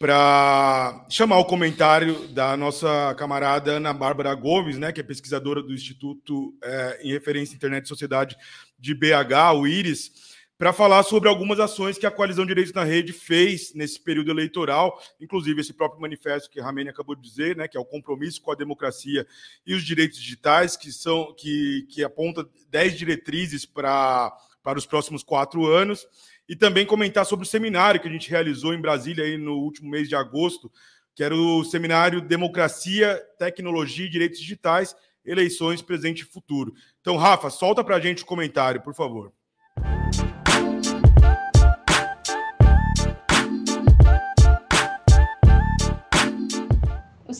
para 0.00 1.04
chamar 1.10 1.38
o 1.40 1.44
comentário 1.44 2.26
da 2.28 2.56
nossa 2.56 3.14
camarada 3.18 3.72
Ana 3.72 3.92
Bárbara 3.92 4.34
Gomes, 4.34 4.78
né, 4.78 4.90
que 4.92 5.00
é 5.00 5.04
pesquisadora 5.04 5.62
do 5.62 5.74
Instituto 5.74 6.56
é, 6.64 7.00
em 7.02 7.12
Referência 7.12 7.54
Internet 7.54 7.84
e 7.84 7.88
Sociedade 7.88 8.34
de 8.78 8.94
BH, 8.94 9.52
o 9.56 9.66
IRIS, 9.66 10.10
para 10.56 10.72
falar 10.72 11.02
sobre 11.02 11.28
algumas 11.28 11.60
ações 11.60 11.98
que 11.98 12.06
a 12.06 12.10
Coalizão 12.10 12.46
Direitos 12.46 12.72
na 12.72 12.82
Rede 12.82 13.12
fez 13.12 13.74
nesse 13.74 14.00
período 14.00 14.30
eleitoral, 14.30 14.98
inclusive 15.20 15.60
esse 15.60 15.74
próprio 15.74 16.00
manifesto 16.00 16.48
que 16.48 16.58
a 16.58 16.64
Ramene 16.64 16.88
acabou 16.88 17.14
de 17.14 17.20
dizer, 17.20 17.54
né, 17.54 17.68
que 17.68 17.76
é 17.76 17.80
o 17.80 17.84
compromisso 17.84 18.40
com 18.40 18.52
a 18.52 18.56
democracia 18.56 19.26
e 19.66 19.74
os 19.74 19.84
direitos 19.84 20.18
digitais, 20.18 20.78
que 20.78 20.90
são 20.90 21.34
que, 21.34 21.86
que 21.90 22.02
aponta 22.02 22.48
10 22.70 22.96
diretrizes 22.96 23.66
para 23.66 24.34
para 24.62 24.78
os 24.78 24.84
próximos 24.84 25.22
quatro 25.22 25.66
anos 25.66 26.06
e 26.50 26.56
também 26.56 26.84
comentar 26.84 27.24
sobre 27.24 27.46
o 27.46 27.48
seminário 27.48 28.00
que 28.00 28.08
a 28.08 28.10
gente 28.10 28.28
realizou 28.28 28.74
em 28.74 28.80
Brasília 28.80 29.24
aí 29.24 29.38
no 29.38 29.52
último 29.58 29.88
mês 29.88 30.08
de 30.08 30.16
agosto, 30.16 30.68
que 31.14 31.22
era 31.22 31.32
o 31.32 31.62
seminário 31.62 32.20
Democracia, 32.20 33.22
Tecnologia 33.38 34.06
e 34.06 34.10
Direitos 34.10 34.40
Digitais, 34.40 34.96
Eleições, 35.24 35.80
Presente 35.80 36.22
e 36.22 36.24
Futuro. 36.24 36.74
Então, 37.00 37.16
Rafa, 37.16 37.50
solta 37.50 37.84
para 37.84 37.94
a 37.94 38.00
gente 38.00 38.24
o 38.24 38.26
comentário, 38.26 38.82
por 38.82 38.94
favor. 38.96 39.32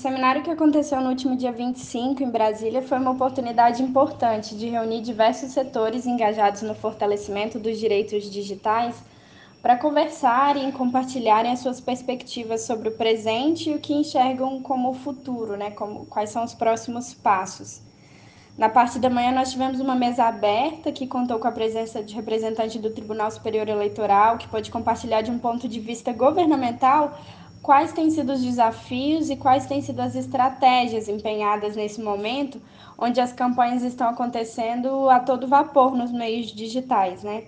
Seminário 0.01 0.43
que 0.43 0.51
aconteceu 0.51 0.99
no 1.03 1.11
último 1.11 1.37
dia 1.37 1.53
25 1.53 2.23
em 2.23 2.31
Brasília 2.31 2.81
foi 2.81 2.99
uma 2.99 3.11
oportunidade 3.11 3.83
importante 3.83 4.57
de 4.57 4.67
reunir 4.67 5.03
diversos 5.03 5.51
setores 5.51 6.07
engajados 6.07 6.63
no 6.63 6.75
fortalecimento 6.75 7.59
dos 7.59 7.79
direitos 7.79 8.25
digitais 8.31 8.97
para 9.61 9.77
conversarem 9.77 10.71
e 10.71 10.73
compartilharem 10.73 11.53
as 11.53 11.59
suas 11.59 11.83
perspectivas 11.83 12.63
sobre 12.63 12.89
o 12.89 12.93
presente 12.93 13.69
e 13.69 13.75
o 13.75 13.79
que 13.79 13.93
enxergam 13.93 14.63
como 14.63 14.89
o 14.89 14.95
futuro, 14.95 15.55
né? 15.55 15.71
Como, 15.73 16.07
quais 16.07 16.31
são 16.31 16.45
os 16.45 16.55
próximos 16.55 17.13
passos. 17.13 17.83
Na 18.57 18.71
parte 18.71 18.99
da 18.99 19.11
manhã, 19.11 19.33
nós 19.33 19.53
tivemos 19.53 19.81
uma 19.81 19.95
mesa 19.95 20.25
aberta 20.25 20.91
que 20.91 21.07
contou 21.07 21.39
com 21.39 21.47
a 21.47 21.53
presença 21.53 22.03
de 22.03 22.15
representante 22.15 22.79
do 22.79 22.89
Tribunal 22.89 23.31
Superior 23.31 23.69
Eleitoral, 23.69 24.39
que 24.39 24.49
pôde 24.49 24.71
compartilhar 24.71 25.21
de 25.21 25.31
um 25.31 25.39
ponto 25.39 25.69
de 25.69 25.79
vista 25.79 26.11
governamental 26.11 27.19
quais 27.63 27.93
têm 27.93 28.11
sido 28.11 28.33
os 28.33 28.43
desafios 28.43 29.31
e 29.31 29.37
quais 29.37 29.67
têm 29.67 29.83
sido 29.83 30.01
as 30.01 30.15
estratégias 30.15 31.09
empenhadas 31.09 31.77
nesse 31.77 32.01
momento, 32.01 32.61
onde 32.99 33.21
as 33.21 33.33
campanhas 33.33 33.83
estão 33.83 34.09
acontecendo 34.09 35.09
a 35.09 35.21
todo 35.21 35.47
vapor 35.47 35.95
nos 35.95 36.13
meios 36.13 36.49
digitais, 36.49 37.23
né? 37.23 37.45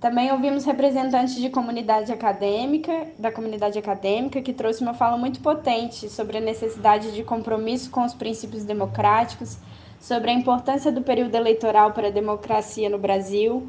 Também 0.00 0.30
ouvimos 0.30 0.64
representantes 0.64 1.34
de 1.34 1.50
comunidade 1.50 2.12
acadêmica, 2.12 3.08
da 3.18 3.32
comunidade 3.32 3.76
acadêmica, 3.78 4.40
que 4.40 4.52
trouxe 4.52 4.80
uma 4.80 4.94
fala 4.94 5.16
muito 5.16 5.40
potente 5.40 6.08
sobre 6.08 6.38
a 6.38 6.40
necessidade 6.40 7.10
de 7.10 7.24
compromisso 7.24 7.90
com 7.90 8.04
os 8.04 8.14
princípios 8.14 8.64
democráticos, 8.64 9.58
sobre 10.00 10.30
a 10.30 10.34
importância 10.34 10.92
do 10.92 11.02
período 11.02 11.34
eleitoral 11.34 11.90
para 11.90 12.06
a 12.06 12.12
democracia 12.12 12.88
no 12.88 12.98
Brasil. 12.98 13.68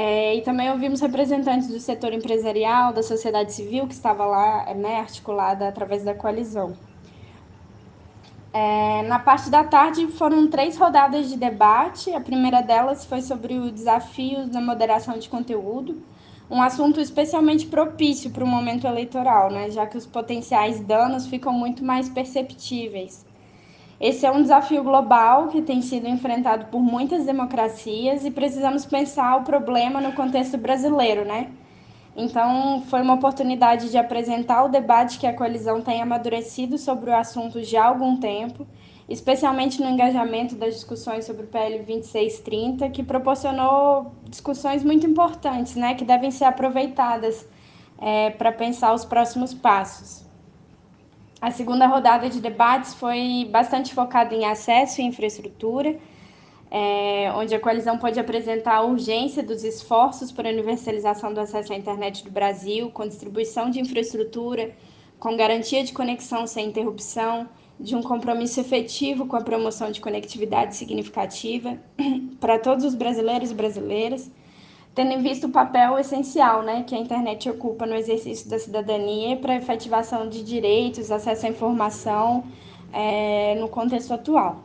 É, 0.00 0.36
e 0.36 0.42
também 0.42 0.70
ouvimos 0.70 1.00
representantes 1.00 1.66
do 1.66 1.80
setor 1.80 2.12
empresarial, 2.12 2.92
da 2.92 3.02
sociedade 3.02 3.52
civil, 3.52 3.84
que 3.88 3.94
estava 3.94 4.24
lá 4.24 4.72
né, 4.72 5.00
articulada 5.00 5.66
através 5.66 6.04
da 6.04 6.14
coalizão. 6.14 6.76
É, 8.52 9.02
na 9.08 9.18
parte 9.18 9.50
da 9.50 9.64
tarde 9.64 10.06
foram 10.06 10.46
três 10.46 10.76
rodadas 10.76 11.28
de 11.28 11.36
debate. 11.36 12.12
A 12.14 12.20
primeira 12.20 12.60
delas 12.60 13.04
foi 13.04 13.20
sobre 13.22 13.58
o 13.58 13.72
desafio 13.72 14.46
da 14.46 14.60
moderação 14.60 15.18
de 15.18 15.28
conteúdo, 15.28 16.00
um 16.48 16.62
assunto 16.62 17.00
especialmente 17.00 17.66
propício 17.66 18.30
para 18.30 18.44
o 18.44 18.46
momento 18.46 18.86
eleitoral, 18.86 19.50
né, 19.50 19.68
já 19.68 19.84
que 19.84 19.98
os 19.98 20.06
potenciais 20.06 20.78
danos 20.78 21.26
ficam 21.26 21.52
muito 21.52 21.82
mais 21.82 22.08
perceptíveis. 22.08 23.26
Esse 24.00 24.24
é 24.24 24.30
um 24.30 24.42
desafio 24.42 24.84
global 24.84 25.48
que 25.48 25.60
tem 25.60 25.82
sido 25.82 26.06
enfrentado 26.06 26.66
por 26.66 26.80
muitas 26.80 27.26
democracias 27.26 28.24
e 28.24 28.30
precisamos 28.30 28.86
pensar 28.86 29.36
o 29.36 29.42
problema 29.42 30.00
no 30.00 30.12
contexto 30.12 30.56
brasileiro, 30.56 31.24
né? 31.24 31.50
Então, 32.16 32.82
foi 32.82 33.02
uma 33.02 33.14
oportunidade 33.14 33.90
de 33.90 33.98
apresentar 33.98 34.64
o 34.64 34.68
debate 34.68 35.18
que 35.18 35.26
a 35.26 35.32
coalizão 35.32 35.80
tem 35.80 36.00
amadurecido 36.00 36.78
sobre 36.78 37.10
o 37.10 37.16
assunto 37.16 37.62
já 37.62 37.84
há 37.84 37.88
algum 37.88 38.16
tempo, 38.16 38.66
especialmente 39.08 39.82
no 39.82 39.88
engajamento 39.88 40.54
das 40.54 40.74
discussões 40.74 41.24
sobre 41.24 41.44
o 41.44 41.48
PL 41.48 41.78
2630, 41.78 42.90
que 42.90 43.02
proporcionou 43.02 44.12
discussões 44.28 44.84
muito 44.84 45.06
importantes, 45.06 45.74
né, 45.74 45.94
que 45.94 46.04
devem 46.04 46.30
ser 46.30 46.44
aproveitadas 46.44 47.48
é, 48.00 48.30
para 48.30 48.52
pensar 48.52 48.92
os 48.94 49.04
próximos 49.04 49.52
passos. 49.54 50.27
A 51.40 51.50
segunda 51.50 51.86
rodada 51.86 52.28
de 52.28 52.40
debates 52.40 52.94
foi 52.94 53.48
bastante 53.50 53.94
focada 53.94 54.34
em 54.34 54.44
acesso 54.44 55.00
e 55.00 55.04
infraestrutura 55.04 55.98
é, 56.70 57.32
onde 57.34 57.54
a 57.54 57.60
coalizão 57.60 57.98
pode 57.98 58.20
apresentar 58.20 58.76
a 58.76 58.82
urgência 58.82 59.42
dos 59.42 59.64
esforços 59.64 60.30
para 60.30 60.48
a 60.48 60.52
universalização 60.52 61.32
do 61.32 61.40
acesso 61.40 61.72
à 61.72 61.76
internet 61.76 62.22
do 62.24 62.30
Brasil, 62.30 62.90
com 62.90 63.06
distribuição 63.06 63.70
de 63.70 63.80
infraestrutura, 63.80 64.74
com 65.18 65.36
garantia 65.36 65.82
de 65.82 65.92
conexão 65.92 66.46
sem 66.46 66.68
interrupção, 66.68 67.48
de 67.80 67.94
um 67.94 68.02
compromisso 68.02 68.60
efetivo 68.60 69.26
com 69.26 69.36
a 69.36 69.40
promoção 69.40 69.90
de 69.90 70.00
conectividade 70.00 70.76
significativa 70.76 71.78
para 72.40 72.58
todos 72.58 72.84
os 72.84 72.94
brasileiros 72.94 73.50
e 73.50 73.54
brasileiras, 73.54 74.30
tendo 74.98 75.12
em 75.12 75.22
vista 75.22 75.46
o 75.46 75.50
papel 75.50 75.96
essencial 75.96 76.60
né, 76.64 76.82
que 76.82 76.92
a 76.92 76.98
internet 76.98 77.48
ocupa 77.48 77.86
no 77.86 77.94
exercício 77.94 78.50
da 78.50 78.58
cidadania 78.58 79.36
para 79.36 79.52
a 79.52 79.56
efetivação 79.56 80.28
de 80.28 80.42
direitos, 80.42 81.12
acesso 81.12 81.46
à 81.46 81.48
informação 81.48 82.42
é, 82.92 83.54
no 83.60 83.68
contexto 83.68 84.12
atual. 84.12 84.56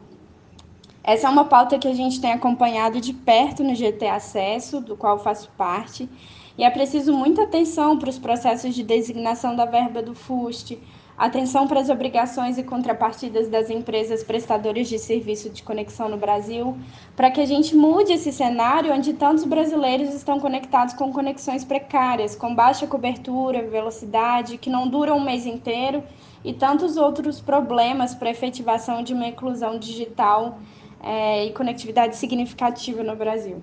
Essa 1.03 1.27
é 1.27 1.29
uma 1.29 1.45
pauta 1.45 1.77
que 1.77 1.87
a 1.87 1.93
gente 1.93 2.19
tem 2.19 2.31
acompanhado 2.31 2.99
de 2.99 3.13
perto 3.13 3.63
no 3.63 3.75
GT 3.75 4.07
Acesso, 4.07 4.81
do 4.81 4.97
qual 4.97 5.19
faço 5.19 5.51
parte, 5.55 6.09
e 6.57 6.63
é 6.63 6.69
preciso 6.71 7.13
muita 7.13 7.43
atenção 7.43 7.99
para 7.99 8.09
os 8.09 8.17
processos 8.17 8.73
de 8.73 8.81
designação 8.81 9.55
da 9.55 9.65
verba 9.65 10.01
do 10.01 10.15
FUST, 10.15 10.79
atenção 11.17 11.67
para 11.67 11.79
as 11.79 11.89
obrigações 11.89 12.57
e 12.57 12.63
contrapartidas 12.63 13.47
das 13.47 13.69
empresas 13.69 14.23
prestadoras 14.23 14.87
de 14.87 14.97
serviço 14.97 15.49
de 15.49 15.61
conexão 15.63 16.09
no 16.09 16.17
Brasil, 16.17 16.77
para 17.15 17.29
que 17.29 17.39
a 17.39 17.45
gente 17.45 17.75
mude 17.75 18.13
esse 18.13 18.31
cenário 18.31 18.93
onde 18.93 19.13
tantos 19.13 19.43
brasileiros 19.43 20.13
estão 20.13 20.39
conectados 20.39 20.93
com 20.93 21.11
conexões 21.11 21.63
precárias, 21.63 22.35
com 22.35 22.53
baixa 22.53 22.87
cobertura, 22.87 23.61
velocidade, 23.67 24.57
que 24.57 24.69
não 24.69 24.87
duram 24.87 25.17
um 25.17 25.23
mês 25.23 25.45
inteiro, 25.45 26.03
e 26.43 26.53
tantos 26.53 26.97
outros 26.97 27.39
problemas 27.39 28.13
para 28.13 28.27
a 28.27 28.31
efetivação 28.31 29.01
de 29.01 29.13
uma 29.13 29.27
inclusão 29.27 29.79
digital 29.79 30.57
é, 31.01 31.45
e 31.45 31.53
conectividade 31.53 32.15
significativa 32.15 33.03
no 33.03 33.15
Brasil. 33.15 33.61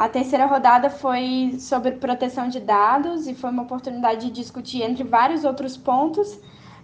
A 0.00 0.08
terceira 0.08 0.46
rodada 0.46 0.88
foi 0.88 1.56
sobre 1.58 1.90
proteção 1.92 2.48
de 2.48 2.58
dados 2.58 3.26
e 3.26 3.34
foi 3.34 3.50
uma 3.50 3.64
oportunidade 3.64 4.28
de 4.28 4.32
discutir, 4.32 4.80
entre 4.80 5.04
vários 5.04 5.44
outros 5.44 5.76
pontos, 5.76 6.40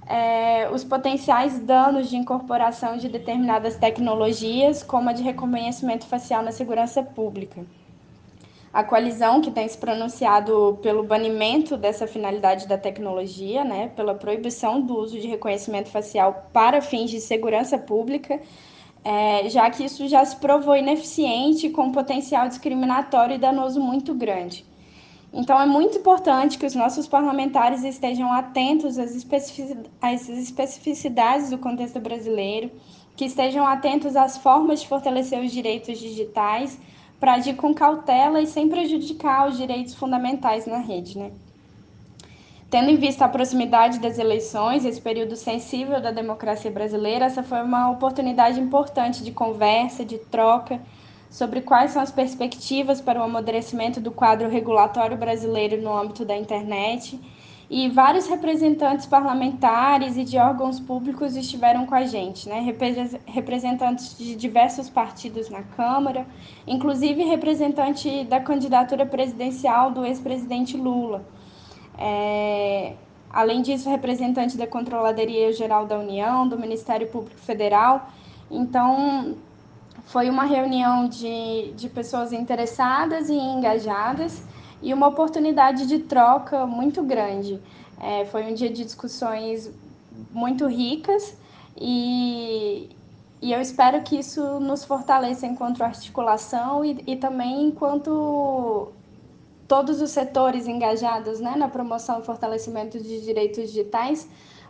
é, 0.06 0.68
os 0.70 0.84
potenciais 0.84 1.58
danos 1.58 2.10
de 2.10 2.16
incorporação 2.18 2.98
de 2.98 3.08
determinadas 3.08 3.76
tecnologias, 3.76 4.82
como 4.82 5.08
a 5.08 5.14
de 5.14 5.22
reconhecimento 5.22 6.04
facial 6.04 6.42
na 6.42 6.52
segurança 6.52 7.02
pública. 7.02 7.64
A 8.70 8.84
coalizão, 8.84 9.40
que 9.40 9.50
tem 9.50 9.66
se 9.66 9.78
pronunciado 9.78 10.78
pelo 10.82 11.02
banimento 11.02 11.74
dessa 11.78 12.06
finalidade 12.06 12.68
da 12.68 12.76
tecnologia, 12.76 13.64
né, 13.64 13.88
pela 13.96 14.14
proibição 14.14 14.78
do 14.78 14.94
uso 14.94 15.18
de 15.18 15.26
reconhecimento 15.26 15.88
facial 15.88 16.50
para 16.52 16.82
fins 16.82 17.08
de 17.08 17.18
segurança 17.22 17.78
pública, 17.78 18.38
é, 19.06 19.48
já 19.48 19.70
que 19.70 19.84
isso 19.84 20.08
já 20.08 20.24
se 20.24 20.34
provou 20.34 20.76
ineficiente 20.76 21.70
com 21.70 21.92
potencial 21.92 22.48
discriminatório 22.48 23.36
e 23.36 23.38
danoso 23.38 23.80
muito 23.80 24.12
grande. 24.12 24.66
Então, 25.32 25.60
é 25.60 25.64
muito 25.64 25.98
importante 25.98 26.58
que 26.58 26.66
os 26.66 26.74
nossos 26.74 27.06
parlamentares 27.06 27.84
estejam 27.84 28.32
atentos 28.32 28.98
às, 28.98 29.12
às 30.02 30.28
especificidades 30.28 31.50
do 31.50 31.58
contexto 31.58 32.00
brasileiro, 32.00 32.72
que 33.14 33.26
estejam 33.26 33.64
atentos 33.64 34.16
às 34.16 34.38
formas 34.38 34.80
de 34.80 34.88
fortalecer 34.88 35.40
os 35.40 35.52
direitos 35.52 36.00
digitais 36.00 36.76
para 37.20 37.34
agir 37.34 37.54
com 37.54 37.72
cautela 37.72 38.42
e 38.42 38.46
sem 38.48 38.68
prejudicar 38.68 39.48
os 39.48 39.56
direitos 39.56 39.94
fundamentais 39.94 40.66
na 40.66 40.78
rede, 40.78 41.16
né? 41.16 41.30
Tendo 42.68 42.90
em 42.90 42.96
vista 42.96 43.24
a 43.24 43.28
proximidade 43.28 44.00
das 44.00 44.18
eleições, 44.18 44.84
esse 44.84 45.00
período 45.00 45.36
sensível 45.36 46.00
da 46.00 46.10
democracia 46.10 46.68
brasileira, 46.70 47.26
essa 47.26 47.40
foi 47.40 47.62
uma 47.62 47.90
oportunidade 47.90 48.58
importante 48.58 49.22
de 49.22 49.30
conversa, 49.30 50.04
de 50.04 50.18
troca 50.18 50.80
sobre 51.30 51.60
quais 51.60 51.92
são 51.92 52.02
as 52.02 52.10
perspectivas 52.10 53.00
para 53.00 53.20
o 53.20 53.22
amadurecimento 53.22 54.00
do 54.00 54.10
quadro 54.10 54.48
regulatório 54.48 55.16
brasileiro 55.16 55.80
no 55.80 55.96
âmbito 55.96 56.24
da 56.24 56.36
internet. 56.36 57.20
E 57.70 57.88
vários 57.88 58.26
representantes 58.26 59.06
parlamentares 59.06 60.16
e 60.16 60.24
de 60.24 60.36
órgãos 60.36 60.80
públicos 60.80 61.36
estiveram 61.36 61.86
com 61.86 61.94
a 61.94 62.04
gente, 62.04 62.48
né? 62.48 62.64
representantes 63.26 64.18
de 64.18 64.34
diversos 64.34 64.90
partidos 64.90 65.48
na 65.48 65.62
Câmara, 65.62 66.26
inclusive 66.66 67.22
representante 67.22 68.24
da 68.24 68.40
candidatura 68.40 69.06
presidencial 69.06 69.92
do 69.92 70.04
ex-presidente 70.04 70.76
Lula. 70.76 71.24
É, 71.98 72.94
além 73.30 73.62
disso, 73.62 73.88
representante 73.88 74.56
da 74.56 74.66
Controladoria 74.66 75.52
Geral 75.52 75.86
da 75.86 75.98
União, 75.98 76.48
do 76.48 76.58
Ministério 76.58 77.06
Público 77.08 77.38
Federal. 77.40 78.10
Então, 78.50 79.36
foi 80.06 80.30
uma 80.30 80.44
reunião 80.44 81.08
de, 81.08 81.72
de 81.72 81.88
pessoas 81.88 82.32
interessadas 82.32 83.28
e 83.28 83.34
engajadas 83.34 84.42
e 84.82 84.92
uma 84.94 85.08
oportunidade 85.08 85.86
de 85.86 85.98
troca 86.00 86.66
muito 86.66 87.02
grande. 87.02 87.60
É, 88.00 88.24
foi 88.26 88.44
um 88.44 88.54
dia 88.54 88.70
de 88.70 88.84
discussões 88.84 89.70
muito 90.30 90.66
ricas 90.66 91.36
e, 91.76 92.90
e 93.40 93.52
eu 93.52 93.60
espero 93.60 94.02
que 94.02 94.18
isso 94.18 94.60
nos 94.60 94.84
fortaleça 94.84 95.46
enquanto 95.46 95.82
articulação 95.82 96.84
e, 96.84 97.02
e 97.06 97.16
também 97.16 97.64
enquanto 97.64 98.92
todos 99.68 100.00
os 100.00 100.10
setores 100.10 100.66
engajados 100.66 101.40
né, 101.40 101.54
na 101.56 101.68
promoção 101.68 102.20
e 102.20 102.24
fortalecimento 102.24 102.98
de 103.00 103.20
direitos 103.20 103.68
digitais, 103.68 104.28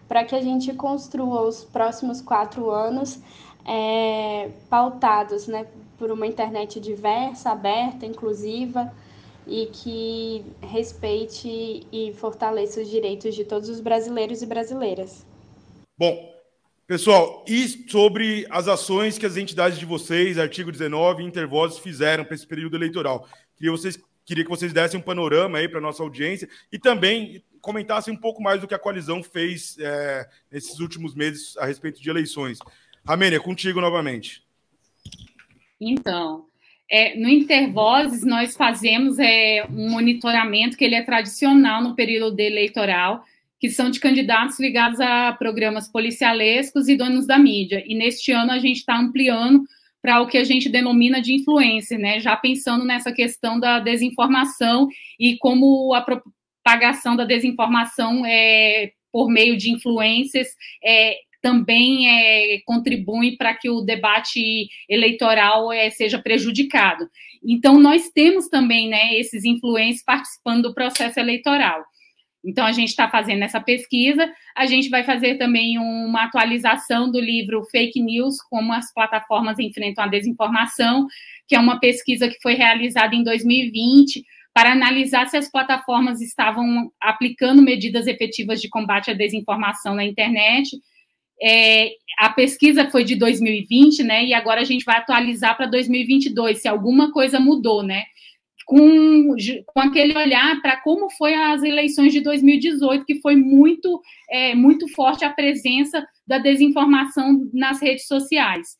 para 0.09 0.25
que 0.25 0.35
a 0.35 0.41
gente 0.41 0.73
construa 0.75 1.43
os 1.43 1.65
próximos 1.65 2.21
quatro 2.21 2.71
anos 2.71 3.19
é, 3.65 4.51
pautados 4.71 5.47
né, 5.47 5.67
por 5.99 6.11
uma 6.11 6.27
internet 6.27 6.81
diversa, 6.81 7.51
aberta, 7.51 8.07
inclusiva 8.07 8.93
e 9.47 9.67
que 9.67 10.45
respeite 10.61 11.87
e 11.93 12.13
fortaleça 12.15 12.81
os 12.81 12.89
direitos 12.89 13.35
de 13.35 13.45
todos 13.45 13.69
os 13.69 13.81
brasileiros 13.81 14.43
e 14.43 14.47
brasileiras. 14.47 15.25
Bom, 15.99 16.37
Pessoal, 16.87 17.45
e 17.49 17.67
sobre 17.67 18.47
as 18.49 18.69
ações 18.69 19.19
que 19.19 19.27
as 19.27 19.37
entidades 19.37 19.77
de 19.77 19.85
vocês, 19.85 20.39
artigo 20.39 20.71
19 20.71 21.21
e 21.21 21.27
Intervozes, 21.27 21.79
fizeram 21.79 22.25
para 22.25 22.37
esse 22.37 22.47
período 22.47 22.77
eleitoral? 22.77 23.27
Queria, 23.57 23.73
vocês, 23.73 23.99
queria 24.27 24.45
que 24.45 24.51
vocês 24.51 24.73
dessem 24.73 24.99
um 24.99 25.03
panorama 25.03 25.59
aí 25.59 25.69
para 25.69 25.81
nossa 25.81 26.03
audiência 26.03 26.49
e 26.71 26.79
também 26.79 27.43
comentassem 27.61 28.13
um 28.13 28.17
pouco 28.17 28.43
mais 28.43 28.61
do 28.61 28.67
que 28.67 28.75
a 28.75 28.79
coalizão 28.79 29.23
fez 29.23 29.79
é, 29.79 30.29
nesses 30.51 30.79
últimos 30.81 31.15
meses 31.15 31.57
a 31.57 31.65
respeito 31.65 32.03
de 32.03 32.11
eleições. 32.11 32.59
Ramênia, 33.07 33.41
contigo 33.41 33.81
novamente. 33.81 34.43
Então, 35.81 36.47
é, 36.91 37.17
no 37.17 37.29
Intervozes, 37.29 38.25
nós 38.25 38.57
fazemos 38.57 39.19
é, 39.19 39.65
um 39.71 39.91
monitoramento 39.91 40.77
que 40.77 40.85
ele 40.85 40.95
é 40.95 41.03
tradicional 41.03 41.83
no 41.83 41.95
período 41.95 42.39
eleitoral, 42.41 43.25
que 43.61 43.71
são 43.71 43.91
de 43.91 44.01
candidatos 44.01 44.59
ligados 44.59 45.01
a 45.01 45.33
programas 45.33 45.89
policialescos 45.89 46.89
e 46.89 46.97
donos 46.97 47.27
da 47.27 47.39
mídia. 47.39 47.83
E 47.87 47.95
neste 47.95 48.33
ano 48.33 48.53
a 48.53 48.59
gente 48.59 48.79
está 48.79 48.99
ampliando 48.99 49.65
para 50.07 50.21
o 50.21 50.29
que 50.29 50.39
a 50.39 50.45
gente 50.45 50.69
denomina 50.69 51.21
de 51.21 51.33
influencer, 51.33 51.99
né? 51.99 52.21
Já 52.21 52.37
pensando 52.37 52.85
nessa 52.85 53.11
questão 53.11 53.59
da 53.59 53.81
desinformação 53.81 54.87
e 55.19 55.37
como 55.37 55.93
a 55.93 56.01
propagação 56.01 57.17
da 57.17 57.25
desinformação 57.25 58.25
é, 58.25 58.93
por 59.11 59.29
meio 59.29 59.57
de 59.57 59.69
influencers 59.73 60.47
é, 60.85 61.17
também 61.43 62.09
é, 62.09 62.61
contribui 62.65 63.37
para 63.37 63.53
que 63.53 63.69
o 63.69 63.81
debate 63.81 64.69
eleitoral 64.89 65.73
é, 65.73 65.91
seja 65.91 66.21
prejudicado. 66.21 67.09
Então, 67.45 67.77
nós 67.77 68.09
temos 68.09 68.49
também 68.49 68.89
né, 68.89 69.13
esses 69.19 69.45
influencers 69.45 70.05
participando 70.05 70.69
do 70.69 70.75
processo 70.75 71.19
eleitoral. 71.19 71.85
Então, 72.47 72.65
a 72.65 72.73
gente 72.73 72.91
está 72.91 73.09
fazendo 73.09 73.43
essa 73.43 73.61
pesquisa. 73.61 74.31
A 74.55 74.67
gente 74.67 74.89
vai 74.89 75.03
fazer 75.05 75.37
também 75.37 75.79
uma 75.79 76.25
atualização 76.25 77.11
do 77.11 77.21
livro 77.21 77.65
Fake 77.71 78.01
News: 78.01 78.37
Como 78.49 78.73
as 78.73 78.93
plataformas 78.93 79.59
enfrentam 79.59 80.05
a 80.05 80.09
desinformação, 80.09 81.07
que 81.49 81.55
é 81.55 81.59
uma 81.59 81.81
pesquisa 81.81 82.29
que 82.29 82.41
foi 82.41 82.55
realizada 82.55 83.15
em 83.15 83.25
2020 83.25 84.25
para 84.55 84.73
analisar 84.73 85.27
se 85.29 85.37
as 85.37 85.51
plataformas 85.51 86.23
estavam 86.23 86.91
aplicando 87.01 87.61
medidas 87.61 88.07
efetivas 88.07 88.61
de 88.61 88.71
combate 88.71 89.11
à 89.11 89.15
desinformação 89.15 89.95
na 89.95 90.05
internet 90.05 90.79
é, 91.43 91.91
a 92.19 92.31
pesquisa 92.31 92.91
foi 92.91 93.05
de 93.05 93.15
2020, 93.15 94.03
né? 94.03 94.25
E 94.25 94.35
agora 94.35 94.61
a 94.61 94.65
gente 94.65 94.85
vai 94.85 94.97
atualizar 94.97 95.57
para 95.57 95.67
2022, 95.67 96.63
se 96.63 96.69
alguma 96.69 97.13
coisa 97.13 97.39
mudou, 97.39 97.83
né? 97.83 98.05
Com, 98.67 99.37
com 99.65 99.81
aquele 99.81 100.19
olhar 100.19 100.61
para 100.61 100.81
como 100.81 101.09
foi 101.09 101.35
as 101.35 101.63
eleições 101.63 102.13
de 102.13 102.21
2018, 102.21 103.05
que 103.05 103.21
foi 103.21 103.37
muito, 103.37 104.03
é, 104.29 104.57
muito 104.57 104.89
forte 104.89 105.25
a 105.25 105.33
presença 105.33 106.05
da 106.27 106.39
desinformação 106.39 107.49
nas 107.55 107.81
redes 107.81 108.09
sociais. 108.09 108.77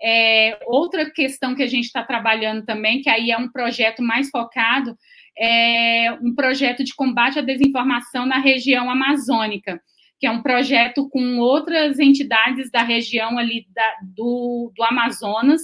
É, 0.00 0.56
outra 0.66 1.10
questão 1.10 1.56
que 1.56 1.62
a 1.62 1.66
gente 1.66 1.86
está 1.86 2.04
trabalhando 2.04 2.64
também, 2.64 3.02
que 3.02 3.10
aí 3.10 3.32
é 3.32 3.36
um 3.36 3.48
projeto 3.48 4.00
mais 4.00 4.30
focado, 4.30 4.96
é 5.36 6.12
um 6.22 6.32
projeto 6.32 6.84
de 6.84 6.94
combate 6.94 7.38
à 7.38 7.42
desinformação 7.42 8.26
na 8.26 8.38
região 8.38 8.88
amazônica 8.88 9.80
que 10.18 10.26
é 10.26 10.30
um 10.30 10.42
projeto 10.42 11.08
com 11.10 11.38
outras 11.38 11.98
entidades 11.98 12.70
da 12.70 12.82
região 12.82 13.38
ali 13.38 13.66
da, 13.74 13.96
do, 14.02 14.72
do 14.74 14.82
Amazonas, 14.82 15.60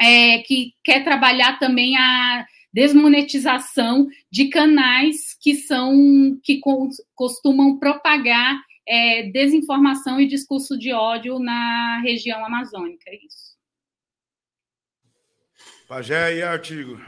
é, 0.00 0.38
que 0.38 0.72
quer 0.84 1.02
trabalhar 1.02 1.58
também 1.58 1.96
a 1.96 2.46
desmonetização 2.72 4.08
de 4.30 4.48
canais 4.48 5.36
que 5.40 5.54
são 5.54 6.38
que 6.42 6.60
costumam 7.14 7.78
propagar 7.78 8.60
é, 8.86 9.30
desinformação 9.30 10.20
e 10.20 10.26
discurso 10.26 10.78
de 10.78 10.92
ódio 10.92 11.38
na 11.38 12.00
região 12.00 12.44
amazônica. 12.44 13.04
É 13.06 13.16
isso. 13.16 13.56
Pajé 15.86 16.36
e 16.36 16.42
artigo. 16.42 17.00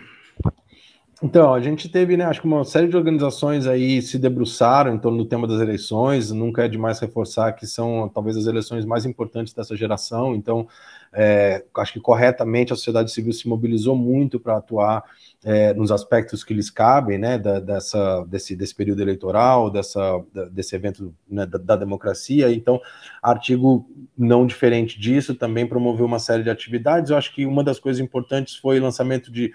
Então, 1.22 1.52
a 1.52 1.60
gente 1.60 1.86
teve, 1.90 2.16
né, 2.16 2.24
acho 2.24 2.40
que 2.40 2.46
uma 2.46 2.64
série 2.64 2.88
de 2.88 2.96
organizações 2.96 3.66
aí 3.66 4.00
se 4.00 4.18
debruçaram 4.18 4.94
em 4.94 4.98
torno 4.98 5.18
do 5.18 5.26
tema 5.26 5.46
das 5.46 5.60
eleições, 5.60 6.30
nunca 6.30 6.64
é 6.64 6.68
demais 6.68 6.98
reforçar 6.98 7.52
que 7.52 7.66
são 7.66 8.08
talvez 8.08 8.38
as 8.38 8.46
eleições 8.46 8.86
mais 8.86 9.04
importantes 9.04 9.52
dessa 9.52 9.76
geração, 9.76 10.34
então 10.34 10.66
é, 11.12 11.62
acho 11.76 11.92
que 11.92 12.00
corretamente 12.00 12.72
a 12.72 12.76
sociedade 12.76 13.10
civil 13.10 13.34
se 13.34 13.46
mobilizou 13.46 13.94
muito 13.94 14.40
para 14.40 14.56
atuar 14.56 15.04
é, 15.44 15.74
nos 15.74 15.90
aspectos 15.90 16.42
que 16.42 16.54
lhes 16.54 16.70
cabem, 16.70 17.18
né, 17.18 17.38
da, 17.38 17.60
dessa, 17.60 18.24
desse, 18.24 18.56
desse 18.56 18.74
período 18.74 19.02
eleitoral, 19.02 19.70
dessa, 19.70 20.24
desse 20.50 20.74
evento 20.74 21.14
né, 21.28 21.44
da, 21.44 21.58
da, 21.58 21.76
democracia. 21.76 22.50
Então, 22.50 22.80
artigo 23.22 23.86
não 24.16 24.46
diferente 24.46 24.98
disso 24.98 25.34
também 25.34 25.66
promoveu 25.66 26.06
uma 26.06 26.18
série 26.18 26.42
de 26.42 26.50
atividades. 26.50 27.10
Eu 27.10 27.18
acho 27.18 27.34
que 27.34 27.44
uma 27.44 27.62
das 27.62 27.78
coisas 27.78 28.00
importantes 28.00 28.56
foi 28.56 28.78
o 28.78 28.82
lançamento 28.82 29.30
de 29.30 29.52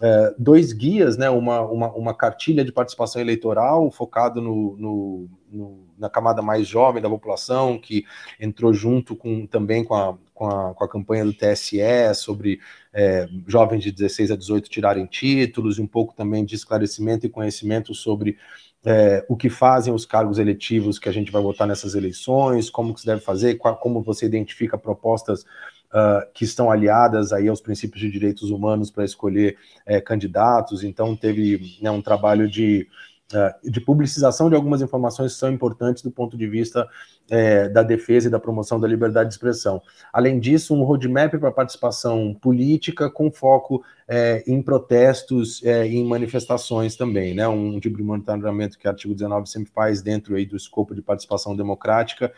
é, 0.00 0.34
dois 0.38 0.72
guias, 0.72 1.16
né, 1.16 1.28
uma, 1.28 1.60
uma, 1.62 1.92
uma, 1.92 2.14
cartilha 2.14 2.64
de 2.64 2.70
participação 2.70 3.20
eleitoral 3.20 3.90
focado 3.90 4.40
no, 4.40 4.76
no, 4.76 5.28
no, 5.50 5.86
na 5.98 6.08
camada 6.08 6.40
mais 6.40 6.68
jovem 6.68 7.02
da 7.02 7.08
população, 7.08 7.78
que 7.78 8.04
entrou 8.38 8.72
junto 8.72 9.16
com, 9.16 9.46
também 9.46 9.82
com 9.82 9.94
a, 9.94 10.16
com, 10.32 10.46
a, 10.46 10.74
com 10.74 10.84
a 10.84 10.88
campanha 10.88 11.24
do 11.24 11.34
TSE 11.34 11.80
sobre 12.14 12.60
é, 12.92 13.28
jovens 13.46 13.82
de 13.82 13.90
16 13.90 14.30
a 14.30 14.36
18 14.36 14.70
tirarem 14.70 15.06
títulos, 15.06 15.78
e 15.78 15.82
um 15.82 15.86
pouco 15.86 16.14
também 16.14 16.44
de 16.44 16.54
esclarecimento 16.54 17.26
e 17.26 17.30
conhecimento 17.30 17.92
sobre 17.92 18.36
é, 18.84 19.26
o 19.28 19.36
que 19.36 19.50
fazem 19.50 19.92
os 19.92 20.06
cargos 20.06 20.38
eletivos 20.38 20.98
que 20.98 21.08
a 21.08 21.12
gente 21.12 21.32
vai 21.32 21.42
votar 21.42 21.66
nessas 21.66 21.96
eleições, 21.96 22.70
como 22.70 22.94
que 22.94 23.00
se 23.00 23.06
deve 23.06 23.20
fazer, 23.20 23.56
qual, 23.56 23.76
como 23.76 24.00
você 24.00 24.26
identifica 24.26 24.78
propostas 24.78 25.44
uh, 25.92 26.26
que 26.32 26.44
estão 26.44 26.70
aliadas 26.70 27.32
aí 27.32 27.48
aos 27.48 27.60
princípios 27.60 28.00
de 28.00 28.10
direitos 28.10 28.50
humanos 28.50 28.90
para 28.90 29.04
escolher 29.04 29.56
é, 29.86 30.00
candidatos. 30.00 30.84
Então, 30.84 31.16
teve 31.16 31.78
né, 31.80 31.90
um 31.90 32.02
trabalho 32.02 32.48
de, 32.48 32.86
uh, 33.32 33.70
de 33.70 33.80
publicização 33.80 34.48
de 34.48 34.56
algumas 34.56 34.82
informações 34.82 35.32
que 35.32 35.38
são 35.38 35.52
importantes 35.52 36.02
do 36.02 36.10
ponto 36.10 36.36
de 36.36 36.46
vista 36.46 36.88
é, 37.30 37.68
da 37.68 37.82
defesa 37.82 38.28
e 38.28 38.30
da 38.30 38.38
promoção 38.38 38.80
da 38.80 38.88
liberdade 38.88 39.28
de 39.28 39.34
expressão. 39.34 39.82
Além 40.12 40.38
disso, 40.38 40.74
um 40.74 40.82
roadmap 40.82 41.34
para 41.38 41.50
participação 41.50 42.34
política 42.40 43.10
com 43.10 43.30
foco 43.30 43.82
é, 44.08 44.42
em 44.46 44.62
protestos 44.62 45.62
é, 45.62 45.86
e 45.86 45.96
em 45.96 46.04
manifestações 46.04 46.96
também, 46.96 47.34
né? 47.34 47.46
Um 47.46 47.78
tipo 47.78 47.98
de 47.98 48.02
monitoramento 48.02 48.78
que 48.78 48.86
o 48.86 48.90
artigo 48.90 49.14
19 49.14 49.48
sempre 49.48 49.70
faz 49.70 50.00
dentro 50.00 50.34
aí 50.34 50.46
do 50.46 50.56
escopo 50.56 50.94
de 50.94 51.02
participação 51.02 51.54
democrática, 51.54 52.32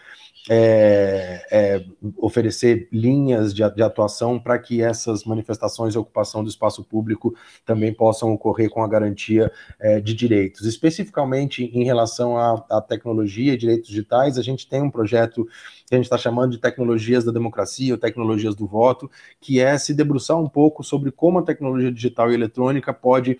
é, 0.48 1.46
é, 1.50 1.84
oferecer 2.16 2.88
linhas 2.90 3.54
de, 3.54 3.62
de 3.74 3.82
atuação 3.82 4.38
para 4.38 4.58
que 4.58 4.82
essas 4.82 5.24
manifestações 5.24 5.94
e 5.94 5.98
ocupação 5.98 6.42
do 6.42 6.50
espaço 6.50 6.82
público 6.82 7.34
também 7.64 7.94
possam 7.94 8.32
ocorrer 8.32 8.68
com 8.68 8.82
a 8.82 8.88
garantia 8.88 9.52
é, 9.78 10.00
de 10.00 10.12
direitos. 10.12 10.66
Especificamente 10.66 11.64
em 11.64 11.84
relação 11.84 12.36
à 12.36 12.80
tecnologia 12.80 13.52
e 13.52 13.56
direitos 13.56 13.88
digitais, 13.88 14.38
a 14.38 14.42
gente 14.42 14.68
tem 14.68 14.79
tem 14.80 14.86
um 14.86 14.90
projeto 14.90 15.46
que 15.86 15.94
a 15.94 15.96
gente 15.96 16.06
está 16.06 16.16
chamando 16.16 16.52
de 16.52 16.58
tecnologias 16.58 17.24
da 17.24 17.32
democracia 17.32 17.92
ou 17.92 17.98
tecnologias 17.98 18.54
do 18.54 18.66
voto, 18.66 19.10
que 19.40 19.60
é 19.60 19.76
se 19.76 19.92
debruçar 19.92 20.38
um 20.38 20.48
pouco 20.48 20.82
sobre 20.82 21.10
como 21.10 21.38
a 21.38 21.42
tecnologia 21.42 21.92
digital 21.92 22.30
e 22.30 22.34
eletrônica 22.34 22.92
pode 22.92 23.38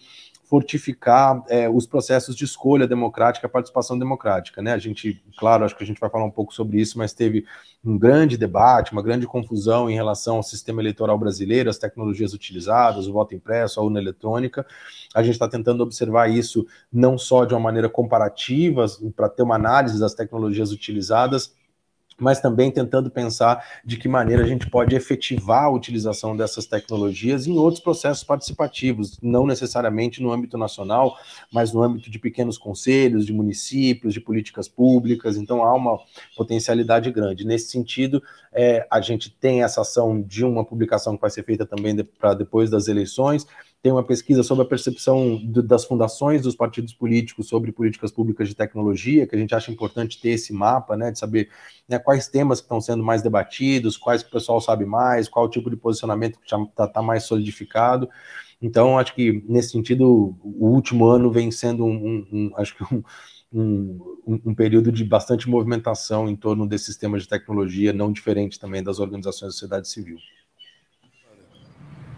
fortificar 0.51 1.45
é, 1.49 1.69
os 1.69 1.87
processos 1.87 2.35
de 2.35 2.45
escolha 2.45 2.85
democrática, 2.85 3.49
participação 3.49 3.97
democrática, 3.97 4.61
né? 4.61 4.73
A 4.73 4.79
gente, 4.79 5.23
claro, 5.39 5.65
acho 5.65 5.77
que 5.77 5.85
a 5.85 5.87
gente 5.87 6.01
vai 6.01 6.11
falar 6.11 6.25
um 6.25 6.31
pouco 6.31 6.53
sobre 6.53 6.81
isso, 6.81 6.99
mas 6.99 7.13
teve 7.13 7.45
um 7.85 7.97
grande 7.97 8.37
debate, 8.37 8.91
uma 8.91 9.01
grande 9.01 9.29
confusão 9.29 9.89
em 9.89 9.95
relação 9.95 10.39
ao 10.39 10.43
sistema 10.43 10.83
eleitoral 10.83 11.17
brasileiro, 11.17 11.71
as 11.71 11.79
tecnologias 11.79 12.35
utilizadas, 12.35 13.07
o 13.07 13.13
voto 13.13 13.33
impresso, 13.33 13.79
a 13.79 13.85
urna 13.85 14.01
eletrônica. 14.01 14.67
A 15.15 15.23
gente 15.23 15.35
está 15.35 15.49
tentando 15.49 15.85
observar 15.85 16.29
isso 16.29 16.67
não 16.93 17.17
só 17.17 17.45
de 17.45 17.55
uma 17.55 17.61
maneira 17.61 17.89
comparativa, 17.89 18.87
para 19.15 19.29
ter 19.29 19.45
uma 19.45 19.55
análise 19.55 20.01
das 20.01 20.15
tecnologias 20.15 20.73
utilizadas, 20.73 21.55
mas 22.21 22.41
também 22.41 22.71
tentando 22.71 23.11
pensar 23.11 23.65
de 23.85 23.97
que 23.97 24.09
maneira 24.09 24.45
a 24.45 24.47
gente 24.47 24.69
pode 24.69 24.95
efetivar 24.95 25.65
a 25.65 25.71
utilização 25.71 26.37
dessas 26.37 26.67
tecnologias 26.67 27.47
em 27.47 27.59
outros 27.59 27.83
processos 27.83 28.23
participativos, 28.23 29.19
não 29.23 29.47
necessariamente 29.47 30.23
no 30.23 30.31
âmbito 30.31 30.59
nacional, 30.59 31.17
mas 31.53 31.73
no 31.73 31.83
âmbito 31.83 32.11
de 32.11 32.19
pequenos 32.19 32.59
conselhos, 32.59 33.27
de 33.27 33.33
municípios, 33.33 34.15
de 34.15 34.21
políticas 34.21 34.69
públicas. 34.69 35.37
Então 35.37 35.65
há 35.65 35.75
uma 35.75 35.99
potencialidade 36.37 37.11
grande. 37.11 37.47
Nesse 37.47 37.71
sentido, 37.71 38.23
é, 38.53 38.87
a 38.91 39.01
gente 39.01 39.31
tem 39.31 39.63
essa 39.63 39.81
ação 39.81 40.21
de 40.21 40.45
uma 40.45 40.65
publicação 40.65 41.17
que 41.17 41.21
vai 41.21 41.31
ser 41.31 41.45
feita 41.45 41.65
também 41.65 41.95
de, 41.95 42.05
para 42.05 42.35
depois 42.35 42.71
das 42.71 42.89
eleições 42.89 43.47
tem 43.83 43.90
uma 43.93 44.05
pesquisa 44.05 44.43
sobre 44.43 44.64
a 44.64 44.69
percepção 44.69 45.37
do, 45.43 45.62
das 45.62 45.85
fundações 45.85 46.43
dos 46.43 46.55
partidos 46.55 46.93
políticos 46.93 47.49
sobre 47.49 47.73
políticas 47.73 48.11
públicas 48.11 48.49
de 48.49 48.55
tecnologia, 48.55 49.27
que 49.27 49.35
a 49.35 49.38
gente 49.38 49.55
acha 49.55 49.71
importante 49.73 50.21
ter 50.21 50.31
esse 50.31 50.53
mapa, 50.53 50.97
né, 50.97 51.11
de 51.11 51.19
saber 51.19 51.49
né, 51.88 51.99
quais 51.99 52.29
temas 52.29 52.59
estão 52.61 52.81
sendo 52.81 53.03
mais 53.03 53.23
debatidos, 53.23 53.97
quais 53.97 54.23
que 54.23 54.29
o 54.29 54.33
pessoal 54.33 54.61
sabe 54.61 54.85
mais, 54.85 55.29
qual 55.29 55.49
tipo 55.49 55.71
de 55.71 55.77
posicionamento 55.77 56.38
que 56.38 56.55
está 56.55 56.87
tá 56.87 57.03
mais 57.03 57.25
solidificado. 57.25 58.09
Então, 58.61 58.99
acho 58.99 59.14
que 59.14 59.43
nesse 59.49 59.71
sentido, 59.71 60.37
o 60.45 60.69
último 60.69 61.07
ano 61.07 61.31
vem 61.31 61.51
sendo 61.51 61.85
um, 61.85 61.95
um, 61.95 62.27
um 62.33 62.53
acho 62.57 62.77
que 62.77 62.85
um, 62.95 63.03
um, 63.53 64.40
um, 64.47 64.55
período 64.55 64.93
de 64.93 65.03
bastante 65.05 65.49
movimentação 65.49 66.29
em 66.29 66.37
torno 66.37 66.66
desse 66.69 66.85
sistema 66.87 67.19
de 67.19 67.27
tecnologia, 67.27 67.93
não 67.93 68.12
diferente 68.12 68.61
também 68.61 68.83
das 68.83 68.99
organizações 68.99 69.49
da 69.49 69.53
sociedade 69.53 69.88
civil. 69.88 70.19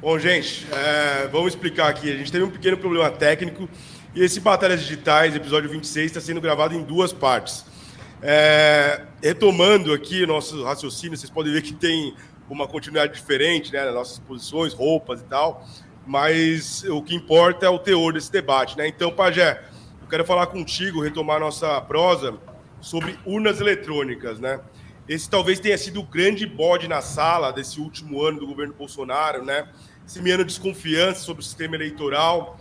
Bom, 0.03 0.19
gente, 0.19 0.67
é, 0.73 1.29
vamos 1.29 1.55
explicar 1.55 1.87
aqui. 1.87 2.11
A 2.11 2.17
gente 2.17 2.33
teve 2.33 2.43
um 2.43 2.51
pequeno 2.51 2.77
problema 2.77 3.09
técnico 3.09 3.69
e 4.13 4.25
esse 4.25 4.41
Batalhas 4.41 4.81
Digitais, 4.81 5.33
episódio 5.33 5.71
26, 5.71 6.07
está 6.07 6.21
sendo 6.21 6.41
gravado 6.41 6.75
em 6.75 6.83
duas 6.83 7.13
partes. 7.13 7.65
É, 8.21 9.03
retomando 9.23 9.93
aqui 9.93 10.27
nosso 10.27 10.65
raciocínio, 10.65 11.17
vocês 11.17 11.31
podem 11.31 11.53
ver 11.53 11.63
que 11.63 11.73
tem 11.73 12.17
uma 12.51 12.67
continuidade 12.67 13.15
diferente 13.15 13.73
né, 13.73 13.85
nas 13.85 13.95
nossas 13.95 14.19
posições, 14.19 14.75
roupas 14.75 15.21
e 15.21 15.25
tal, 15.25 15.65
mas 16.05 16.83
o 16.83 17.01
que 17.01 17.15
importa 17.15 17.67
é 17.67 17.69
o 17.69 17.79
teor 17.79 18.13
desse 18.13 18.33
debate. 18.33 18.77
Né? 18.77 18.89
Então, 18.89 19.13
Pajé, 19.13 19.63
eu 20.03 20.09
quero 20.09 20.25
falar 20.25 20.49
contigo, 20.49 21.01
retomar 21.01 21.39
nossa 21.39 21.81
prosa 21.81 22.37
sobre 22.81 23.17
urnas 23.25 23.61
eletrônicas. 23.61 24.41
Né? 24.41 24.59
Esse 25.09 25.31
talvez 25.31 25.61
tenha 25.61 25.77
sido 25.79 26.01
o 26.01 26.05
grande 26.05 26.47
bode 26.47 26.89
na 26.89 27.01
sala 27.01 27.53
desse 27.53 27.81
último 27.81 28.21
ano 28.23 28.41
do 28.41 28.47
governo 28.49 28.75
Bolsonaro, 28.75 29.45
né? 29.45 29.69
Semeando 30.13 30.45
desconfiança 30.45 31.21
sobre 31.21 31.41
o 31.41 31.45
sistema 31.45 31.75
eleitoral, 31.75 32.61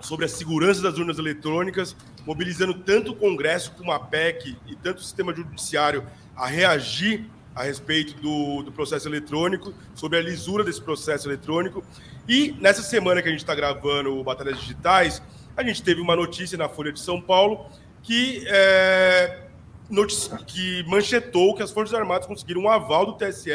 sobre 0.00 0.24
a 0.24 0.28
segurança 0.28 0.80
das 0.80 0.98
urnas 0.98 1.18
eletrônicas, 1.18 1.96
mobilizando 2.24 2.74
tanto 2.74 3.10
o 3.10 3.16
Congresso 3.16 3.72
como 3.72 3.90
a 3.90 3.98
PEC 3.98 4.56
e 4.68 4.76
tanto 4.76 4.98
o 4.98 5.02
sistema 5.02 5.34
judiciário 5.34 6.06
a 6.36 6.46
reagir 6.46 7.24
a 7.56 7.64
respeito 7.64 8.14
do, 8.22 8.62
do 8.62 8.70
processo 8.70 9.08
eletrônico, 9.08 9.74
sobre 9.96 10.18
a 10.18 10.22
lisura 10.22 10.62
desse 10.62 10.80
processo 10.80 11.28
eletrônico. 11.28 11.84
E 12.28 12.54
nessa 12.60 12.82
semana 12.82 13.20
que 13.20 13.26
a 13.26 13.32
gente 13.32 13.40
está 13.40 13.54
gravando 13.54 14.16
o 14.16 14.22
Batalhas 14.22 14.60
Digitais, 14.60 15.20
a 15.56 15.64
gente 15.64 15.82
teve 15.82 16.00
uma 16.00 16.14
notícia 16.14 16.56
na 16.56 16.68
Folha 16.68 16.92
de 16.92 17.00
São 17.00 17.20
Paulo 17.20 17.66
que, 18.00 18.44
é, 18.46 19.40
que 20.46 20.84
manchetou 20.86 21.56
que 21.56 21.64
as 21.64 21.72
Forças 21.72 21.98
Armadas 21.98 22.28
conseguiram 22.28 22.62
um 22.62 22.68
aval 22.68 23.06
do 23.06 23.14
TSE 23.14 23.50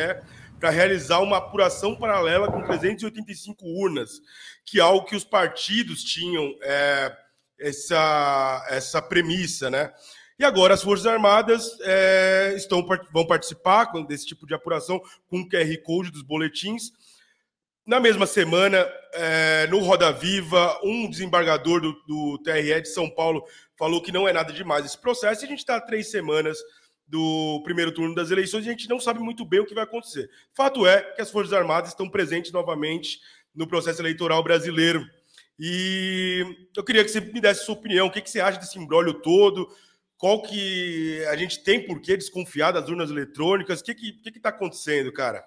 para 0.59 0.69
realizar 0.69 1.19
uma 1.19 1.37
apuração 1.37 1.95
paralela 1.95 2.51
com 2.51 2.61
385 2.63 3.65
urnas, 3.65 4.21
que 4.65 4.79
é 4.79 4.81
algo 4.81 5.05
que 5.05 5.15
os 5.15 5.23
partidos 5.23 6.03
tinham 6.03 6.55
é, 6.61 7.15
essa, 7.59 8.65
essa 8.69 9.01
premissa, 9.01 9.69
né? 9.69 9.93
E 10.37 10.43
agora 10.43 10.73
as 10.73 10.83
Forças 10.83 11.05
Armadas 11.05 11.77
é, 11.81 12.53
estão, 12.57 12.85
vão 13.11 13.25
participar 13.25 13.85
desse 14.05 14.25
tipo 14.25 14.45
de 14.45 14.53
apuração 14.53 15.01
com 15.27 15.39
o 15.39 15.47
QR 15.47 15.81
Code 15.83 16.11
dos 16.11 16.21
boletins. 16.21 16.91
Na 17.85 17.99
mesma 17.99 18.25
semana, 18.25 18.85
é, 19.13 19.67
no 19.67 19.79
Roda 19.79 20.11
Viva, 20.11 20.77
um 20.83 21.09
desembargador 21.09 21.79
do, 21.79 21.93
do 22.05 22.37
TRE 22.43 22.81
de 22.81 22.89
São 22.89 23.09
Paulo 23.09 23.45
falou 23.77 24.01
que 24.01 24.11
não 24.11 24.27
é 24.27 24.33
nada 24.33 24.51
demais 24.51 24.85
esse 24.85 24.97
processo. 24.97 25.43
E 25.43 25.45
a 25.45 25.47
gente 25.47 25.59
está 25.59 25.79
três 25.79 26.11
semanas 26.11 26.57
do 27.07 27.61
primeiro 27.63 27.91
turno 27.91 28.15
das 28.15 28.31
eleições 28.31 28.65
e 28.65 28.69
a 28.69 28.71
gente 28.71 28.89
não 28.89 28.99
sabe 28.99 29.19
muito 29.19 29.45
bem 29.45 29.59
o 29.59 29.65
que 29.65 29.75
vai 29.75 29.83
acontecer. 29.83 30.29
Fato 30.53 30.87
é 30.87 31.01
que 31.01 31.21
as 31.21 31.29
Forças 31.29 31.53
Armadas 31.53 31.89
estão 31.89 32.09
presentes 32.09 32.51
novamente 32.51 33.19
no 33.53 33.67
processo 33.67 34.01
eleitoral 34.01 34.43
brasileiro. 34.43 35.05
E 35.57 36.67
eu 36.75 36.83
queria 36.83 37.03
que 37.03 37.09
você 37.09 37.21
me 37.21 37.39
desse 37.39 37.63
sua 37.63 37.75
opinião, 37.75 38.07
o 38.07 38.11
que, 38.11 38.21
que 38.21 38.29
você 38.29 38.41
acha 38.41 38.59
desse 38.59 38.77
embrólio 38.77 39.13
todo, 39.13 39.69
qual 40.17 40.41
que 40.41 41.23
a 41.29 41.35
gente 41.35 41.63
tem 41.63 41.85
por 41.85 42.01
que 42.01 42.17
desconfiar 42.17 42.71
das 42.71 42.89
urnas 42.89 43.09
eletrônicas, 43.09 43.79
o 43.79 43.83
que 43.83 43.91
está 43.91 44.03
que, 44.03 44.31
que 44.31 44.39
que 44.39 44.47
acontecendo, 44.47 45.11
cara? 45.13 45.43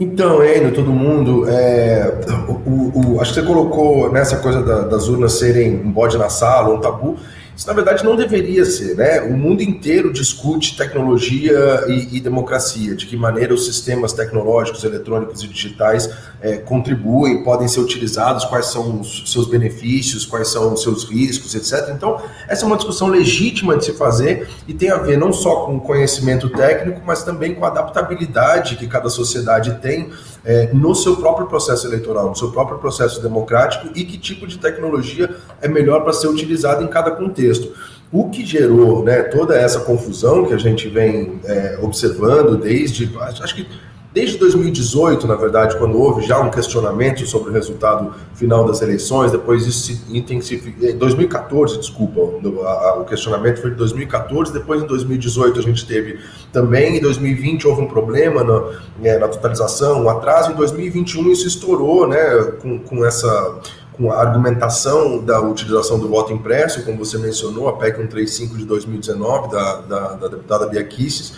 Então, 0.00 0.44
Enio, 0.44 0.74
todo 0.74 0.90
mundo, 0.90 1.48
é, 1.48 2.20
o, 2.66 3.14
o, 3.14 3.20
acho 3.20 3.34
que 3.34 3.40
você 3.40 3.46
colocou 3.46 4.10
nessa 4.10 4.38
coisa 4.38 4.62
da, 4.62 4.80
das 4.82 5.06
urnas 5.06 5.34
serem 5.34 5.74
um 5.76 5.92
bode 5.92 6.18
na 6.18 6.28
sala, 6.28 6.74
um 6.74 6.80
tabu. 6.80 7.18
Isso, 7.54 7.66
na 7.66 7.74
verdade, 7.74 8.02
não 8.02 8.16
deveria 8.16 8.64
ser, 8.64 8.96
né? 8.96 9.20
O 9.20 9.36
mundo 9.36 9.62
inteiro 9.62 10.12
discute 10.12 10.76
tecnologia 10.76 11.84
e, 11.86 12.16
e 12.16 12.20
democracia, 12.20 12.94
de 12.94 13.06
que 13.06 13.16
maneira 13.16 13.52
os 13.52 13.66
sistemas 13.66 14.12
tecnológicos, 14.12 14.82
eletrônicos 14.84 15.42
e 15.42 15.48
digitais 15.48 16.10
é, 16.40 16.56
contribuem, 16.56 17.44
podem 17.44 17.68
ser 17.68 17.80
utilizados, 17.80 18.44
quais 18.46 18.66
são 18.66 19.00
os 19.00 19.30
seus 19.30 19.46
benefícios, 19.46 20.24
quais 20.24 20.48
são 20.48 20.72
os 20.72 20.82
seus 20.82 21.04
riscos, 21.04 21.54
etc. 21.54 21.90
Então, 21.94 22.20
essa 22.48 22.64
é 22.64 22.66
uma 22.66 22.76
discussão 22.76 23.08
legítima 23.08 23.76
de 23.76 23.84
se 23.84 23.92
fazer 23.92 24.48
e 24.66 24.72
tem 24.72 24.90
a 24.90 24.96
ver 24.96 25.18
não 25.18 25.32
só 25.32 25.66
com 25.66 25.78
conhecimento 25.78 26.48
técnico, 26.48 27.02
mas 27.04 27.22
também 27.22 27.54
com 27.54 27.64
a 27.64 27.68
adaptabilidade 27.68 28.76
que 28.76 28.86
cada 28.86 29.10
sociedade 29.10 29.78
tem 29.82 30.10
é, 30.44 30.70
no 30.72 30.94
seu 30.94 31.16
próprio 31.16 31.46
processo 31.46 31.86
eleitoral, 31.86 32.28
no 32.28 32.36
seu 32.36 32.50
próprio 32.50 32.78
processo 32.78 33.22
democrático 33.22 33.88
e 33.94 34.04
que 34.04 34.18
tipo 34.18 34.46
de 34.46 34.58
tecnologia 34.58 35.30
é 35.60 35.68
melhor 35.68 36.02
para 36.02 36.12
ser 36.12 36.28
utilizada 36.28 36.82
em 36.82 36.88
cada 36.88 37.10
contexto. 37.10 37.72
O 38.10 38.28
que 38.28 38.44
gerou 38.44 39.02
né, 39.02 39.22
toda 39.22 39.56
essa 39.56 39.80
confusão 39.80 40.44
que 40.44 40.52
a 40.52 40.58
gente 40.58 40.88
vem 40.88 41.40
é, 41.44 41.78
observando 41.80 42.56
desde, 42.58 43.10
acho 43.18 43.54
que 43.54 43.66
Desde 44.12 44.36
2018, 44.36 45.26
na 45.26 45.36
verdade, 45.36 45.76
quando 45.78 45.98
houve 45.98 46.20
já 46.20 46.38
um 46.38 46.50
questionamento 46.50 47.26
sobre 47.26 47.48
o 47.48 47.52
resultado 47.52 48.12
final 48.34 48.62
das 48.66 48.82
eleições, 48.82 49.32
depois 49.32 49.66
isso 49.66 49.86
se 49.86 50.02
intensificou. 50.14 50.92
2014, 50.92 51.78
desculpa, 51.78 52.20
o 52.20 53.04
questionamento 53.04 53.62
foi 53.62 53.70
de 53.70 53.76
2014, 53.76 54.52
depois 54.52 54.82
em 54.82 54.86
2018 54.86 55.58
a 55.58 55.62
gente 55.62 55.86
teve 55.86 56.18
também, 56.52 56.98
em 56.98 57.00
2020 57.00 57.66
houve 57.66 57.80
um 57.80 57.88
problema 57.88 58.44
na, 58.44 58.62
é, 59.02 59.18
na 59.18 59.28
totalização, 59.28 60.04
um 60.04 60.10
atraso, 60.10 60.52
em 60.52 60.56
2021 60.56 61.32
isso 61.32 61.48
estourou, 61.48 62.06
né, 62.06 62.52
com, 62.60 62.78
com 62.80 63.04
essa 63.04 63.60
com 63.92 64.10
a 64.10 64.18
argumentação 64.18 65.22
da 65.22 65.38
utilização 65.40 65.98
do 65.98 66.08
voto 66.08 66.32
impresso, 66.32 66.82
como 66.82 66.96
você 66.96 67.18
mencionou, 67.18 67.68
a 67.68 67.76
PEC 67.76 67.98
135 67.98 68.56
de 68.56 68.64
2019, 68.64 69.50
da, 69.50 69.80
da, 69.82 70.12
da 70.14 70.28
deputada 70.28 70.66
Bia 70.66 70.82
Kicis, 70.82 71.34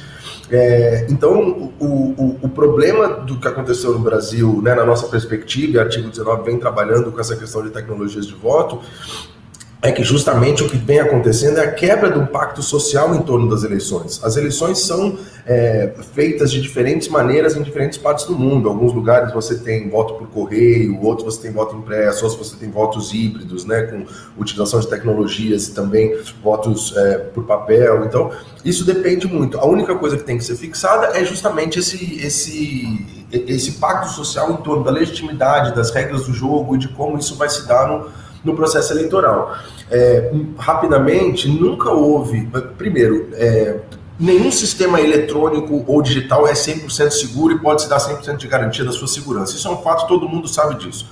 é, 0.51 1.07
então, 1.09 1.73
o, 1.81 1.85
o, 1.85 2.39
o, 2.43 2.49
problema 2.49 3.09
do 3.09 3.39
que 3.39 3.49
aconteceu 3.49 3.93
no 3.93 4.01
Brasil, 4.01 4.61
né, 4.63 4.75
na 4.75 4.85
nossa 4.85 5.07
perspectiva, 5.09 5.73
e 5.73 5.77
o 5.77 5.81
artigo 5.81 6.09
19 6.09 6.45
vem 6.45 6.59
trabalhando 6.59 7.11
com 7.11 7.21
essa 7.21 7.35
questão 7.37 7.63
de 7.63 7.71
tecnologias 7.71 8.27
de 8.27 8.35
voto, 8.35 8.81
é 9.85 9.93
que 9.93 10.03
justamente 10.03 10.63
o 10.63 10.67
que 10.67 10.79
vem 10.79 10.99
acontecendo 10.99 11.59
é 11.59 11.65
a 11.65 11.71
quebra 11.71 12.09
do 12.09 12.27
pacto 12.27 12.63
social 12.63 13.15
em 13.15 13.21
torno 13.21 13.51
das 13.51 13.65
eleições. 13.65 14.19
As 14.25 14.35
eleições 14.35 14.79
são 14.79 15.19
é, 15.47 15.93
feitas 16.15 16.51
de 16.51 16.63
diferentes 16.63 17.07
maneiras 17.09 17.55
em 17.55 17.63
diferentes 17.63 17.99
partes 17.99 18.25
do 18.25 18.35
mundo. 18.35 18.67
Em 18.67 18.73
alguns 18.73 18.95
lugares 18.95 19.31
você 19.35 19.57
tem 19.57 19.91
voto 19.91 20.15
por 20.15 20.27
correio, 20.29 20.99
outros 21.03 21.35
você 21.35 21.43
tem 21.43 21.53
voto 21.53 21.77
impresso, 21.77 22.25
outros 22.25 22.49
você 22.49 22.57
tem 22.57 22.71
votos 22.71 23.13
híbridos, 23.13 23.67
né, 23.67 23.83
com 23.83 24.07
utilização 24.41 24.81
de 24.81 24.89
tecnologias 24.89 25.69
e 25.69 25.75
também 25.75 26.17
votos 26.43 26.97
é, 26.97 27.19
por 27.19 27.45
papel. 27.45 28.07
Então, 28.07 28.31
isso 28.65 28.87
depende 28.87 29.27
muito. 29.27 29.59
A 29.59 29.67
única 29.67 29.95
coisa 29.97 30.17
que 30.17 30.23
tem 30.25 30.39
que 30.39 30.45
ser 30.45 30.57
fixada 30.57 31.09
é 31.09 31.23
justamente 31.27 31.79
esse, 31.79 32.25
esse, 32.25 33.27
esse 33.31 33.73
pacto 33.73 34.13
social 34.13 34.51
em 34.51 34.57
torno 34.57 34.83
da 34.83 34.91
legitimidade, 34.91 35.75
das 35.75 35.91
regras 35.91 36.25
do 36.25 36.33
jogo 36.33 36.75
e 36.75 36.79
de 36.79 36.89
como 36.89 37.19
isso 37.19 37.37
vai 37.37 37.51
se 37.51 37.69
dar 37.69 37.87
no 37.87 38.24
no 38.45 38.55
processo 38.55 38.93
eleitoral. 38.93 39.57
É, 39.91 40.31
rapidamente, 40.59 41.49
nunca 41.49 41.91
houve. 41.91 42.49
Primeiro, 42.77 43.29
é, 43.33 43.81
nenhum 44.19 44.53
sistema 44.53 45.01
eletrônico 45.01 45.85
ou 45.87 46.03
digital 46.03 46.47
é 46.47 46.53
100% 46.53 47.11
seguro 47.11 47.55
e 47.55 47.59
pode 47.59 47.83
se 47.83 47.89
dar 47.89 47.99
100% 47.99 48.37
de 48.37 48.47
garantia 48.47 48.85
da 48.85 48.93
sua 48.93 49.09
segurança. 49.09 49.57
Isso 49.57 49.67
é 49.67 49.71
um 49.71 49.79
fato, 49.79 50.07
todo 50.07 50.29
mundo 50.29 50.47
sabe 50.47 50.77
disso. 50.77 51.09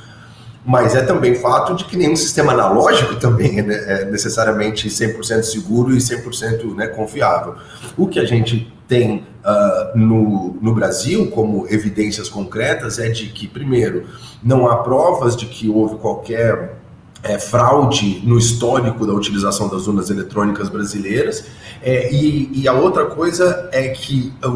Mas 0.65 0.95
é 0.95 1.03
também 1.03 1.35
fato 1.35 1.75
de 1.75 1.85
que 1.85 1.97
nenhum 1.97 2.15
sistema 2.15 2.53
analógico 2.53 3.17
também 3.17 3.59
é, 3.59 3.63
né, 3.63 3.85
é 3.89 4.05
necessariamente 4.05 4.89
100% 4.89 5.43
seguro 5.43 5.93
e 5.93 5.97
100% 5.97 6.77
né, 6.77 6.87
confiável. 6.87 7.57
O 7.97 8.07
que 8.07 8.21
a 8.21 8.25
gente 8.25 8.73
tem 8.87 9.27
uh, 9.45 9.99
no, 9.99 10.57
no 10.61 10.73
Brasil 10.73 11.31
como 11.33 11.67
evidências 11.69 12.29
concretas 12.29 13.01
é 13.01 13.09
de 13.09 13.27
que, 13.31 13.49
primeiro, 13.49 14.07
não 14.43 14.69
há 14.69 14.77
provas 14.77 15.35
de 15.35 15.47
que 15.47 15.69
houve 15.69 15.97
qualquer 15.97 16.82
é, 17.23 17.39
fraude 17.39 18.21
no 18.25 18.37
histórico 18.37 19.07
da 19.07 19.13
utilização 19.13 19.69
das 19.69 19.87
urnas 19.87 20.11
eletrônicas 20.11 20.69
brasileiras. 20.69 21.45
É, 21.81 22.13
e, 22.13 22.51
e, 22.53 22.69
a 22.69 22.73
outra 22.73 23.07
coisa 23.07 23.69
é 23.73 23.89
que 23.89 24.33
o, 24.45 24.49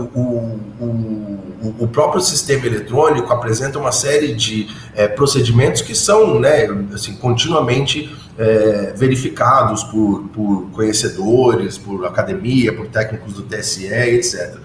o, 0.80 1.74
o, 1.80 1.88
próprio 1.88 2.20
sistema 2.20 2.66
eletrônico 2.66 3.32
apresenta 3.32 3.78
uma 3.78 3.92
série 3.92 4.34
de 4.34 4.68
é, 4.94 5.08
procedimentos 5.08 5.82
que 5.82 5.94
são 5.94 6.38
né, 6.38 6.68
assim, 6.92 7.14
continuamente 7.16 8.14
é, 8.38 8.92
verificados 8.96 9.82
por, 9.84 10.28
por 10.32 10.70
conhecedores, 10.72 11.78
por 11.78 12.04
academia, 12.06 12.72
por 12.72 12.86
técnicos 12.86 13.32
do 13.32 13.42
TSE, 13.42 13.86
etc. 13.86 14.58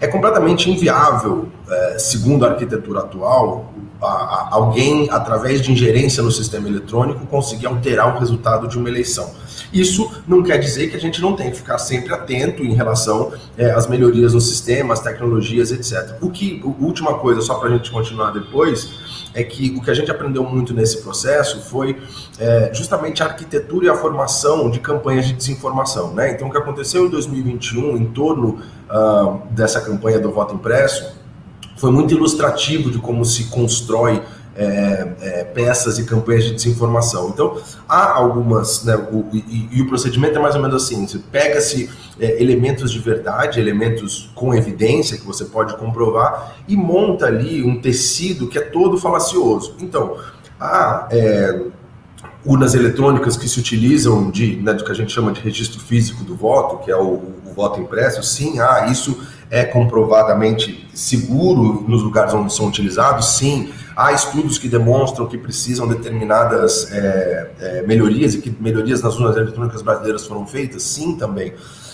É 0.00 0.06
completamente 0.06 0.70
inviável, 0.70 1.48
é, 1.68 1.98
segundo 1.98 2.46
a 2.46 2.50
arquitetura 2.50 3.00
atual, 3.00 3.72
alguém, 4.00 5.10
através 5.10 5.60
de 5.60 5.70
ingerência 5.70 6.22
no 6.22 6.30
sistema 6.30 6.68
eletrônico, 6.68 7.26
conseguir 7.26 7.66
alterar 7.66 8.16
o 8.16 8.18
resultado 8.18 8.66
de 8.66 8.78
uma 8.78 8.88
eleição. 8.88 9.30
Isso 9.72 10.10
não 10.26 10.42
quer 10.42 10.58
dizer 10.58 10.90
que 10.90 10.96
a 10.96 11.00
gente 11.00 11.20
não 11.20 11.36
tem 11.36 11.50
que 11.50 11.58
ficar 11.58 11.78
sempre 11.78 12.12
atento 12.12 12.64
em 12.64 12.74
relação 12.74 13.32
é, 13.56 13.70
às 13.70 13.86
melhorias 13.86 14.32
no 14.32 14.40
sistema, 14.40 14.94
às 14.94 15.00
tecnologias, 15.00 15.70
etc. 15.70 16.16
O 16.20 16.30
que, 16.30 16.62
última 16.80 17.14
coisa, 17.18 17.42
só 17.42 17.54
para 17.56 17.68
a 17.68 17.72
gente 17.72 17.90
continuar 17.90 18.30
depois, 18.30 18.90
é 19.34 19.42
que 19.44 19.76
o 19.76 19.80
que 19.80 19.90
a 19.90 19.94
gente 19.94 20.10
aprendeu 20.10 20.44
muito 20.44 20.74
nesse 20.74 21.02
processo 21.02 21.60
foi 21.62 21.96
é, 22.38 22.70
justamente 22.72 23.22
a 23.22 23.26
arquitetura 23.26 23.86
e 23.86 23.88
a 23.88 23.94
formação 23.94 24.70
de 24.70 24.80
campanhas 24.80 25.26
de 25.26 25.34
desinformação. 25.34 26.12
Né? 26.14 26.32
Então, 26.32 26.48
o 26.48 26.50
que 26.50 26.58
aconteceu 26.58 27.06
em 27.06 27.10
2021 27.10 27.96
em 27.96 28.06
torno 28.06 28.60
uh, 28.90 29.40
dessa 29.50 29.80
campanha 29.80 30.18
do 30.18 30.30
voto 30.32 30.54
impresso 30.54 31.20
foi 31.76 31.90
muito 31.90 32.12
ilustrativo 32.12 32.90
de 32.90 32.98
como 32.98 33.24
se 33.24 33.44
constrói 33.44 34.22
é, 34.60 35.08
é, 35.22 35.44
peças 35.44 35.98
e 35.98 36.04
campanhas 36.04 36.44
de 36.44 36.52
desinformação. 36.52 37.30
Então, 37.30 37.58
há 37.88 38.12
algumas, 38.12 38.84
né, 38.84 38.94
o, 38.94 39.24
e, 39.32 39.68
e, 39.72 39.80
o 39.80 39.88
procedimento 39.88 40.36
é 40.36 40.38
mais 40.38 40.54
ou 40.54 40.60
menos 40.60 40.84
assim: 40.84 41.06
pega-se 41.32 41.88
é, 42.20 42.42
elementos 42.42 42.92
de 42.92 42.98
verdade, 42.98 43.58
elementos 43.58 44.30
com 44.34 44.54
evidência 44.54 45.16
que 45.16 45.24
você 45.24 45.46
pode 45.46 45.74
comprovar, 45.78 46.56
e 46.68 46.76
monta 46.76 47.24
ali 47.24 47.62
um 47.62 47.80
tecido 47.80 48.48
que 48.48 48.58
é 48.58 48.60
todo 48.60 48.98
falacioso. 48.98 49.76
Então, 49.80 50.18
há 50.60 51.08
é, 51.10 51.58
urnas 52.44 52.74
eletrônicas 52.74 53.38
que 53.38 53.48
se 53.48 53.58
utilizam 53.58 54.30
de, 54.30 54.56
né, 54.56 54.74
do 54.74 54.84
que 54.84 54.92
a 54.92 54.94
gente 54.94 55.10
chama 55.10 55.32
de 55.32 55.40
registro 55.40 55.80
físico 55.80 56.22
do 56.22 56.36
voto, 56.36 56.84
que 56.84 56.90
é 56.90 56.96
o, 56.96 57.22
o 57.46 57.54
voto 57.56 57.80
impresso, 57.80 58.22
sim, 58.22 58.60
ah, 58.60 58.88
isso 58.90 59.18
é 59.50 59.64
comprovadamente 59.64 60.86
seguro 60.94 61.84
nos 61.88 62.02
lugares 62.02 62.34
onde 62.34 62.52
são 62.52 62.68
utilizados, 62.68 63.36
sim. 63.36 63.72
Há 64.00 64.14
estudos 64.14 64.56
que 64.56 64.66
demonstram 64.66 65.26
que 65.26 65.36
precisam 65.36 65.86
determinadas 65.86 66.90
é, 66.90 67.50
é, 67.60 67.82
melhorias 67.82 68.32
e 68.32 68.40
que 68.40 68.50
melhorias 68.58 69.02
nas 69.02 69.14
urnas 69.16 69.36
eletrônicas 69.36 69.82
brasileiras 69.82 70.26
foram 70.26 70.46
feitas, 70.46 70.84
sim, 70.84 71.16
também. 71.16 71.52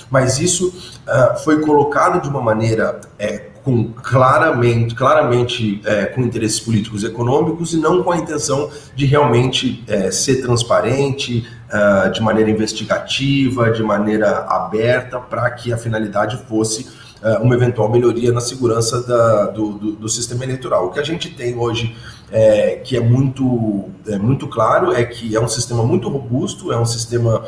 Mas 0.09 0.39
isso 0.39 0.69
uh, 0.69 1.37
foi 1.43 1.61
colocado 1.63 2.23
de 2.23 2.29
uma 2.29 2.41
maneira 2.41 3.01
é, 3.19 3.39
com 3.65 3.93
claramente, 3.93 4.95
claramente 4.95 5.81
é, 5.85 6.07
com 6.07 6.21
interesses 6.21 6.61
políticos 6.61 7.03
e 7.03 7.07
econômicos 7.07 7.75
e 7.75 7.79
não 7.79 8.05
com 8.05 8.13
a 8.13 8.17
intenção 8.17 8.71
de 8.95 9.05
realmente 9.05 9.83
é, 9.89 10.09
ser 10.13 10.43
transparente, 10.43 11.45
uh, 11.67 12.09
de 12.13 12.21
maneira 12.21 12.49
investigativa, 12.49 13.73
de 13.73 13.83
maneira 13.83 14.47
aberta, 14.49 15.19
para 15.19 15.51
que 15.51 15.73
a 15.73 15.77
finalidade 15.77 16.41
fosse 16.49 16.87
uma 17.41 17.55
eventual 17.55 17.91
melhoria 17.91 18.33
na 18.33 18.41
segurança 18.41 19.03
da, 19.03 19.47
do, 19.47 19.73
do, 19.73 19.93
do, 19.93 20.09
sistema 20.09 20.45
eleitoral. 20.45 20.87
O 20.87 20.91
que 20.91 21.01
a 21.01 21.05
gente 21.05 21.31
tem 21.31 21.57
hoje, 21.57 21.97
é, 22.31 22.77
que 22.85 22.97
é 22.97 23.01
muito, 23.01 23.91
é 24.07 24.19
muito 24.19 24.47
claro, 24.49 24.93
é 24.93 25.05
que 25.05 25.35
é 25.35 25.41
um 25.41 25.49
sistema 25.49 25.83
muito 25.83 26.09
robusto, 26.09 26.73
é 26.73 26.79
um 26.79 26.85
sistema 26.85 27.43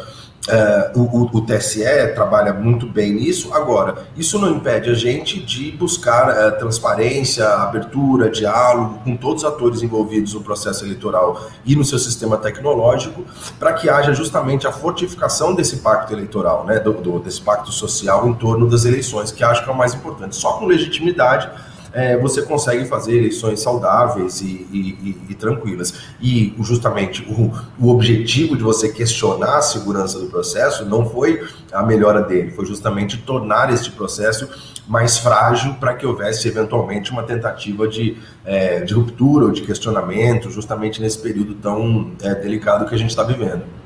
Uh, 0.49 0.99
o, 0.99 1.39
o, 1.39 1.41
TSE 1.43 1.85
trabalha 2.15 2.55
muito 2.55 2.87
bem 2.87 3.13
nisso. 3.13 3.53
Agora, 3.53 4.07
isso 4.17 4.39
não 4.39 4.49
impede 4.49 4.89
a 4.89 4.95
gente 4.95 5.39
de 5.41 5.71
buscar 5.73 6.31
uh, 6.31 6.59
transparência, 6.59 7.47
abertura, 7.47 8.31
diálogo 8.31 8.99
com 9.05 9.15
todos 9.15 9.43
os 9.43 9.49
atores 9.49 9.83
envolvidos 9.83 10.33
no 10.33 10.41
processo 10.41 10.87
eleitoral 10.87 11.51
e 11.67 11.77
no 11.77 11.85
seu 11.85 11.99
sistema 11.99 12.39
tecnológico, 12.39 13.27
para 13.59 13.75
que 13.75 13.91
haja 13.91 14.15
justamente 14.15 14.67
a 14.67 14.73
fortificação 14.73 15.55
desse 15.55 15.77
pacto 15.79 16.15
eleitoral, 16.15 16.65
né, 16.65 16.79
do, 16.81 16.95
do, 16.95 17.19
desse 17.19 17.43
pacto 17.43 17.71
social 17.71 18.27
em 18.27 18.33
torno 18.33 18.67
das 18.67 18.87
eleições, 18.87 19.31
que 19.31 19.45
acho 19.45 19.63
que 19.63 19.69
é 19.69 19.73
o 19.73 19.77
mais 19.77 19.93
importante. 19.93 20.35
Só 20.35 20.55
com 20.55 20.65
legitimidade 20.65 21.51
é, 21.93 22.17
você 22.17 22.43
consegue 22.43 22.85
fazer 22.85 23.17
eleições 23.17 23.61
saudáveis 23.61 24.41
e, 24.41 24.67
e, 24.73 24.79
e, 25.03 25.21
e 25.31 25.35
tranquilas. 25.35 25.95
E 26.21 26.55
justamente 26.61 27.23
o, 27.29 27.53
o, 27.79 27.91
objetivo 27.91 28.57
de 28.57 28.63
você 28.63 28.91
questionar 28.91 29.59
a 29.59 29.63
segurança 29.63 30.19
do 30.19 30.27
processo 30.27 30.85
não 30.85 31.09
foi 31.09 31.47
a 31.73 31.83
melhora 31.83 32.23
dele, 32.23 32.51
foi 32.51 32.67
justamente 32.67 33.19
tornar 33.19 33.73
este 33.73 33.91
processo 33.91 34.49
mais 34.87 35.19
frágil 35.19 35.75
para 35.75 35.95
que 35.95 36.07
houvesse 36.07 36.49
eventualmente 36.49 37.11
uma 37.11 37.23
tentativa 37.23 37.87
de, 37.87 38.17
é, 38.45 38.81
de 38.81 38.95
ruptura 38.95 39.47
ou 39.47 39.51
de 39.51 39.63
questionamento, 39.63 40.51
justamente 40.51 41.01
nesse 41.01 41.19
período 41.19 41.55
tão 41.55 42.13
é, 42.23 42.35
delicado 42.35 42.89
que 42.89 42.95
a 42.95 42.99
gente 42.99 43.11
está 43.11 43.23
vivendo. 43.23 43.78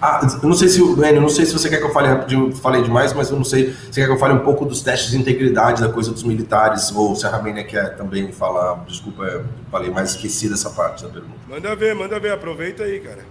Ah, 0.00 0.26
eu 0.42 0.48
não 0.48 0.56
sei 0.56 0.68
se 0.68 0.82
o 0.82 0.96
não 0.96 1.28
sei 1.28 1.46
se 1.46 1.52
você 1.52 1.68
quer 1.68 1.78
que 1.78 1.84
eu 1.84 1.92
fale 1.92 2.08
rapidinho, 2.08 2.54
falei 2.54 2.82
demais, 2.82 3.12
mas 3.12 3.30
eu 3.30 3.36
não 3.36 3.44
sei 3.44 3.72
se 3.90 4.00
quer 4.00 4.06
que 4.06 4.12
eu 4.12 4.18
fale 4.18 4.34
um 4.34 4.40
pouco 4.40 4.64
dos 4.64 4.82
testes 4.82 5.10
de 5.10 5.18
integridade 5.18 5.80
da 5.80 5.88
coisa 5.88 6.12
dos 6.12 6.22
militares, 6.22 6.92
ou 6.94 7.14
se 7.14 7.26
a 7.26 7.30
Ramênia 7.30 7.64
quer 7.64 7.96
também 7.96 8.32
falar, 8.32 8.84
desculpa, 8.86 9.44
falei 9.70 9.90
mais 9.90 10.10
esqueci 10.10 10.48
dessa 10.48 10.70
parte 10.70 11.04
da 11.04 11.10
pergunta. 11.10 11.34
Manda 11.48 11.74
ver, 11.74 11.94
manda 11.94 12.18
ver, 12.20 12.32
aproveita 12.32 12.82
aí, 12.82 13.00
cara. 13.00 13.24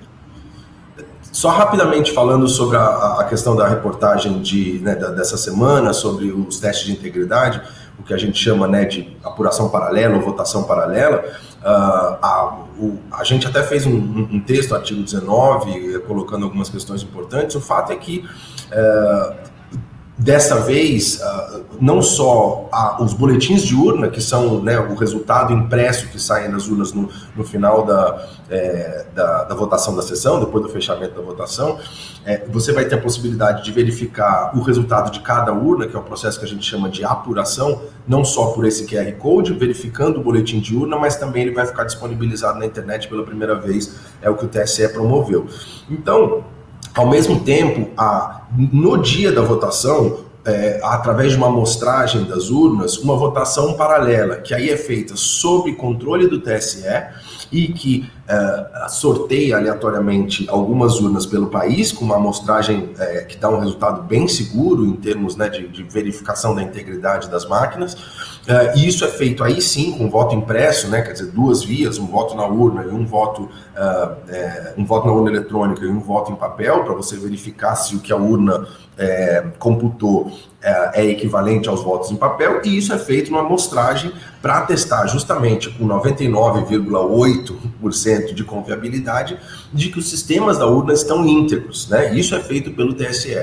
Só 1.32 1.49
rapidamente 1.49 2.12
falando 2.12 2.47
sobre 2.47 2.78
a, 2.78 3.18
a 3.20 3.24
questão 3.24 3.56
da 3.56 3.68
reportagem 3.68 4.41
de, 4.41 4.80
né, 4.84 4.95
da, 4.95 5.10
dessa 5.10 5.36
semana, 5.36 5.91
sobre 5.91 6.32
os 6.32 6.60
testes 6.60 6.86
de 6.86 6.91
integridade, 6.93 7.62
o 7.99 8.04
que 8.04 8.14
a 8.14 8.18
gente 8.18 8.38
chama 8.38 8.68
né, 8.68 8.86
de 8.86 9.18
apuração 9.24 9.70
paralela 9.70 10.16
ou 10.16 10.22
votação 10.22 10.64
paralela, 10.64 11.24
a, 11.70 12.66
o, 12.78 12.99
a, 13.11 13.24
gente 13.24 13.47
até 13.47 13.64
fez 13.64 13.86
um, 13.86 13.95
um, 13.95 14.39
texto, 14.39 14.76
artigo 14.76 15.01
19, 15.01 15.99
colocando 15.99 16.43
algumas 16.43 16.70
questões 16.70 17.03
importantes. 17.03 17.55
O 17.55 17.61
fato 17.61 17.91
é 17.91 17.95
que 17.95 18.26
uh, 18.68 19.53
Dessa 20.16 20.59
vez, 20.59 21.20
ah, 21.24 21.61
não 21.82 21.99
só 21.99 22.70
os 22.99 23.14
boletins 23.14 23.64
de 23.64 23.74
urna, 23.74 24.09
que 24.09 24.22
são 24.22 24.61
né, 24.61 24.80
o 24.80 24.93
resultado 24.93 25.51
impresso 25.51 26.07
que 26.09 26.22
saem 26.22 26.51
das 26.51 26.68
urnas 26.68 26.93
no, 26.93 27.09
no 27.36 27.43
final 27.43 27.84
da, 27.84 28.28
é, 28.47 29.05
da, 29.16 29.45
da, 29.45 29.55
votação 29.55 29.95
da 29.95 30.03
sessão, 30.03 30.39
depois 30.39 30.64
do 30.64 30.70
fechamento 30.70 31.16
da 31.16 31.22
votação, 31.22 31.80
é, 32.26 32.45
você 32.47 32.72
vai 32.72 32.86
ter 32.86 32.93
a 32.93 33.01
possibilidade 33.01 33.64
de 33.64 33.72
verificar 33.72 34.55
o 34.55 34.61
resultado 34.61 35.09
de 35.09 35.20
cada 35.22 35.51
urna, 35.51 35.88
que 35.88 35.95
é 35.95 35.99
o 35.99 36.03
processo 36.03 36.38
que 36.38 36.45
a 36.45 36.47
gente 36.47 36.64
chama 36.64 36.89
de 36.89 37.03
apuração, 37.03 37.82
não 38.07 38.24
só 38.24 38.51
por 38.51 38.66
esse 38.66 38.86
QR 38.86 39.11
Code, 39.14 39.51
verificando 39.53 40.20
o 40.20 40.24
boletim 40.24 40.59
de 40.59 40.76
urna, 40.76 40.95
mas 40.95 41.16
também 41.16 41.41
ele 41.41 41.55
vai 41.55 41.66
ficar 41.66 41.86
disponibilizado 41.86 42.59
na 42.59 42.68
internet 42.68 43.07
pela 43.07 43.24
primeira 43.24 43.55
vez, 43.55 43.95
é 44.22 44.30
o 44.30 44.36
que 44.36 44.45
o 44.45 44.47
TSE 44.47 44.88
promoveu. 44.89 45.47
Então, 45.89 46.43
ao 46.96 47.08
mesmo 47.08 47.39
tempo, 47.39 47.89
a, 47.98 48.44
no 48.52 48.98
dia 48.98 49.32
da 49.32 49.41
votação, 49.41 50.24
é, 50.46 50.80
através 50.84 51.32
de 51.32 51.38
uma 51.38 51.48
amostragem 51.48 52.26
das 52.26 52.50
urnas, 52.50 52.98
uma 52.98 53.16
votação 53.16 53.76
paralela, 53.76 54.38
que 54.38 54.54
aí 54.54 54.70
é 54.70 54.78
feita 54.78 55.16
sob 55.16 55.72
controle 55.74 56.28
do 56.28 56.39
TSE 56.41 56.84
e 57.52 57.68
que 57.68 58.10
uh, 58.28 58.89
sorteia 58.89 59.58
aleatoriamente 59.58 60.46
algumas 60.50 61.00
urnas 61.00 61.26
pelo 61.26 61.48
país, 61.48 61.91
com 61.91 62.04
uma 62.04 62.16
amostragem 62.16 62.80
uh, 62.80 63.28
que 63.28 63.38
dá 63.38 63.48
um 63.50 63.60
resultado 63.60 64.02
bem 64.04 64.28
seguro 64.28 64.86
em 64.86 64.94
termos 64.94 65.36
né, 65.36 65.48
de, 65.48 65.68
de, 65.68 65.84
verificação 65.84 66.56
da 66.56 66.64
integridade 66.64 67.30
das 67.30 67.46
máquinas. 67.46 67.96
Uh, 68.44 68.78
e 68.78 68.88
isso 68.88 69.06
é 69.06 69.08
feito 69.08 69.41
aí 69.41 69.62
sim 69.62 69.98
com 69.98 70.10
voto 70.10 70.36
impresso, 70.36 70.89
né, 70.89 71.02
quer 71.02 71.14
dizer, 71.14 71.32
duas 71.32 71.64
vias, 71.64 71.98
um 71.98 72.08
voto 72.08 72.36
na 72.36 72.46
urna 72.46 72.84
e 72.84 72.89
um 72.89 73.06
voto, 73.06 73.50
é, 74.28 74.74
um 74.78 74.86
voto 74.86 75.08
na 75.08 75.14
urna 75.14 75.32
eletrônica 75.32 75.86
e 75.86 75.88
um 75.88 76.02
voto 76.02 76.30
em 76.30 76.36
papel, 76.36 76.84
para 76.84 76.94
você 76.94 77.16
verificar 77.16 77.76
se 77.76 77.96
o 77.96 78.00
que 78.00 78.12
a 78.12 78.18
urna 78.18 78.68
é, 78.98 79.46
computou 79.58 80.32
é, 80.62 81.02
é, 81.02 81.06
equivalente 81.10 81.68
aos 81.68 81.84
votos 81.84 82.12
em 82.12 82.16
papel, 82.16 82.62
e 82.64 82.78
isso 82.78 82.94
é 82.94 82.98
feito 82.98 83.32
numa 83.32 83.41
amostragem 83.41 84.14
para 84.41 84.62
testar 84.62 85.08
justamente 85.08 85.70
com 85.72 85.86
99,8% 85.88 88.34
de 88.34 88.44
confiabilidade 88.44 89.38
de 89.74 89.89
que 89.89 90.00
os 90.00 90.10
sistemas 90.10 90.58
da 90.58 90.66
urna 90.68 90.94
estão 90.94 91.26
íntegros. 91.26 91.89
Né? 91.89 92.16
Isso 92.16 92.34
é 92.36 92.39
feito 92.39 92.72
pelo 92.72 92.94
TSE. 92.94 93.36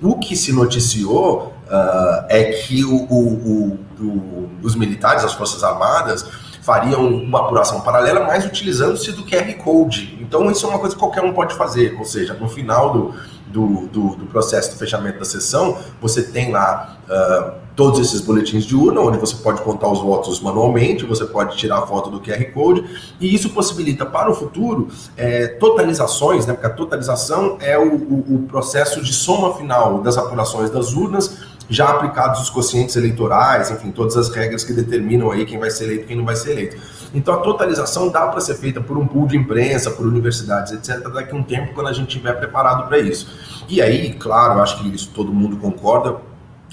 O 0.00 0.16
que 0.18 0.36
se 0.36 0.52
noticiou 0.52 1.52
uh, 1.66 2.24
é 2.28 2.52
que 2.52 2.84
o, 2.84 2.94
o, 2.94 3.76
o, 4.00 4.47
os 4.62 4.74
militares, 4.74 5.24
as 5.24 5.34
Forças 5.34 5.62
Armadas, 5.62 6.26
fariam 6.62 7.06
uma 7.06 7.40
apuração 7.40 7.80
paralela, 7.80 8.24
mas 8.24 8.44
utilizando-se 8.44 9.12
do 9.12 9.24
QR 9.24 9.52
Code. 9.54 10.18
Então, 10.20 10.50
isso 10.50 10.66
é 10.66 10.68
uma 10.68 10.78
coisa 10.78 10.94
que 10.94 11.00
qualquer 11.00 11.22
um 11.22 11.32
pode 11.32 11.54
fazer, 11.54 11.96
ou 11.98 12.04
seja, 12.04 12.34
no 12.34 12.48
final 12.48 12.92
do 12.92 13.14
do, 13.50 13.86
do, 13.86 14.16
do, 14.16 14.26
processo 14.26 14.72
do 14.72 14.78
fechamento 14.78 15.18
da 15.18 15.24
sessão, 15.24 15.78
você 16.00 16.22
tem 16.22 16.52
lá 16.52 16.98
uh, 17.08 17.52
todos 17.74 18.00
esses 18.00 18.20
boletins 18.20 18.64
de 18.64 18.76
urna, 18.76 19.00
onde 19.00 19.18
você 19.18 19.36
pode 19.36 19.62
contar 19.62 19.88
os 19.88 20.00
votos 20.00 20.40
manualmente, 20.40 21.04
você 21.04 21.24
pode 21.24 21.56
tirar 21.56 21.78
a 21.78 21.86
foto 21.86 22.10
do 22.10 22.20
QR 22.20 22.44
Code, 22.52 22.84
e 23.20 23.34
isso 23.34 23.50
possibilita 23.50 24.04
para 24.04 24.30
o 24.30 24.34
futuro 24.34 24.88
é, 25.16 25.46
totalizações, 25.46 26.46
né, 26.46 26.52
porque 26.52 26.66
a 26.66 26.70
totalização 26.70 27.56
é 27.60 27.78
o, 27.78 27.94
o, 27.94 28.34
o 28.34 28.38
processo 28.48 29.00
de 29.02 29.12
soma 29.12 29.54
final 29.54 30.00
das 30.00 30.18
apurações 30.18 30.70
das 30.70 30.92
urnas, 30.92 31.38
já 31.68 31.88
aplicados 31.88 32.40
os 32.40 32.50
quocientes 32.50 32.96
eleitorais, 32.96 33.70
enfim, 33.70 33.90
todas 33.90 34.16
as 34.16 34.30
regras 34.30 34.64
que 34.64 34.72
determinam 34.72 35.30
aí 35.30 35.44
quem 35.44 35.58
vai 35.58 35.70
ser 35.70 35.84
eleito 35.84 36.04
e 36.04 36.06
quem 36.06 36.16
não 36.16 36.24
vai 36.24 36.34
ser 36.34 36.52
eleito. 36.52 36.76
Então 37.12 37.34
a 37.34 37.38
totalização 37.38 38.08
dá 38.08 38.26
para 38.26 38.40
ser 38.40 38.54
feita 38.54 38.80
por 38.80 38.96
um 38.96 39.06
pool 39.06 39.26
de 39.26 39.36
imprensa, 39.36 39.90
por 39.90 40.06
universidades, 40.06 40.72
etc., 40.72 41.08
daqui 41.12 41.34
a 41.34 41.36
um 41.36 41.42
tempo, 41.42 41.74
quando 41.74 41.88
a 41.88 41.92
gente 41.92 42.08
estiver 42.08 42.32
preparado 42.34 42.88
para 42.88 42.98
isso. 42.98 43.28
E 43.68 43.82
aí, 43.82 44.14
claro, 44.14 44.60
acho 44.60 44.82
que 44.82 44.88
isso 44.94 45.10
todo 45.14 45.32
mundo 45.32 45.56
concorda, 45.58 46.16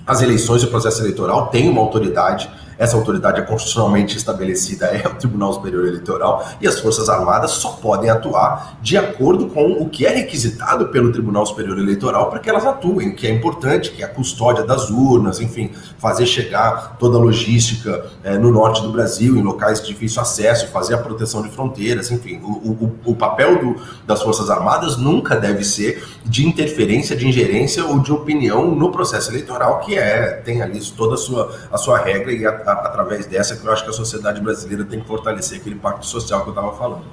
as 0.08 0.22
eleições 0.22 0.62
e 0.62 0.66
o 0.66 0.70
processo 0.70 1.02
eleitoral 1.02 1.48
têm 1.48 1.70
uma 1.70 1.82
autoridade 1.82 2.50
essa 2.78 2.96
autoridade 2.96 3.40
é 3.40 3.44
constitucionalmente 3.44 4.18
estabelecida, 4.18 4.88
é 4.88 5.08
o 5.08 5.16
Tribunal 5.16 5.54
Superior 5.54 5.88
Eleitoral, 5.88 6.46
e 6.60 6.68
as 6.68 6.80
Forças 6.80 7.10
Armadas 7.10 7.52
só 7.52 7.72
podem 7.72 8.10
atuar 8.10 8.78
de 8.82 8.98
acordo 8.98 9.48
com 9.48 9.74
o 9.74 9.90
que 9.90 10.06
é 10.06 10.10
requisitado 10.10 10.88
pelo 10.90 11.12
Tribunal 11.12 11.46
Superior 11.46 11.78
Eleitoral 11.78 12.30
para 12.30 12.40
que 12.40 12.50
elas 12.50 12.66
atuem, 12.66 13.16
que 13.16 13.28
é 13.28 13.32
importante, 13.32 13.92
que 13.92 14.02
é 14.02 14.06
a 14.06 14.10
custódia 14.10 14.64
das 14.64 14.90
urnas, 14.90 15.40
enfim, 15.40 15.72
fazer 15.98 16.26
chegar 16.26 16.98
toda 16.98 17.18
a 17.18 17.22
logística 17.22 18.06
é, 18.24 18.38
no 18.38 18.52
norte 18.52 18.82
do 18.82 18.92
Brasil, 18.92 19.36
em 19.38 19.42
locais 19.42 19.82
de 19.82 19.88
difícil 19.88 20.22
acesso, 20.22 20.68
fazer 20.68 20.96
a 20.96 20.98
proteção 20.98 21.42
de 21.42 21.50
fronteiras, 21.50 22.12
enfim, 22.12 22.40
o, 22.44 22.52
o, 22.52 22.96
o 23.06 23.16
papel 23.16 23.60
do, 23.60 23.76
das 24.06 24.22
Forças 24.22 24.50
Armadas 24.50 24.98
nunca 24.98 25.36
deve 25.36 25.64
ser 25.64 26.04
de 26.26 26.46
interferência, 26.46 27.16
de 27.16 27.28
ingerência 27.28 27.86
ou 27.86 28.00
de 28.00 28.12
opinião 28.12 28.74
no 28.74 28.92
processo 28.92 29.32
eleitoral, 29.32 29.80
que 29.80 29.98
é 29.98 30.42
tem 30.44 30.62
ali 30.62 30.80
toda 30.92 31.16
a 31.16 31.18
sua, 31.18 31.56
a 31.72 31.78
sua 31.78 31.98
regra 31.98 32.32
e 32.32 32.46
a, 32.46 32.50
através 32.72 33.26
dessa 33.26 33.56
que 33.56 33.66
eu 33.66 33.72
acho 33.72 33.84
que 33.84 33.90
a 33.90 33.94
sociedade 33.94 34.42
brasileira 34.42 34.86
tem 34.86 35.00
que 35.00 35.08
fortalecer 35.08 35.60
aquele 35.60 35.76
pacto 35.76 36.06
social 36.06 36.44
que 36.44 36.50
eu 36.50 36.54
estava 36.54 36.76
falando. 36.78 37.06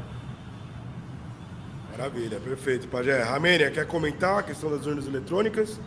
Maravilha, 1.91 2.41
perfeito. 2.41 2.89
Pajé, 2.89 3.23
Ramênia, 3.23 3.71
quer 3.71 3.87
comentar 3.87 4.39
a 4.39 4.43
questão 4.43 4.71
das 4.71 4.87
urnas 4.87 5.07
eletrônicas? 5.07 5.81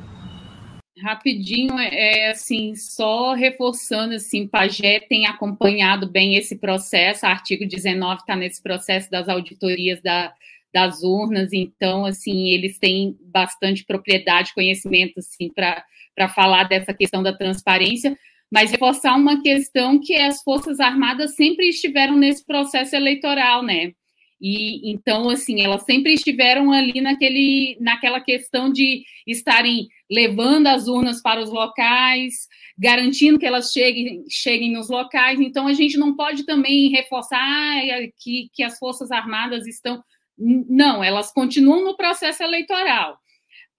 Rapidinho, 1.04 1.78
é, 1.78 2.20
é 2.20 2.32
assim, 2.32 2.74
só 2.76 3.34
reforçando, 3.34 4.16
assim, 4.16 4.48
Pajé 4.48 5.02
tem 5.02 5.26
acompanhado 5.26 6.10
bem 6.10 6.36
esse 6.36 6.56
processo, 6.56 7.26
o 7.26 7.30
artigo 7.30 7.68
19 7.68 8.22
está 8.22 8.34
nesse 8.34 8.64
processo 8.64 9.12
das 9.12 9.28
auditorias 9.28 10.02
da, 10.02 10.34
das 10.74 11.04
urnas, 11.04 11.52
então, 11.52 12.06
assim, 12.06 12.48
eles 12.48 12.80
têm 12.80 13.18
bastante 13.22 13.84
propriedade, 13.84 14.54
conhecimento, 14.54 15.20
assim, 15.20 15.50
para 15.50 16.30
falar 16.30 16.64
dessa 16.64 16.94
questão 16.94 17.22
da 17.22 17.34
transparência, 17.34 18.18
mas 18.52 18.72
reforçar 18.72 19.16
uma 19.16 19.42
questão 19.42 20.00
que 20.00 20.16
as 20.16 20.42
Forças 20.42 20.80
Armadas 20.80 21.36
sempre 21.36 21.70
estiveram 21.70 22.16
nesse 22.16 22.46
processo 22.46 22.96
eleitoral, 22.96 23.64
né? 23.64 23.94
E 24.42 24.92
então, 24.92 25.30
assim, 25.30 25.62
elas 25.62 25.84
sempre 25.84 26.14
estiveram 26.14 26.72
ali 26.72 27.02
naquele, 27.02 27.78
naquela 27.80 28.20
questão 28.20 28.72
de 28.72 29.04
estarem 29.26 29.88
levando 30.12 30.68
as 30.68 30.88
urnas 30.88 31.22
para 31.22 31.42
os 31.42 31.50
locais, 31.50 32.48
garantindo 32.78 33.40
que 33.40 33.46
elas 33.46 33.72
cheguem, 33.72 34.24
cheguem 34.30 34.72
nos 34.72 34.90
locais. 34.90 35.40
Então, 35.40 35.68
a 35.68 35.74
gente 35.74 35.98
não 35.98 36.16
pode 36.16 36.46
também 36.46 36.90
reforçar 36.90 37.82
que, 38.18 38.50
que 38.54 38.62
as 38.62 38.78
Forças 38.78 39.10
Armadas 39.10 39.66
estão. 39.66 40.04
Não, 40.38 41.04
elas 41.04 41.32
continuam 41.32 41.84
no 41.84 41.96
processo 41.96 42.44
eleitoral 42.44 43.18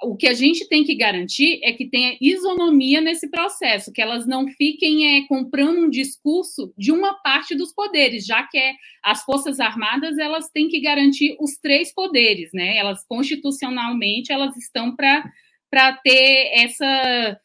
o 0.03 0.17
que 0.17 0.27
a 0.27 0.35
gente 0.35 0.69
tem 0.69 0.85
que 0.85 0.95
garantir 0.95 1.59
é 1.63 1.73
que 1.73 1.89
tenha 1.89 2.17
isonomia 2.21 3.01
nesse 3.01 3.31
processo, 3.31 3.93
que 3.93 4.03
elas 4.03 4.27
não 4.27 4.47
fiquem 4.47 5.17
é, 5.17 5.27
comprando 5.27 5.87
um 5.87 5.91
discurso 5.91 6.73
de 6.77 6.93
uma 6.93 7.15
parte 7.23 7.55
dos 7.55 7.73
poderes, 7.73 8.27
já 8.27 8.43
que 8.43 8.59
é, 8.59 8.75
as 9.03 9.23
Forças 9.25 9.59
Armadas 9.59 10.19
elas 10.19 10.51
têm 10.51 10.69
que 10.69 10.81
garantir 10.81 11.37
os 11.41 11.57
três 11.57 11.95
poderes, 11.95 12.51
né? 12.53 12.77
Elas 12.77 13.05
constitucionalmente 13.07 14.33
elas 14.33 14.55
estão 14.57 14.95
para 14.95 15.93
ter 16.05 16.51
essa, 16.53 17.41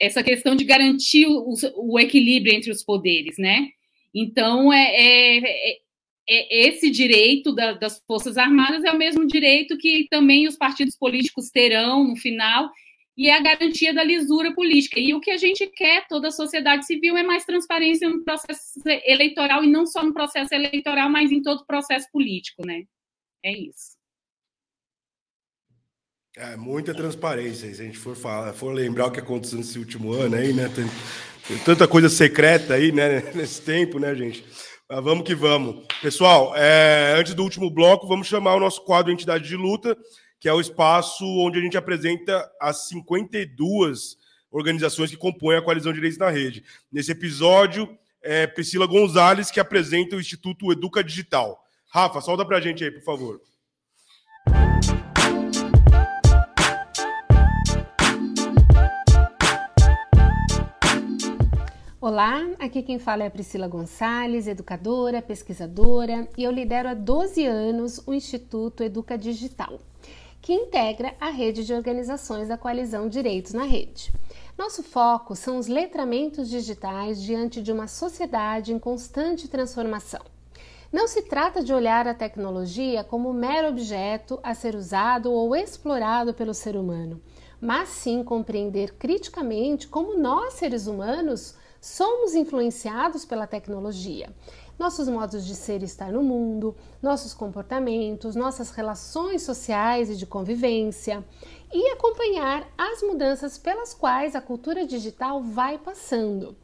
essa 0.00 0.22
questão 0.22 0.56
de 0.56 0.64
garantir 0.64 1.26
o, 1.26 1.54
o 1.76 1.98
equilíbrio 1.98 2.54
entre 2.54 2.72
os 2.72 2.82
poderes, 2.82 3.36
né? 3.38 3.68
Então, 4.12 4.72
é, 4.72 4.94
é, 4.94 5.72
é 5.72 5.83
esse 6.26 6.90
direito 6.90 7.54
da, 7.54 7.72
das 7.72 8.02
Forças 8.06 8.36
Armadas 8.36 8.82
é 8.84 8.90
o 8.90 8.98
mesmo 8.98 9.26
direito 9.26 9.76
que 9.76 10.06
também 10.10 10.48
os 10.48 10.56
partidos 10.56 10.96
políticos 10.96 11.50
terão 11.50 12.04
no 12.04 12.16
final, 12.16 12.70
e 13.16 13.28
é 13.28 13.36
a 13.36 13.42
garantia 13.42 13.94
da 13.94 14.02
lisura 14.02 14.52
política. 14.54 14.98
E 14.98 15.14
o 15.14 15.20
que 15.20 15.30
a 15.30 15.36
gente 15.36 15.66
quer, 15.68 16.06
toda 16.08 16.28
a 16.28 16.32
sociedade 16.32 16.86
civil, 16.86 17.16
é 17.16 17.22
mais 17.22 17.44
transparência 17.44 18.08
no 18.08 18.24
processo 18.24 18.80
eleitoral, 19.04 19.62
e 19.62 19.70
não 19.70 19.86
só 19.86 20.02
no 20.02 20.12
processo 20.12 20.52
eleitoral, 20.54 21.08
mas 21.08 21.30
em 21.30 21.42
todo 21.42 21.60
o 21.60 21.66
processo 21.66 22.08
político, 22.10 22.66
né? 22.66 22.84
É 23.44 23.52
isso. 23.52 23.94
É, 26.36 26.56
muita 26.56 26.92
transparência. 26.92 27.72
Se 27.72 27.80
a 27.80 27.84
gente 27.84 27.98
for, 27.98 28.16
falar, 28.16 28.52
for 28.52 28.72
lembrar 28.72 29.06
o 29.06 29.12
que 29.12 29.20
aconteceu 29.20 29.58
nesse 29.58 29.78
último 29.78 30.12
ano 30.12 30.34
aí, 30.34 30.52
né? 30.52 30.68
Tem, 30.68 30.84
tem 31.46 31.64
tanta 31.64 31.86
coisa 31.86 32.08
secreta 32.08 32.74
aí, 32.74 32.90
né? 32.90 33.20
Nesse 33.36 33.62
tempo, 33.62 34.00
né, 34.00 34.12
gente? 34.16 34.44
Mas 34.88 35.02
vamos 35.02 35.24
que 35.24 35.34
vamos. 35.34 35.86
Pessoal, 36.02 36.54
é, 36.54 37.14
antes 37.18 37.34
do 37.34 37.42
último 37.42 37.70
bloco, 37.70 38.06
vamos 38.06 38.26
chamar 38.26 38.54
o 38.54 38.60
nosso 38.60 38.84
quadro 38.84 39.10
Entidade 39.10 39.48
de 39.48 39.56
Luta, 39.56 39.96
que 40.38 40.48
é 40.48 40.52
o 40.52 40.60
espaço 40.60 41.24
onde 41.24 41.58
a 41.58 41.62
gente 41.62 41.76
apresenta 41.76 42.50
as 42.60 42.88
52 42.88 44.18
organizações 44.50 45.10
que 45.10 45.16
compõem 45.16 45.56
a 45.56 45.62
Coalizão 45.62 45.90
de 45.90 45.96
Direitos 45.96 46.18
na 46.18 46.28
Rede. 46.28 46.64
Nesse 46.92 47.12
episódio, 47.12 47.88
é 48.22 48.46
Priscila 48.46 48.86
Gonzalez, 48.86 49.50
que 49.50 49.58
apresenta 49.58 50.16
o 50.16 50.20
Instituto 50.20 50.70
Educa 50.70 51.02
Digital. 51.02 51.64
Rafa, 51.88 52.20
solta 52.20 52.44
para 52.44 52.58
a 52.58 52.60
gente 52.60 52.84
aí, 52.84 52.90
por 52.90 53.02
favor. 53.02 53.40
Olá, 62.06 62.46
aqui 62.58 62.82
quem 62.82 62.98
fala 62.98 63.22
é 63.22 63.28
a 63.28 63.30
Priscila 63.30 63.66
Gonçalves, 63.66 64.46
educadora, 64.46 65.22
pesquisadora, 65.22 66.28
e 66.36 66.44
eu 66.44 66.52
lidero 66.52 66.90
há 66.90 66.92
12 66.92 67.46
anos 67.46 67.98
o 68.06 68.12
Instituto 68.12 68.82
Educa 68.82 69.16
Digital, 69.16 69.78
que 70.42 70.52
integra 70.52 71.14
a 71.18 71.30
rede 71.30 71.64
de 71.64 71.72
organizações 71.72 72.48
da 72.48 72.58
coalizão 72.58 73.08
Direitos 73.08 73.54
na 73.54 73.62
Rede. 73.62 74.12
Nosso 74.58 74.82
foco 74.82 75.34
são 75.34 75.56
os 75.56 75.66
letramentos 75.66 76.50
digitais 76.50 77.22
diante 77.22 77.62
de 77.62 77.72
uma 77.72 77.88
sociedade 77.88 78.70
em 78.70 78.78
constante 78.78 79.48
transformação. 79.48 80.20
Não 80.92 81.08
se 81.08 81.22
trata 81.22 81.64
de 81.64 81.72
olhar 81.72 82.06
a 82.06 82.12
tecnologia 82.12 83.02
como 83.02 83.32
mero 83.32 83.68
objeto 83.68 84.38
a 84.42 84.54
ser 84.54 84.74
usado 84.74 85.32
ou 85.32 85.56
explorado 85.56 86.34
pelo 86.34 86.52
ser 86.52 86.76
humano, 86.76 87.18
mas 87.58 87.88
sim 87.88 88.22
compreender 88.22 88.92
criticamente 88.98 89.88
como 89.88 90.18
nós, 90.18 90.52
seres 90.52 90.86
humanos, 90.86 91.56
somos 91.84 92.34
influenciados 92.34 93.26
pela 93.26 93.46
tecnologia. 93.46 94.34
Nossos 94.78 95.06
modos 95.06 95.44
de 95.44 95.54
ser 95.54 95.82
e 95.82 95.84
estar 95.84 96.10
no 96.10 96.22
mundo, 96.22 96.74
nossos 97.02 97.34
comportamentos, 97.34 98.34
nossas 98.34 98.70
relações 98.70 99.42
sociais 99.42 100.08
e 100.08 100.16
de 100.16 100.24
convivência, 100.24 101.22
e 101.70 101.90
acompanhar 101.90 102.66
as 102.78 103.02
mudanças 103.02 103.58
pelas 103.58 103.92
quais 103.92 104.34
a 104.34 104.40
cultura 104.40 104.86
digital 104.86 105.42
vai 105.42 105.76
passando. 105.76 106.56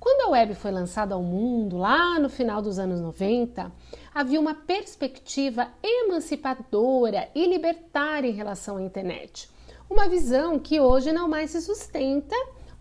Quando 0.00 0.22
a 0.22 0.30
web 0.30 0.56
foi 0.56 0.72
lançada 0.72 1.14
ao 1.14 1.22
mundo, 1.22 1.78
lá 1.78 2.18
no 2.18 2.28
final 2.28 2.60
dos 2.60 2.76
anos 2.76 3.00
90, 3.00 3.70
havia 4.12 4.40
uma 4.40 4.56
perspectiva 4.56 5.68
emancipadora 5.84 7.28
e 7.32 7.46
libertária 7.46 8.28
em 8.28 8.34
relação 8.34 8.78
à 8.78 8.82
internet. 8.82 9.48
Uma 9.88 10.08
visão 10.08 10.58
que 10.58 10.80
hoje 10.80 11.12
não 11.12 11.28
mais 11.28 11.52
se 11.52 11.60
sustenta 11.62 12.34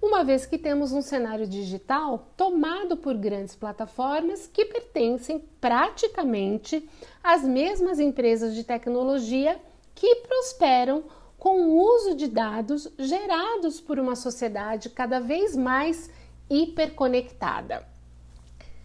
uma 0.03 0.21
vez 0.21 0.45
que 0.45 0.57
temos 0.57 0.91
um 0.91 1.01
cenário 1.01 1.47
digital 1.47 2.27
tomado 2.35 2.97
por 2.97 3.15
grandes 3.15 3.55
plataformas 3.55 4.45
que 4.45 4.65
pertencem 4.65 5.39
praticamente 5.61 6.87
às 7.23 7.41
mesmas 7.41 8.01
empresas 8.01 8.53
de 8.53 8.65
tecnologia 8.65 9.57
que 9.95 10.15
prosperam 10.27 11.05
com 11.39 11.61
o 11.61 11.81
uso 11.81 12.15
de 12.15 12.27
dados 12.27 12.89
gerados 12.99 13.79
por 13.79 13.97
uma 13.97 14.17
sociedade 14.17 14.89
cada 14.89 15.21
vez 15.21 15.55
mais 15.55 16.09
hiperconectada. 16.49 17.87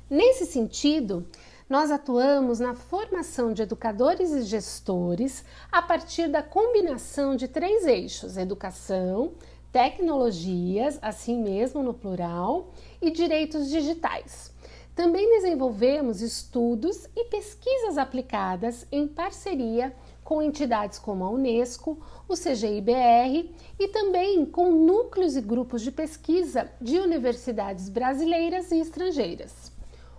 Nesse 0.09 0.47
sentido, 0.47 1.27
nós 1.69 1.91
atuamos 1.91 2.61
na 2.61 2.75
formação 2.75 3.53
de 3.53 3.63
educadores 3.63 4.31
e 4.31 4.43
gestores 4.43 5.45
a 5.71 5.83
partir 5.83 6.29
da 6.29 6.45
combinação 6.45 7.35
de 7.35 7.49
três 7.49 7.85
eixos: 7.87 8.37
educação, 8.37 9.33
tecnologias, 9.73 10.99
assim 11.03 11.43
mesmo 11.43 11.83
no 11.83 11.95
plural, 11.95 12.73
e 13.01 13.11
direitos 13.11 13.69
digitais. 13.69 14.53
Também 14.95 15.31
desenvolvemos 15.31 16.21
estudos 16.21 17.07
e 17.15 17.27
pesquisas 17.27 17.97
aplicadas 17.97 18.87
em 18.91 19.07
parceria 19.07 19.95
com 20.25 20.43
entidades 20.43 20.99
como 20.99 21.25
a 21.25 21.31
Unesco, 21.31 21.99
o 22.29 22.35
CGIBR 22.35 23.51
e 23.79 23.89
também 23.89 24.45
com 24.45 24.71
núcleos 24.73 25.37
e 25.37 25.41
grupos 25.41 25.83
de 25.83 25.91
pesquisa 25.91 26.71
de 26.81 26.99
universidades 26.99 27.89
brasileiras 27.89 28.71
e 28.73 28.81
estrangeiras. 28.81 29.73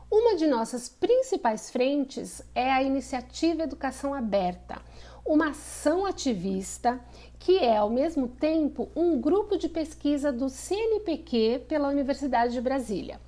Uma 0.09 0.35
de 0.35 0.47
nossas 0.47 0.89
principais 0.89 1.69
frentes 1.69 2.41
é 2.55 2.71
a 2.71 2.81
iniciativa 2.81 3.63
Educação 3.63 4.13
Aberta, 4.13 4.81
uma 5.23 5.49
ação 5.49 6.07
ativista 6.07 6.99
que 7.39 7.57
é, 7.57 7.77
ao 7.77 7.89
mesmo 7.89 8.27
tempo, 8.27 8.89
um 8.93 9.19
grupo 9.19 9.57
de 9.57 9.69
pesquisa 9.69 10.31
do 10.31 10.49
CNPq 10.49 11.63
pela 11.67 11.87
Universidade 11.87 12.53
de 12.53 12.61
Brasília. 12.61 13.19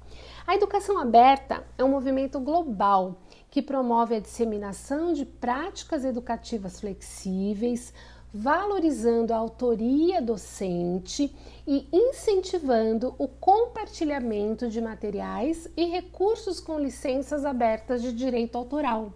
A 0.45 0.55
educação 0.55 0.99
aberta 0.99 1.63
é 1.77 1.83
um 1.83 1.89
movimento 1.89 2.39
global 2.39 3.21
que 3.49 3.61
promove 3.61 4.15
a 4.15 4.19
disseminação 4.19 5.13
de 5.13 5.25
práticas 5.25 6.03
educativas 6.03 6.79
flexíveis, 6.81 7.93
valorizando 8.33 9.33
a 9.33 9.37
autoria 9.37 10.21
docente 10.21 11.35
e 11.67 11.87
incentivando 11.91 13.13
o 13.17 13.27
compartilhamento 13.27 14.69
de 14.69 14.81
materiais 14.81 15.69
e 15.75 15.85
recursos 15.85 16.59
com 16.59 16.79
licenças 16.79 17.45
abertas 17.45 18.01
de 18.01 18.11
direito 18.13 18.57
autoral. 18.57 19.13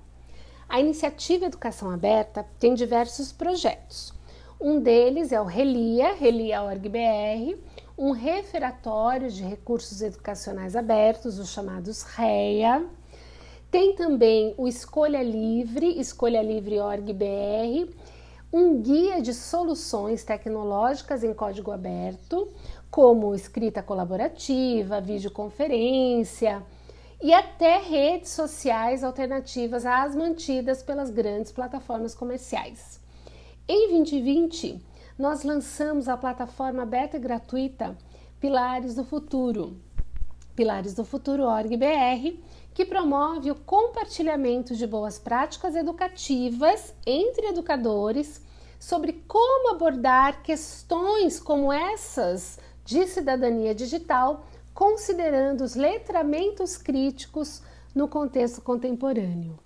A 0.68 0.80
iniciativa 0.80 1.46
Educação 1.46 1.92
Aberta 1.92 2.46
tem 2.60 2.74
diversos 2.74 3.32
projetos. 3.32 4.14
Um 4.60 4.80
deles 4.80 5.34
é 5.34 5.42
o 5.42 5.44
Relia, 5.44 6.14
Relia.org.br, 6.14 7.60
um 7.98 8.12
referatório 8.12 9.30
de 9.30 9.44
recursos 9.44 10.02
educacionais 10.02 10.78
abertos, 10.78 11.38
os 11.38 11.50
chamados 11.50 12.04
REA. 12.04 12.86
Tem 13.70 13.94
também 13.96 14.56
o 14.58 14.66
Escolha 14.66 15.22
Livre, 15.22 16.00
escolhalivre.org.br, 16.00 17.94
um 18.52 18.82
guia 18.82 19.22
de 19.22 19.34
soluções 19.34 20.24
tecnológicas 20.24 21.22
em 21.26 21.34
código 21.34 21.72
aberto, 21.72 22.48
como 22.90 23.36
escrita 23.36 23.84
colaborativa, 23.84 25.02
videoconferência 25.02 26.64
e 27.22 27.34
até 27.34 27.78
redes 27.78 28.32
sociais 28.32 29.04
alternativas 29.04 29.86
às 29.86 30.16
mantidas 30.16 30.82
pelas 30.82 31.10
grandes 31.10 31.52
plataformas 31.52 32.16
comerciais. 32.16 33.04
Em 33.68 33.90
2020, 33.90 34.80
nós 35.18 35.44
lançamos 35.44 36.08
a 36.08 36.16
plataforma 36.16 36.84
aberta 36.84 37.18
e 37.18 37.20
gratuita 37.20 37.98
Pilares 38.40 38.94
do 38.94 39.04
Futuro, 39.04 39.82
Pilares 40.56 40.94
do 40.94 41.04
Futuro.org.br, 41.04 42.38
que 42.76 42.86
promove 42.86 43.50
o 43.50 43.56
compartilhamento 43.56 44.76
de 44.76 44.86
boas 44.86 45.18
práticas 45.18 45.76
educativas 45.76 46.94
entre 47.08 47.48
educadores 47.48 48.40
sobre 48.80 49.14
como 49.28 49.74
abordar 49.74 50.44
questões 50.44 51.40
como 51.40 51.74
essas 51.74 52.60
de 52.84 53.08
cidadania 53.08 53.74
digital, 53.74 54.46
considerando 54.76 55.64
os 55.64 55.74
letramentos 55.74 56.78
críticos 56.78 57.64
no 57.96 58.08
contexto 58.08 58.62
contemporâneo. 58.62 59.58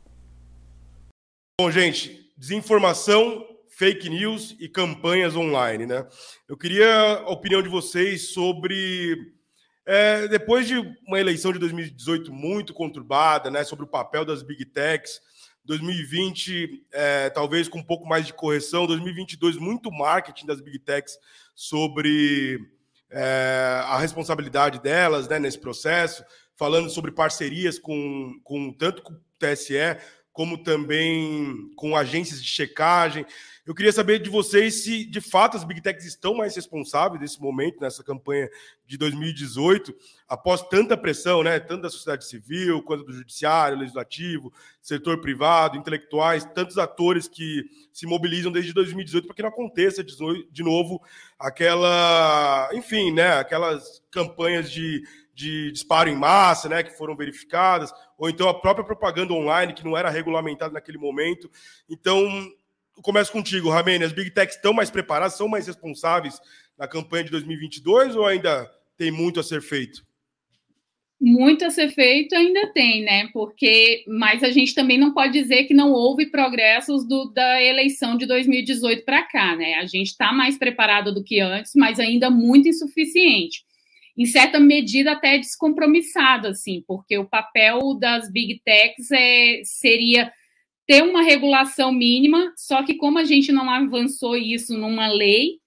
Bom, 1.59 1.69
gente, 1.69 2.31
desinformação, 2.37 3.58
fake 3.79 4.09
news 4.09 4.57
e 4.59 4.67
campanhas 4.67 5.37
online, 5.37 5.85
né? 5.85 6.05
Eu 6.49 6.57
queria 6.57 7.13
a 7.19 7.29
opinião 7.29 7.63
de 7.63 7.69
vocês 7.69 8.33
sobre 8.33 9.15
é, 9.85 10.27
depois 10.27 10.67
de 10.67 10.75
uma 11.07 11.17
eleição 11.17 11.53
de 11.53 11.59
2018 11.59 12.29
muito 12.33 12.73
conturbada, 12.73 13.49
né, 13.49 13.63
sobre 13.63 13.85
o 13.85 13.87
papel 13.87 14.25
das 14.25 14.43
big 14.43 14.65
techs, 14.65 15.21
2020, 15.63 16.85
é, 16.91 17.29
talvez 17.29 17.69
com 17.69 17.79
um 17.79 17.83
pouco 17.83 18.05
mais 18.05 18.27
de 18.27 18.33
correção. 18.33 18.85
2022, 18.85 19.55
muito 19.55 19.89
marketing 19.89 20.45
das 20.45 20.59
big 20.59 20.79
techs 20.79 21.17
sobre 21.55 22.59
é, 23.09 23.81
a 23.85 23.97
responsabilidade 23.97 24.81
delas 24.81 25.25
né, 25.29 25.39
nesse 25.39 25.57
processo, 25.57 26.21
falando 26.57 26.89
sobre 26.89 27.13
parcerias 27.13 27.79
com, 27.79 28.41
com 28.43 28.73
tanto 28.73 29.01
com 29.03 29.13
o 29.13 29.21
TSE 29.39 29.97
como 30.39 30.57
também 30.57 31.69
com 31.75 31.97
agências 31.97 32.41
de 32.41 32.47
checagem. 32.47 33.25
Eu 33.65 33.75
queria 33.75 33.91
saber 33.91 34.19
de 34.19 34.29
vocês 34.29 34.85
se, 34.85 35.03
de 35.03 35.19
fato, 35.19 35.57
as 35.57 35.65
Big 35.65 35.81
Techs 35.81 36.05
estão 36.05 36.33
mais 36.33 36.55
responsáveis 36.55 37.19
nesse 37.19 37.41
momento, 37.41 37.81
nessa 37.81 38.05
campanha 38.05 38.49
de 38.87 38.97
2018, 38.97 39.93
após 40.29 40.61
tanta 40.61 40.95
pressão, 40.95 41.43
né, 41.43 41.59
tanto 41.59 41.81
da 41.81 41.89
sociedade 41.89 42.23
civil, 42.23 42.81
quanto 42.83 43.03
do 43.03 43.11
judiciário, 43.11 43.77
legislativo, 43.77 44.53
setor 44.81 45.19
privado, 45.19 45.75
intelectuais, 45.75 46.45
tantos 46.55 46.77
atores 46.77 47.27
que 47.27 47.65
se 47.91 48.07
mobilizam 48.07 48.49
desde 48.49 48.71
2018 48.71 49.25
para 49.25 49.35
que 49.35 49.41
não 49.41 49.49
aconteça 49.49 50.01
de 50.01 50.63
novo 50.63 51.01
aquela, 51.37 52.69
enfim, 52.71 53.11
né, 53.11 53.33
aquelas 53.33 54.01
campanhas 54.09 54.71
de 54.71 55.03
de 55.39 55.71
disparo 55.71 56.09
em 56.09 56.17
massa, 56.17 56.67
né, 56.67 56.83
que 56.83 56.97
foram 56.97 57.15
verificadas, 57.15 57.93
ou 58.17 58.29
então 58.29 58.49
a 58.49 58.53
própria 58.53 58.85
propaganda 58.85 59.33
online 59.33 59.71
que 59.71 59.85
não 59.85 59.95
era 59.95 60.09
regulamentada 60.09 60.73
naquele 60.73 60.97
momento. 60.97 61.49
Então, 61.89 62.27
começo 63.01 63.31
contigo, 63.31 63.69
Ramene, 63.69 64.03
as 64.03 64.11
Big 64.11 64.31
Techs 64.31 64.57
estão 64.57 64.73
mais 64.73 64.89
preparadas, 64.89 65.37
são 65.37 65.47
mais 65.47 65.65
responsáveis 65.65 66.41
na 66.77 66.89
campanha 66.89 67.23
de 67.23 67.31
2022 67.31 68.17
ou 68.17 68.25
ainda 68.25 68.69
tem 68.97 69.11
muito 69.11 69.39
a 69.39 69.43
ser 69.43 69.61
feito? 69.61 70.05
Muito 71.21 71.63
a 71.63 71.69
ser 71.69 71.89
feito 71.91 72.35
ainda 72.35 72.67
tem, 72.73 73.03
né? 73.03 73.29
Porque, 73.31 74.03
mas 74.07 74.43
a 74.43 74.51
gente 74.51 74.75
também 74.75 74.97
não 74.97 75.13
pode 75.13 75.31
dizer 75.31 75.65
que 75.65 75.73
não 75.73 75.91
houve 75.91 76.25
progressos 76.25 77.05
do, 77.05 77.31
da 77.33 77.63
eleição 77.63 78.17
de 78.17 78.25
2018 78.25 79.05
para 79.05 79.23
cá, 79.23 79.55
né? 79.55 79.75
A 79.75 79.85
gente 79.85 80.07
está 80.07 80.33
mais 80.33 80.57
preparado 80.57 81.13
do 81.13 81.23
que 81.23 81.39
antes, 81.39 81.73
mas 81.75 81.97
ainda 81.97 82.29
muito 82.29 82.67
insuficiente 82.67 83.68
em 84.19 84.25
certa 84.25 84.59
medida 84.59 85.13
até 85.13 85.37
descompromissado, 85.37 86.49
assim, 86.49 86.83
porque 86.85 87.17
o 87.17 87.25
papel 87.25 87.97
das 87.97 88.29
big 88.29 88.61
techs 88.65 89.09
é, 89.11 89.61
seria 89.63 90.29
ter 90.85 91.03
uma 91.03 91.21
regulação 91.21 91.89
mínima, 91.93 92.51
só 92.57 92.83
que 92.83 92.95
como 92.95 93.17
a 93.17 93.23
gente 93.23 93.49
não 93.53 93.69
avançou 93.69 94.35
isso 94.35 94.77
numa 94.77 95.07
lei, 95.07 95.59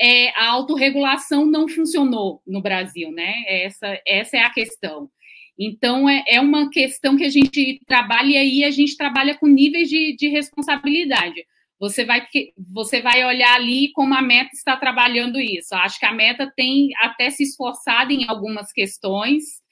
é, 0.00 0.30
a 0.30 0.48
autorregulação 0.48 1.44
não 1.44 1.68
funcionou 1.68 2.40
no 2.46 2.62
Brasil, 2.62 3.12
né? 3.12 3.44
Essa, 3.46 4.00
essa 4.06 4.38
é 4.38 4.40
a 4.40 4.50
questão. 4.50 5.10
Então, 5.58 6.08
é, 6.08 6.24
é 6.26 6.40
uma 6.40 6.70
questão 6.70 7.18
que 7.18 7.24
a 7.24 7.28
gente 7.28 7.82
trabalha 7.86 8.28
e 8.28 8.36
aí 8.38 8.64
a 8.64 8.70
gente 8.70 8.96
trabalha 8.96 9.34
com 9.34 9.46
níveis 9.46 9.90
de, 9.90 10.16
de 10.16 10.28
responsabilidade 10.28 11.44
você 11.78 12.04
vai, 12.04 12.26
você 12.72 13.02
vai 13.02 13.24
olhar 13.24 13.54
ali 13.54 13.92
como 13.92 14.14
a 14.14 14.22
meta 14.22 14.50
está 14.52 14.76
trabalhando 14.76 15.40
isso. 15.40 15.74
Acho 15.74 15.98
que 15.98 16.06
a 16.06 16.12
meta 16.12 16.52
tem 16.56 16.90
até 16.98 17.30
se 17.30 17.42
esforçado 17.42 18.12
em 18.12 18.28
algumas 18.28 18.72
questões. 18.72 19.62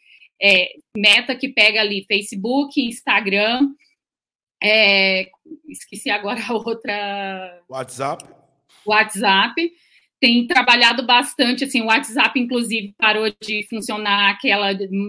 É, 0.40 0.72
meta 0.96 1.36
que 1.36 1.48
pega 1.48 1.80
ali 1.80 2.04
Facebook, 2.08 2.80
Instagram, 2.80 3.68
é, 4.62 5.28
esqueci 5.68 6.08
agora 6.08 6.40
a 6.48 6.54
outra. 6.54 7.60
WhatsApp. 7.68 8.24
WhatsApp. 8.86 9.72
Tem 10.20 10.46
trabalhado 10.46 11.04
bastante, 11.04 11.64
assim, 11.64 11.82
o 11.82 11.86
WhatsApp, 11.86 12.38
inclusive, 12.38 12.94
parou 12.96 13.28
de 13.42 13.66
funcionar 13.68 14.30
aquela 14.30 14.68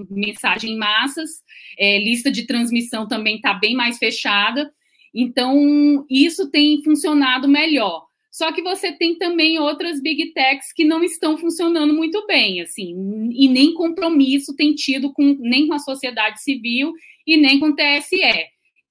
mensagem 0.10 0.72
em 0.72 0.78
massas, 0.78 1.30
é, 1.78 2.00
lista 2.00 2.32
de 2.32 2.48
transmissão 2.48 3.08
também 3.08 3.36
está 3.36 3.54
bem 3.54 3.76
mais 3.76 4.00
fechada. 4.00 4.74
Então, 5.14 6.06
isso 6.10 6.50
tem 6.50 6.82
funcionado 6.84 7.48
melhor. 7.48 8.08
Só 8.32 8.52
que 8.52 8.64
você 8.64 8.92
tem 8.92 9.16
também 9.16 9.60
outras 9.60 10.02
big 10.02 10.34
techs 10.34 10.74
que 10.74 10.84
não 10.84 11.04
estão 11.04 11.38
funcionando 11.38 11.94
muito 11.94 12.26
bem, 12.26 12.62
assim, 12.62 13.30
e 13.32 13.48
nem 13.48 13.76
compromisso 13.76 14.56
tem 14.56 14.74
tido 14.74 15.14
com 15.14 15.38
nem 15.40 15.68
com 15.68 15.76
a 15.76 15.80
sociedade 15.80 16.42
civil 16.42 16.94
e 17.28 17.38
nem 17.38 17.60
com 17.60 17.68
o 17.68 17.76
TSE, 17.76 18.18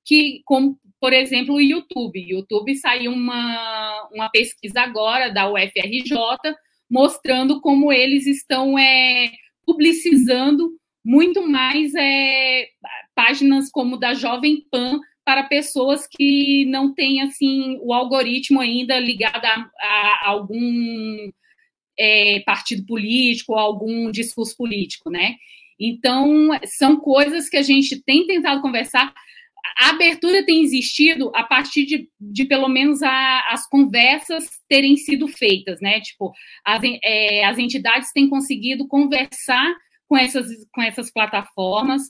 que 0.04 0.42
como 0.44 0.78
por 1.00 1.12
exemplo 1.12 1.56
o 1.56 1.60
YouTube. 1.60 2.24
YouTube 2.24 2.76
saiu 2.76 3.10
uma, 3.10 4.08
uma 4.12 4.28
pesquisa 4.28 4.82
agora 4.82 5.28
da 5.28 5.50
UFRJ 5.50 6.14
mostrando 6.88 7.60
como 7.60 7.92
eles 7.92 8.28
estão 8.28 8.78
é, 8.78 9.28
publicizando 9.66 10.70
muito 11.04 11.48
mais 11.48 11.92
é, 11.96 12.68
páginas 13.12 13.68
como 13.72 13.96
da 13.96 14.14
Jovem 14.14 14.64
Pan 14.70 15.00
para 15.24 15.44
pessoas 15.44 16.06
que 16.06 16.64
não 16.66 16.94
têm 16.94 17.22
assim 17.22 17.78
o 17.82 17.92
algoritmo 17.92 18.60
ainda 18.60 18.98
ligado 18.98 19.44
a, 19.44 19.70
a 19.80 20.28
algum 20.28 21.30
é, 21.98 22.40
partido 22.40 22.84
político, 22.86 23.54
algum 23.54 24.10
discurso 24.10 24.56
político, 24.56 25.10
né? 25.10 25.36
Então 25.78 26.50
são 26.64 26.96
coisas 26.96 27.48
que 27.48 27.56
a 27.56 27.62
gente 27.62 28.02
tem 28.02 28.26
tentado 28.26 28.60
conversar. 28.60 29.12
A 29.78 29.90
abertura 29.90 30.44
tem 30.44 30.62
existido 30.62 31.30
a 31.34 31.44
partir 31.44 31.84
de, 31.86 32.08
de 32.20 32.44
pelo 32.44 32.68
menos 32.68 33.02
a, 33.02 33.48
as 33.50 33.68
conversas 33.68 34.48
terem 34.68 34.96
sido 34.96 35.28
feitas, 35.28 35.80
né? 35.80 36.00
Tipo, 36.00 36.32
as, 36.64 36.82
é, 37.02 37.44
as 37.44 37.58
entidades 37.58 38.12
têm 38.12 38.28
conseguido 38.28 38.86
conversar 38.88 39.74
com 40.08 40.16
essas, 40.16 40.46
com 40.72 40.82
essas 40.82 41.10
plataformas, 41.10 42.02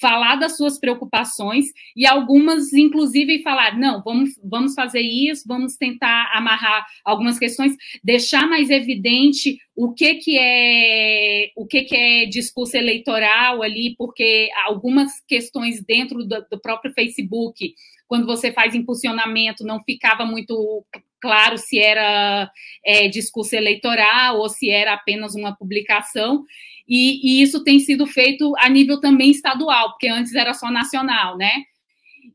falar 0.00 0.36
das 0.36 0.56
suas 0.56 0.78
preocupações 0.78 1.66
e 1.94 2.06
algumas, 2.06 2.72
inclusive, 2.72 3.42
falar: 3.42 3.78
não, 3.78 4.02
vamos, 4.02 4.30
vamos 4.42 4.74
fazer 4.74 5.00
isso, 5.00 5.44
vamos 5.46 5.76
tentar 5.76 6.30
amarrar 6.34 6.86
algumas 7.04 7.38
questões, 7.38 7.76
deixar 8.02 8.48
mais 8.48 8.70
evidente 8.70 9.58
o 9.76 9.92
que, 9.92 10.16
que 10.16 10.38
é 10.38 11.50
o 11.56 11.66
que, 11.66 11.82
que 11.82 11.96
é 11.96 12.26
discurso 12.26 12.76
eleitoral 12.76 13.62
ali, 13.62 13.94
porque 13.96 14.48
algumas 14.64 15.20
questões 15.26 15.82
dentro 15.84 16.24
do, 16.24 16.46
do 16.50 16.60
próprio 16.60 16.92
Facebook, 16.92 17.74
quando 18.08 18.26
você 18.26 18.52
faz 18.52 18.74
impulsionamento, 18.74 19.64
não 19.64 19.82
ficava 19.82 20.24
muito 20.24 20.84
claro 21.20 21.58
se 21.58 21.78
era 21.78 22.50
é, 22.84 23.08
discurso 23.08 23.54
eleitoral 23.54 24.38
ou 24.38 24.48
se 24.48 24.70
era 24.70 24.94
apenas 24.94 25.34
uma 25.34 25.54
publicação 25.56 26.44
e, 26.90 27.20
e, 27.22 27.42
isso 27.42 27.62
tem 27.62 27.78
sido 27.78 28.04
feito 28.04 28.52
a 28.58 28.68
nível 28.68 29.00
também 29.00 29.30
estadual, 29.30 29.90
porque 29.90 30.08
antes 30.08 30.34
era 30.34 30.52
só 30.52 30.72
nacional, 30.72 31.38
né? 31.38 31.62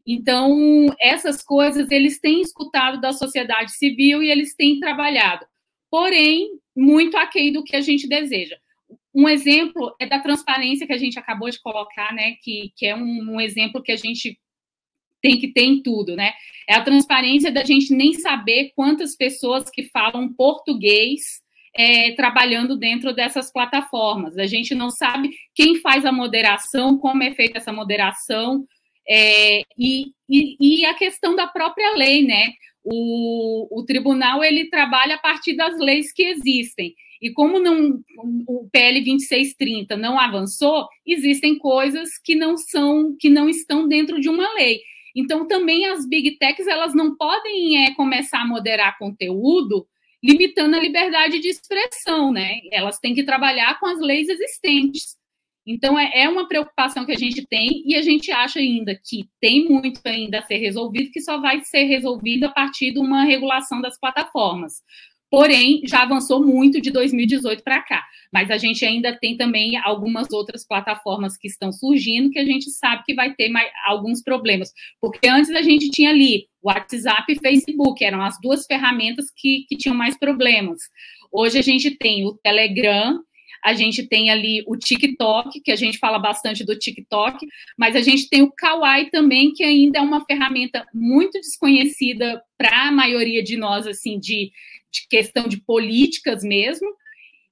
Então, 0.07 0.95
essas 0.97 1.43
coisas 1.43 1.91
eles 1.91 2.21
têm 2.21 2.41
escutado 2.41 3.01
da 3.01 3.11
sociedade 3.11 3.71
civil 3.73 4.23
e 4.23 4.31
eles 4.31 4.55
têm 4.55 4.79
trabalhado, 4.79 5.45
porém, 5.91 6.51
muito 6.73 7.17
aquém 7.17 7.51
do 7.51 7.65
que 7.65 7.75
a 7.75 7.81
gente 7.81 8.07
deseja. 8.07 8.55
Um 9.13 9.27
exemplo 9.27 9.93
é 9.99 10.05
da 10.05 10.19
transparência 10.19 10.87
que 10.87 10.93
a 10.93 10.97
gente 10.97 11.19
acabou 11.19 11.49
de 11.49 11.59
colocar, 11.59 12.13
né? 12.13 12.35
Que, 12.41 12.71
que 12.77 12.85
é 12.85 12.95
um, 12.95 13.33
um 13.33 13.41
exemplo 13.41 13.83
que 13.83 13.91
a 13.91 13.97
gente 13.97 14.39
tem 15.25 15.39
que 15.39 15.47
ter 15.47 15.63
em 15.63 15.81
tudo, 15.81 16.15
né? 16.15 16.33
É 16.69 16.75
a 16.75 16.83
transparência 16.83 17.51
da 17.51 17.63
gente 17.63 17.91
nem 17.95 18.13
saber 18.13 18.71
quantas 18.75 19.15
pessoas 19.15 19.71
que 19.71 19.89
falam 19.89 20.31
português 20.31 21.41
é, 21.75 22.11
trabalhando 22.11 22.77
dentro 22.77 23.11
dessas 23.11 23.51
plataformas. 23.51 24.37
A 24.37 24.45
gente 24.45 24.75
não 24.75 24.91
sabe 24.91 25.31
quem 25.55 25.81
faz 25.81 26.05
a 26.05 26.11
moderação, 26.11 26.95
como 26.99 27.23
é 27.23 27.33
feita 27.33 27.57
essa 27.57 27.73
moderação, 27.73 28.67
é, 29.09 29.61
e, 29.75 30.11
e, 30.29 30.57
e, 30.59 30.85
a 30.85 30.93
questão 30.93 31.35
da 31.35 31.47
própria 31.47 31.95
lei, 31.95 32.23
né? 32.23 32.53
O, 32.83 33.79
o 33.79 33.83
tribunal 33.83 34.43
ele 34.43 34.69
trabalha 34.69 35.15
a 35.15 35.19
partir 35.19 35.55
das 35.55 35.75
leis 35.79 36.13
que 36.13 36.21
existem. 36.21 36.93
E 37.19 37.31
como 37.31 37.59
não, 37.59 37.99
o 38.47 38.69
PL 38.71 38.99
2630 39.01 39.97
não 39.97 40.19
avançou, 40.19 40.87
existem 41.05 41.57
coisas 41.57 42.19
que 42.23 42.35
não 42.35 42.57
são, 42.57 43.15
que 43.19 43.29
não 43.29 43.49
estão 43.49 43.87
dentro 43.87 44.21
de 44.21 44.29
uma 44.29 44.53
lei. 44.53 44.81
Então, 45.15 45.47
também 45.47 45.85
as 45.85 46.07
big 46.07 46.37
techs 46.37 46.67
elas 46.67 46.93
não 46.93 47.15
podem 47.15 47.85
é, 47.85 47.95
começar 47.95 48.41
a 48.41 48.47
moderar 48.47 48.97
conteúdo 48.97 49.87
limitando 50.23 50.75
a 50.75 50.79
liberdade 50.79 51.39
de 51.39 51.47
expressão, 51.47 52.31
né? 52.31 52.59
Elas 52.71 52.97
têm 52.99 53.13
que 53.13 53.23
trabalhar 53.23 53.79
com 53.79 53.85
as 53.85 53.99
leis 53.99 54.27
existentes. 54.27 55.15
Então, 55.67 55.97
é, 55.97 56.11
é 56.23 56.29
uma 56.29 56.47
preocupação 56.47 57.05
que 57.05 57.11
a 57.11 57.17
gente 57.17 57.45
tem 57.47 57.83
e 57.85 57.95
a 57.95 58.01
gente 58.01 58.31
acha 58.31 58.59
ainda 58.59 58.99
que 59.03 59.27
tem 59.39 59.67
muito 59.67 59.99
ainda 60.05 60.39
a 60.39 60.45
ser 60.45 60.57
resolvido, 60.57 61.11
que 61.11 61.21
só 61.21 61.39
vai 61.39 61.63
ser 61.63 61.83
resolvido 61.83 62.45
a 62.45 62.51
partir 62.51 62.91
de 62.91 62.99
uma 62.99 63.23
regulação 63.23 63.81
das 63.81 63.99
plataformas. 63.99 64.83
Porém, 65.35 65.81
já 65.83 66.03
avançou 66.03 66.41
muito 66.41 66.79
de 66.79 66.89
2018 66.91 67.61
para 67.61 67.81
cá. 67.81 68.05
Mas 68.31 68.49
a 68.49 68.57
gente 68.57 68.85
ainda 68.85 69.11
tem 69.11 69.35
também 69.35 69.75
algumas 69.75 70.31
outras 70.31 70.65
plataformas 70.65 71.35
que 71.35 71.49
estão 71.49 71.73
surgindo 71.73 72.29
que 72.29 72.39
a 72.39 72.45
gente 72.45 72.69
sabe 72.69 73.03
que 73.05 73.13
vai 73.13 73.33
ter 73.33 73.49
mais, 73.49 73.69
alguns 73.85 74.23
problemas. 74.23 74.71
Porque 75.01 75.27
antes 75.27 75.51
a 75.51 75.61
gente 75.61 75.89
tinha 75.89 76.11
ali 76.11 76.47
WhatsApp 76.63 77.25
e 77.27 77.37
Facebook, 77.37 78.01
eram 78.01 78.21
as 78.21 78.39
duas 78.41 78.65
ferramentas 78.65 79.25
que, 79.35 79.65
que 79.67 79.75
tinham 79.75 79.93
mais 79.93 80.17
problemas. 80.17 80.83
Hoje 81.29 81.59
a 81.59 81.61
gente 81.61 81.91
tem 81.91 82.25
o 82.25 82.31
Telegram, 82.41 83.19
a 83.65 83.73
gente 83.73 84.07
tem 84.07 84.29
ali 84.29 84.63
o 84.67 84.77
TikTok, 84.77 85.59
que 85.59 85.71
a 85.71 85.75
gente 85.75 85.97
fala 85.97 86.19
bastante 86.19 86.63
do 86.63 86.77
TikTok, 86.77 87.45
mas 87.77 87.95
a 87.95 88.01
gente 88.01 88.29
tem 88.29 88.41
o 88.41 88.51
Kawaii 88.51 89.09
também, 89.09 89.51
que 89.51 89.65
ainda 89.65 89.97
é 89.97 90.01
uma 90.01 90.23
ferramenta 90.23 90.85
muito 90.93 91.41
desconhecida 91.41 92.41
para 92.57 92.87
a 92.87 92.91
maioria 92.91 93.43
de 93.43 93.57
nós, 93.57 93.87
assim, 93.87 94.19
de, 94.19 94.51
de 94.95 95.07
questão 95.09 95.47
de 95.47 95.57
políticas 95.61 96.43
mesmo, 96.43 96.87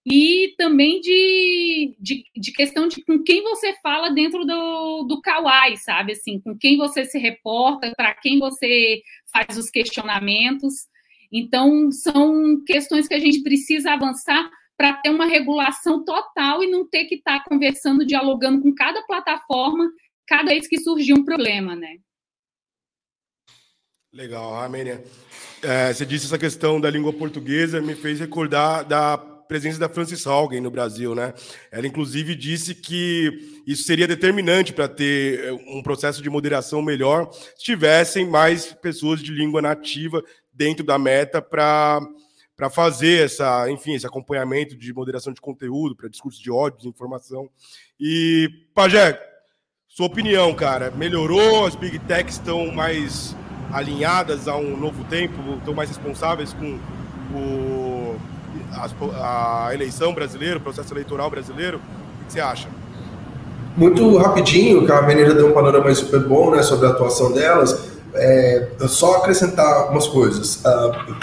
e 0.05 0.53
também 0.57 0.99
de, 0.99 1.95
de, 1.97 2.25
de, 2.35 2.51
questão 2.51 2.87
de 2.87 3.01
com 3.03 3.23
quem 3.23 3.41
você 3.41 3.73
fala 3.81 4.09
dentro 4.09 4.43
do, 4.43 5.03
do 5.03 5.21
Kawaii, 5.21 5.77
sabe? 5.77 6.11
Assim, 6.11 6.41
com 6.41 6.57
quem 6.57 6.77
você 6.77 7.05
se 7.05 7.17
reporta, 7.17 7.93
para 7.95 8.13
quem 8.13 8.37
você 8.37 9.01
faz 9.31 9.57
os 9.57 9.69
questionamentos. 9.69 10.87
Então, 11.31 11.89
são 11.89 12.61
questões 12.65 13.07
que 13.07 13.13
a 13.13 13.19
gente 13.19 13.41
precisa 13.43 13.93
avançar 13.93 14.49
para 14.75 14.93
ter 14.93 15.09
uma 15.09 15.25
regulação 15.25 16.03
total 16.03 16.61
e 16.61 16.69
não 16.69 16.87
ter 16.87 17.05
que 17.05 17.15
estar 17.15 17.39
tá 17.39 17.45
conversando, 17.47 18.05
dialogando 18.05 18.61
com 18.61 18.75
cada 18.75 19.01
plataforma 19.03 19.89
cada 20.27 20.51
vez 20.51 20.67
que 20.67 20.79
surgir 20.79 21.13
um 21.13 21.23
problema, 21.23 21.75
né? 21.75 21.97
Legal, 24.14 24.53
Amênia. 24.61 25.03
É, 25.64 25.91
você 25.91 26.05
disse 26.05 26.28
essa 26.28 26.38
questão 26.38 26.80
da 26.80 26.88
língua 26.88 27.11
portuguesa, 27.11 27.82
me 27.82 27.95
fez 27.95 28.20
recordar 28.20 28.86
da 28.86 29.18
presença 29.18 29.80
da 29.80 29.89
Francis 29.89 30.28
Haugen 30.28 30.61
no 30.61 30.70
Brasil, 30.70 31.16
né? 31.16 31.34
Ela 31.72 31.88
inclusive 31.88 32.36
disse 32.36 32.76
que 32.76 33.64
isso 33.66 33.86
seria 33.86 34.07
determinante 34.07 34.72
para 34.72 34.88
ter 34.88 35.39
eh, 35.39 35.51
um 35.68 35.82
processo 35.82 36.22
de 36.22 36.30
moderação 36.30 36.80
melhor 36.80 37.32
se 37.32 37.64
tivessem 37.64 38.30
mais 38.30 38.72
pessoas 38.74 39.20
de 39.20 39.32
língua 39.32 39.64
nativa 39.64 40.24
dentro 40.53 40.86
da 40.86 40.99
meta 40.99 41.41
para 41.41 41.99
para 42.55 42.70
fazer 42.70 43.26
essa, 43.26 43.68
enfim, 43.72 43.95
esse 43.95 44.05
acompanhamento 44.05 44.78
de 44.78 44.93
moderação 44.93 45.34
de 45.34 45.41
conteúdo, 45.41 45.95
para 45.95 46.07
discurso 46.07 46.41
de 46.41 46.51
ódio, 46.51 46.78
desinformação. 46.78 47.49
E 47.99 48.47
Pajé, 48.76 49.20
sua 49.88 50.05
opinião, 50.05 50.53
cara, 50.53 50.91
melhorou? 50.91 51.66
As 51.66 51.76
big 51.76 51.97
techs 51.99 52.36
estão 52.36 52.72
mais 52.72 53.36
alinhadas 53.74 54.47
a 54.47 54.55
um 54.55 54.78
novo 54.78 55.03
tempo, 55.05 55.34
estão 55.57 55.74
mais 55.74 55.89
responsáveis 55.89 56.53
com 56.53 56.78
o 57.34 58.15
a, 59.15 59.67
a 59.67 59.74
eleição 59.74 60.13
brasileira, 60.13 60.57
o 60.57 60.61
processo 60.61 60.93
eleitoral 60.93 61.30
brasileiro? 61.30 61.78
O 61.78 62.26
que 62.28 62.34
você 62.34 62.39
acha? 62.39 62.67
Muito 63.76 64.17
rapidinho, 64.17 64.86
que 64.86 64.91
a 64.91 65.01
Menina 65.01 65.34
deu 65.34 65.49
um 65.49 65.53
panorama 65.53 65.93
super 65.95 66.19
bom 66.21 66.51
né, 66.51 66.61
sobre 66.61 66.88
a 66.88 66.91
atuação 66.91 67.32
delas. 67.32 67.91
É, 68.15 68.67
só 68.88 69.17
acrescentar 69.17 69.65
algumas 69.65 70.07
coisas. 70.07 70.63
Uh, 70.63 71.15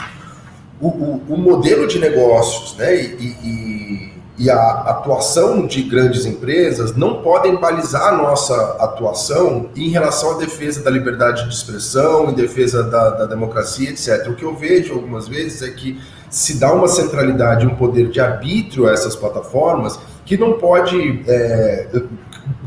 o, 0.81 0.89
o, 0.89 1.23
o, 1.29 1.39
modelo 1.39 1.87
de 1.87 2.01
negócios 2.01 2.77
né, 2.77 2.97
e, 2.97 3.37
e, 3.45 4.10
e, 4.41 4.51
a 4.51 4.71
atuação 4.87 5.67
de 5.67 5.83
grandes 5.83 6.25
empresas 6.25 6.97
não 6.97 7.23
podem 7.23 7.57
balizar 7.57 8.09
a 8.09 8.17
nossa 8.17 8.55
atuação 8.81 9.69
em 9.77 9.91
relação 9.91 10.33
à 10.33 10.39
defesa 10.39 10.83
da 10.83 10.91
liberdade 10.91 11.47
de 11.47 11.55
expressão, 11.55 12.31
em 12.31 12.35
defesa 12.35 12.83
da, 12.83 13.11
da 13.11 13.27
democracia, 13.27 13.91
etc. 13.91 14.29
O 14.29 14.35
que 14.35 14.45
eu 14.45 14.57
vejo 14.57 14.95
algumas 14.95 15.29
vezes 15.29 15.63
é 15.63 15.71
que 15.71 16.01
se 16.31 16.59
dá 16.59 16.73
uma 16.73 16.89
centralidade, 16.89 17.67
um 17.67 17.75
poder 17.75 18.09
de 18.09 18.21
arbítrio 18.21 18.89
a 18.89 18.93
essas 18.93 19.15
plataformas 19.15 19.99
que 20.25 20.37
não 20.37 20.55
pode 20.55 21.23
é, 21.27 21.89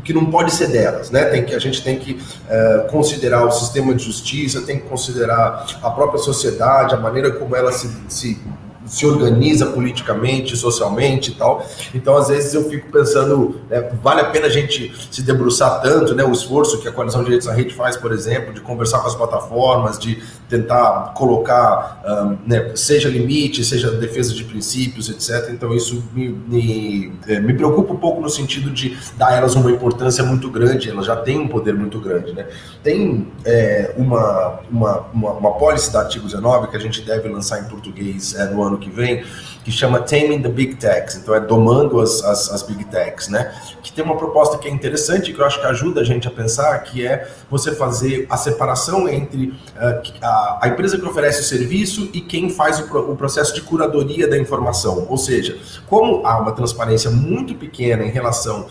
que 0.04 0.12
não 0.12 0.26
pode 0.26 0.52
ser 0.52 0.68
delas, 0.68 1.10
né? 1.10 1.24
Tem 1.24 1.44
que 1.44 1.54
a 1.54 1.58
gente 1.58 1.82
tem 1.82 1.98
que 1.98 2.20
é, 2.48 2.86
considerar 2.90 3.44
o 3.44 3.50
sistema 3.50 3.94
de 3.94 4.04
justiça, 4.04 4.60
tem 4.60 4.78
que 4.78 4.86
considerar 4.86 5.66
a 5.82 5.90
própria 5.90 6.18
sociedade, 6.18 6.94
a 6.94 6.98
maneira 6.98 7.30
como 7.32 7.56
ela 7.56 7.72
se, 7.72 7.90
se 8.08 8.38
se 8.86 9.06
organiza 9.06 9.66
politicamente, 9.66 10.56
socialmente 10.56 11.30
e 11.30 11.34
tal. 11.34 11.66
Então, 11.94 12.16
às 12.16 12.28
vezes, 12.28 12.54
eu 12.54 12.68
fico 12.68 12.90
pensando, 12.90 13.60
né, 13.68 13.90
vale 14.02 14.20
a 14.20 14.24
pena 14.24 14.46
a 14.46 14.50
gente 14.50 14.92
se 15.10 15.22
debruçar 15.22 15.80
tanto, 15.80 16.14
né, 16.14 16.24
o 16.24 16.32
esforço 16.32 16.80
que 16.80 16.88
a 16.88 16.92
Coalizão 16.92 17.20
de 17.20 17.26
Direitos 17.26 17.46
da 17.46 17.54
Rede 17.54 17.74
faz, 17.74 17.96
por 17.96 18.12
exemplo, 18.12 18.52
de 18.52 18.60
conversar 18.60 19.00
com 19.00 19.08
as 19.08 19.14
plataformas, 19.14 19.98
de 19.98 20.22
tentar 20.48 21.12
colocar, 21.14 22.02
um, 22.04 22.48
né, 22.48 22.72
seja 22.74 23.08
limite, 23.08 23.64
seja 23.64 23.90
defesa 23.92 24.34
de 24.34 24.44
princípios, 24.44 25.08
etc. 25.08 25.50
Então, 25.50 25.74
isso 25.74 26.04
me, 26.14 26.28
me, 26.28 27.12
é, 27.26 27.40
me 27.40 27.54
preocupa 27.54 27.92
um 27.92 27.96
pouco 27.96 28.20
no 28.20 28.28
sentido 28.28 28.70
de 28.70 28.96
dar 29.16 29.32
elas 29.32 29.54
uma 29.54 29.70
importância 29.70 30.22
muito 30.24 30.50
grande, 30.50 30.90
elas 30.90 31.06
já 31.06 31.16
têm 31.16 31.38
um 31.38 31.48
poder 31.48 31.74
muito 31.74 31.98
grande. 32.00 32.32
Né? 32.32 32.46
Tem 32.82 33.26
é, 33.44 33.94
uma, 33.96 34.60
uma, 34.70 34.98
uma, 35.12 35.30
uma 35.32 35.54
da 35.92 36.00
artigo 36.00 36.26
19 36.26 36.68
que 36.68 36.76
a 36.76 36.80
gente 36.80 37.02
deve 37.02 37.28
lançar 37.28 37.60
em 37.60 37.64
português 37.64 38.34
é, 38.34 38.46
no 38.46 38.62
ano 38.62 38.78
que 38.78 38.90
vem, 38.90 39.24
que 39.64 39.72
chama 39.72 40.00
Taming 40.00 40.42
the 40.42 40.48
Big 40.48 40.76
Techs, 40.76 41.16
então 41.16 41.34
é 41.34 41.40
domando 41.40 41.98
as, 42.00 42.22
as, 42.22 42.50
as, 42.50 42.62
Big 42.62 42.84
Techs, 42.84 43.28
né? 43.28 43.52
Que 43.82 43.90
tem 43.90 44.04
uma 44.04 44.16
proposta 44.16 44.58
que 44.58 44.68
é 44.68 44.70
interessante, 44.70 45.32
que 45.32 45.40
eu 45.40 45.44
acho 45.46 45.58
que 45.58 45.66
ajuda 45.66 46.02
a 46.02 46.04
gente 46.04 46.28
a 46.28 46.30
pensar, 46.30 46.78
que 46.80 47.06
é 47.06 47.26
você 47.50 47.74
fazer 47.74 48.26
a 48.28 48.36
separação 48.36 49.08
entre 49.08 49.46
uh, 49.46 50.02
a, 50.22 50.58
a, 50.62 50.68
empresa 50.68 50.98
que 50.98 51.04
oferece 51.06 51.40
o 51.40 51.44
serviço 51.44 52.10
e 52.12 52.20
quem 52.20 52.50
faz 52.50 52.78
o, 52.78 52.98
o 53.12 53.16
processo 53.16 53.54
de 53.54 53.62
curadoria 53.62 54.28
da 54.28 54.36
informação. 54.38 55.06
Ou 55.08 55.16
seja, 55.16 55.56
como 55.86 56.26
há 56.26 56.38
uma 56.38 56.52
transparência 56.52 57.10
muito 57.10 57.54
pequena 57.54 58.04
em 58.04 58.10
relação 58.10 58.66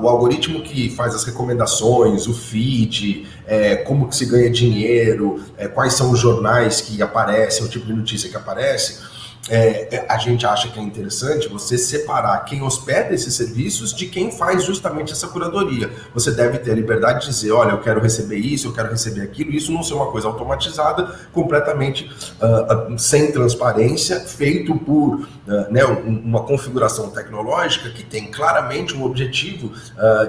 o 0.00 0.08
algoritmo 0.08 0.62
que 0.62 0.88
faz 0.88 1.14
as 1.14 1.24
recomendações, 1.24 2.26
o 2.26 2.32
feed, 2.32 3.26
é, 3.46 3.76
como 3.76 4.08
que 4.08 4.16
se 4.16 4.24
ganha 4.24 4.50
dinheiro, 4.50 5.42
é, 5.58 5.68
quais 5.68 5.92
são 5.92 6.10
os 6.10 6.18
jornais 6.18 6.80
que 6.80 7.02
aparecem, 7.02 7.66
o 7.66 7.68
tipo 7.68 7.84
de 7.84 7.92
notícia 7.92 8.30
que 8.30 8.36
aparece, 8.36 8.98
é, 9.48 9.96
é, 9.96 10.06
a 10.08 10.18
gente 10.18 10.46
acha 10.46 10.68
que 10.68 10.78
é 10.78 10.82
interessante 10.82 11.48
você 11.48 11.78
separar 11.78 12.44
quem 12.44 12.62
hospeda 12.62 13.14
esses 13.14 13.34
serviços 13.34 13.94
de 13.94 14.06
quem 14.06 14.30
faz 14.30 14.64
justamente 14.64 15.12
essa 15.12 15.28
curadoria. 15.28 15.90
Você 16.14 16.30
deve 16.30 16.58
ter 16.58 16.72
a 16.72 16.74
liberdade 16.74 17.20
de 17.20 17.26
dizer, 17.26 17.52
olha, 17.52 17.70
eu 17.70 17.80
quero 17.80 18.00
receber 18.00 18.36
isso, 18.36 18.68
eu 18.68 18.72
quero 18.72 18.90
receber 18.90 19.22
aquilo, 19.22 19.50
isso 19.50 19.72
não 19.72 19.82
ser 19.82 19.94
uma 19.94 20.10
coisa 20.10 20.28
automatizada, 20.28 21.14
completamente 21.32 22.10
uh, 22.40 22.92
uh, 22.92 22.98
sem 22.98 23.32
transparência, 23.32 24.20
feito 24.20 24.74
por 24.74 25.14
uh, 25.14 25.26
né, 25.70 25.84
uma 25.84 26.42
configuração 26.42 27.10
tecnológica 27.10 27.90
que 27.90 28.04
tem 28.04 28.30
claramente 28.30 28.94
um 28.94 29.04
objetivo 29.04 29.72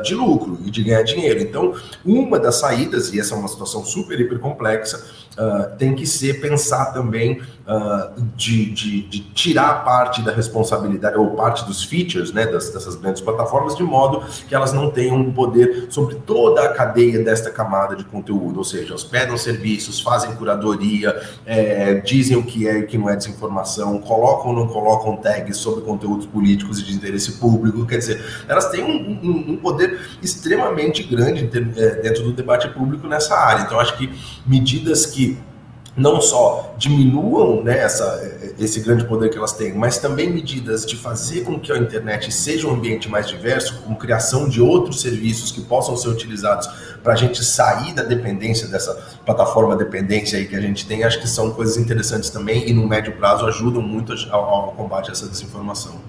de 0.04 0.16
lucro 0.16 0.60
e 0.66 0.72
de 0.72 0.84
ganhar 0.84 1.04
dinheiro. 1.04 1.42
Então, 1.42 1.74
uma 2.06 2.40
das 2.40 2.56
saídas, 2.56 3.14
e 3.14 3.20
essa 3.20 3.36
é 3.36 3.38
uma 3.38 3.48
situação 3.48 3.84
super, 3.86 4.20
hiper 4.20 4.40
complexa, 4.40 5.04
uh, 5.38 5.76
tem 5.78 5.96
que 5.96 6.06
ser 6.06 6.42
pensar 6.42 6.88
também 6.88 7.42
uh, 7.68 8.22
de, 8.36 8.72
de, 8.72 9.02
de, 9.04 9.20
tirar 9.34 9.84
parte 9.84 10.22
da 10.22 10.32
responsabilidade 10.32 11.18
ou 11.18 11.32
parte 11.32 11.66
dos 11.66 11.84
features 11.84 12.32
né, 12.32 12.46
das, 12.46 12.70
dessas 12.70 12.96
grandes 12.96 13.22
plataformas 13.22 13.76
de 13.76 13.84
modo 13.84 14.24
que 14.48 14.56
elas 14.56 14.74
não 14.74 14.90
tenham 14.90 15.32
poder 15.32 15.88
sobre 15.90 16.16
toda 16.16 16.64
a 16.64 16.74
cadeia 16.74 17.24
desta 17.24 17.50
camada 17.50 17.96
de 17.96 18.04
conteúdo, 18.04 18.58
ou 18.58 18.64
seja, 18.64 18.94
hospedam 18.94 19.38
serviços, 19.38 20.00
fazem 20.00 20.36
curadoria, 20.36 21.20
é, 21.46 21.96
dizem 21.96 22.38
o 22.38 22.44
que 22.44 22.68
é 22.68 22.80
e 22.80 22.84
o 22.84 22.88
que 22.88 22.98
não 22.98 23.10
é 23.10 23.16
desinformação, 23.16 24.00
colocam 24.00 24.52
ou 24.52 24.56
não 24.56 24.68
colocam 24.68 25.16
tags 25.18 25.58
sobre 25.58 25.84
conteúdos 25.84 26.26
políticos 26.26 26.80
e 26.80 26.84
de 26.84 26.94
interesse 26.94 27.34
público, 27.34 27.86
quer 27.86 27.98
dizer, 27.98 28.24
elas 28.48 28.70
têm 28.70 28.84
um, 28.84 29.20
um, 29.24 29.54
um 29.54 29.58
poder 29.58 30.00
extremamente 30.22 31.04
grande 31.04 31.50
é, 31.78 31.90
dentro 32.02 32.24
do 32.24 32.34
debate 32.34 32.68
público 32.70 33.08
nessa 33.08 33.36
área. 33.36 33.64
Então, 33.64 33.80
acho 33.80 33.98
que 33.98 34.10
medidas 34.46 35.06
que 35.06 35.19
não 36.00 36.22
só 36.22 36.74
diminuam 36.78 37.62
né, 37.62 37.78
essa, 37.78 38.54
esse 38.58 38.80
grande 38.80 39.06
poder 39.06 39.30
que 39.30 39.38
elas 39.38 39.52
têm, 39.52 39.74
mas 39.74 39.98
também 39.98 40.30
medidas 40.30 40.86
de 40.86 40.96
fazer 40.96 41.42
com 41.44 41.60
que 41.60 41.72
a 41.72 41.78
internet 41.78 42.32
seja 42.32 42.68
um 42.68 42.72
ambiente 42.72 43.10
mais 43.10 43.28
diverso, 43.28 43.82
com 43.82 43.94
criação 43.96 44.48
de 44.48 44.62
outros 44.62 45.02
serviços 45.02 45.52
que 45.52 45.62
possam 45.62 45.98
ser 45.98 46.08
utilizados 46.08 46.68
para 47.04 47.14
a 47.14 47.16
gente 47.16 47.44
sair 47.44 47.94
da 47.94 48.04
dependência 48.04 48.68
dessa 48.68 48.94
plataforma 49.26 49.76
dependência 49.76 50.40
aí 50.40 50.48
que 50.48 50.56
a 50.56 50.62
gente 50.62 50.88
tem, 50.88 51.04
acho 51.04 51.20
que 51.20 51.28
são 51.28 51.52
coisas 51.52 51.76
interessantes 51.76 52.30
também 52.30 52.70
e 52.70 52.74
no 52.74 52.88
médio 52.88 53.14
prazo 53.18 53.46
ajudam 53.46 53.82
muito 53.82 54.14
ao, 54.32 54.44
ao 54.44 54.72
combate 54.72 55.10
a 55.10 55.12
essa 55.12 55.28
desinformação. 55.28 56.02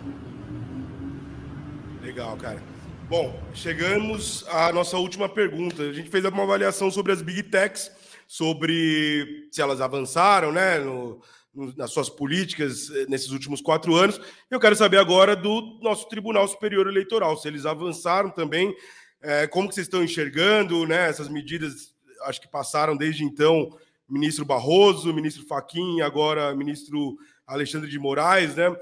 Legal, 2.01 2.37
cara. 2.37 2.63
Bom, 3.09 3.35
chegamos 3.53 4.45
à 4.49 4.73
nossa 4.73 4.97
última 4.97 5.29
pergunta. 5.29 5.83
A 5.83 5.93
gente 5.93 6.09
fez 6.09 6.25
uma 6.25 6.45
avaliação 6.45 6.93
sobre 6.93 7.11
as 7.11 7.21
big 7.21 7.43
techs 7.43 7.91
sobre 8.31 9.49
se 9.51 9.61
elas 9.61 9.81
avançaram 9.81 10.53
né, 10.53 10.79
no, 10.79 11.21
no, 11.53 11.75
nas 11.75 11.91
suas 11.91 12.09
políticas 12.09 12.89
eh, 12.89 13.07
nesses 13.09 13.33
últimos 13.33 13.61
quatro 13.61 13.97
anos. 13.97 14.21
Eu 14.49 14.61
quero 14.61 14.77
saber 14.77 14.99
agora 14.99 15.35
do 15.35 15.81
nosso 15.83 16.09
Tribunal 16.09 16.47
Superior 16.47 16.87
Eleitoral, 16.87 17.37
se 17.37 17.49
eles 17.49 17.67
avançaram 17.67 18.31
também, 18.31 18.73
é, 19.21 19.49
como 19.49 19.69
que 19.69 19.75
vocês 19.75 19.89
estão 19.89 20.05
enxergando 20.05 20.87
né, 20.87 21.09
essas 21.09 21.29
medidas, 21.29 21.93
acho 22.23 22.41
que 22.41 22.47
passaram 22.47 22.97
desde 22.97 23.25
então, 23.25 23.77
ministro 24.09 24.45
Barroso, 24.45 25.13
ministro 25.13 25.45
Faquim, 25.45 26.01
agora 26.01 26.55
ministro 26.55 27.19
Alexandre 27.45 27.91
de 27.91 27.99
Moraes, 27.99 28.55
né? 28.55 28.73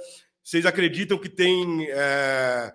Vocês 0.44 0.66
acreditam 0.66 1.16
que 1.16 1.30
tem... 1.30 1.86
É, 1.88 2.70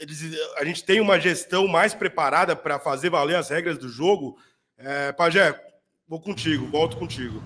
eles, 0.00 0.20
a 0.56 0.64
gente 0.64 0.82
tem 0.82 1.00
uma 1.00 1.20
gestão 1.20 1.68
mais 1.68 1.94
preparada 1.94 2.56
para 2.56 2.80
fazer 2.80 3.08
valer 3.08 3.36
as 3.36 3.50
regras 3.50 3.78
do 3.78 3.88
jogo 3.88 4.36
é, 4.78 5.12
Pajé, 5.12 5.54
vou 6.08 6.20
contigo, 6.20 6.66
volto 6.66 6.96
contigo. 6.96 7.42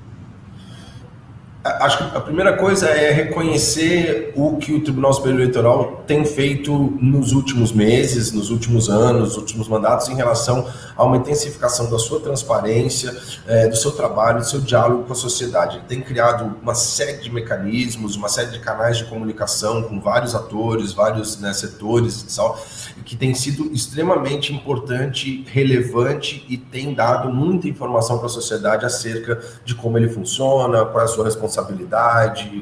Acho 1.64 1.98
que 1.98 2.16
a 2.16 2.20
primeira 2.20 2.56
coisa 2.56 2.88
é 2.88 3.10
reconhecer 3.10 4.32
o 4.36 4.58
que 4.58 4.72
o 4.72 4.80
Tribunal 4.80 5.12
Superior 5.12 5.40
Eleitoral 5.40 6.04
tem 6.06 6.24
feito 6.24 6.72
nos 7.00 7.32
últimos 7.32 7.72
meses, 7.72 8.30
nos 8.30 8.50
últimos 8.50 8.88
anos, 8.88 9.30
nos 9.30 9.36
últimos 9.36 9.66
mandatos, 9.66 10.08
em 10.08 10.14
relação 10.14 10.68
a 10.96 11.04
uma 11.04 11.16
intensificação 11.16 11.90
da 11.90 11.98
sua 11.98 12.20
transparência, 12.20 13.14
é, 13.46 13.66
do 13.66 13.76
seu 13.76 13.90
trabalho, 13.90 14.38
do 14.38 14.46
seu 14.46 14.60
diálogo 14.60 15.02
com 15.02 15.12
a 15.12 15.16
sociedade. 15.16 15.78
Ele 15.78 15.84
tem 15.88 16.00
criado 16.00 16.56
uma 16.62 16.76
série 16.76 17.18
de 17.18 17.30
mecanismos, 17.30 18.14
uma 18.14 18.28
série 18.28 18.52
de 18.52 18.60
canais 18.60 18.96
de 18.96 19.06
comunicação 19.06 19.82
com 19.82 20.00
vários 20.00 20.36
atores, 20.36 20.92
vários 20.92 21.40
né, 21.40 21.52
setores 21.52 22.22
e 22.22 22.36
tal, 22.36 22.56
que 23.04 23.16
tem 23.16 23.34
sido 23.34 23.72
extremamente 23.72 24.52
importante, 24.54 25.44
relevante 25.48 26.44
e 26.48 26.56
tem 26.56 26.94
dado 26.94 27.32
muita 27.32 27.68
informação 27.68 28.18
para 28.18 28.26
a 28.26 28.30
sociedade 28.30 28.86
acerca 28.86 29.40
de 29.64 29.74
como 29.74 29.98
ele 29.98 30.08
funciona, 30.08 30.84
qual 30.84 31.00
é 31.00 31.04
a 31.04 31.08
sua 31.08 31.24
responsabilidade, 31.24 31.57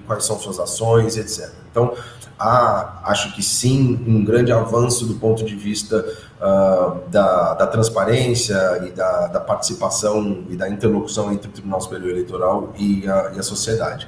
quais 0.07 0.24
são 0.24 0.38
suas 0.38 0.59
ações, 0.59 1.16
etc. 1.16 1.51
Então, 1.70 1.94
há, 2.38 3.03
acho 3.05 3.34
que 3.34 3.42
sim, 3.42 4.03
um 4.07 4.24
grande 4.24 4.53
avanço 4.53 5.07
do 5.07 5.14
ponto 5.14 5.44
de 5.44 5.55
vista 5.55 6.05
uh, 6.40 7.09
da, 7.09 7.55
da, 7.55 7.66
transparência 7.66 8.57
e 8.86 8.90
da, 8.90 9.26
da, 9.28 9.40
participação 9.40 10.44
e 10.49 10.57
da 10.57 10.68
interlocução 10.68 11.32
entre 11.32 11.49
o 11.49 11.53
Tribunal 11.53 11.80
Superior 11.80 12.11
Eleitoral 12.11 12.72
e 12.78 13.07
a, 13.09 13.32
e 13.34 13.38
a 13.38 13.42
sociedade. 13.42 14.07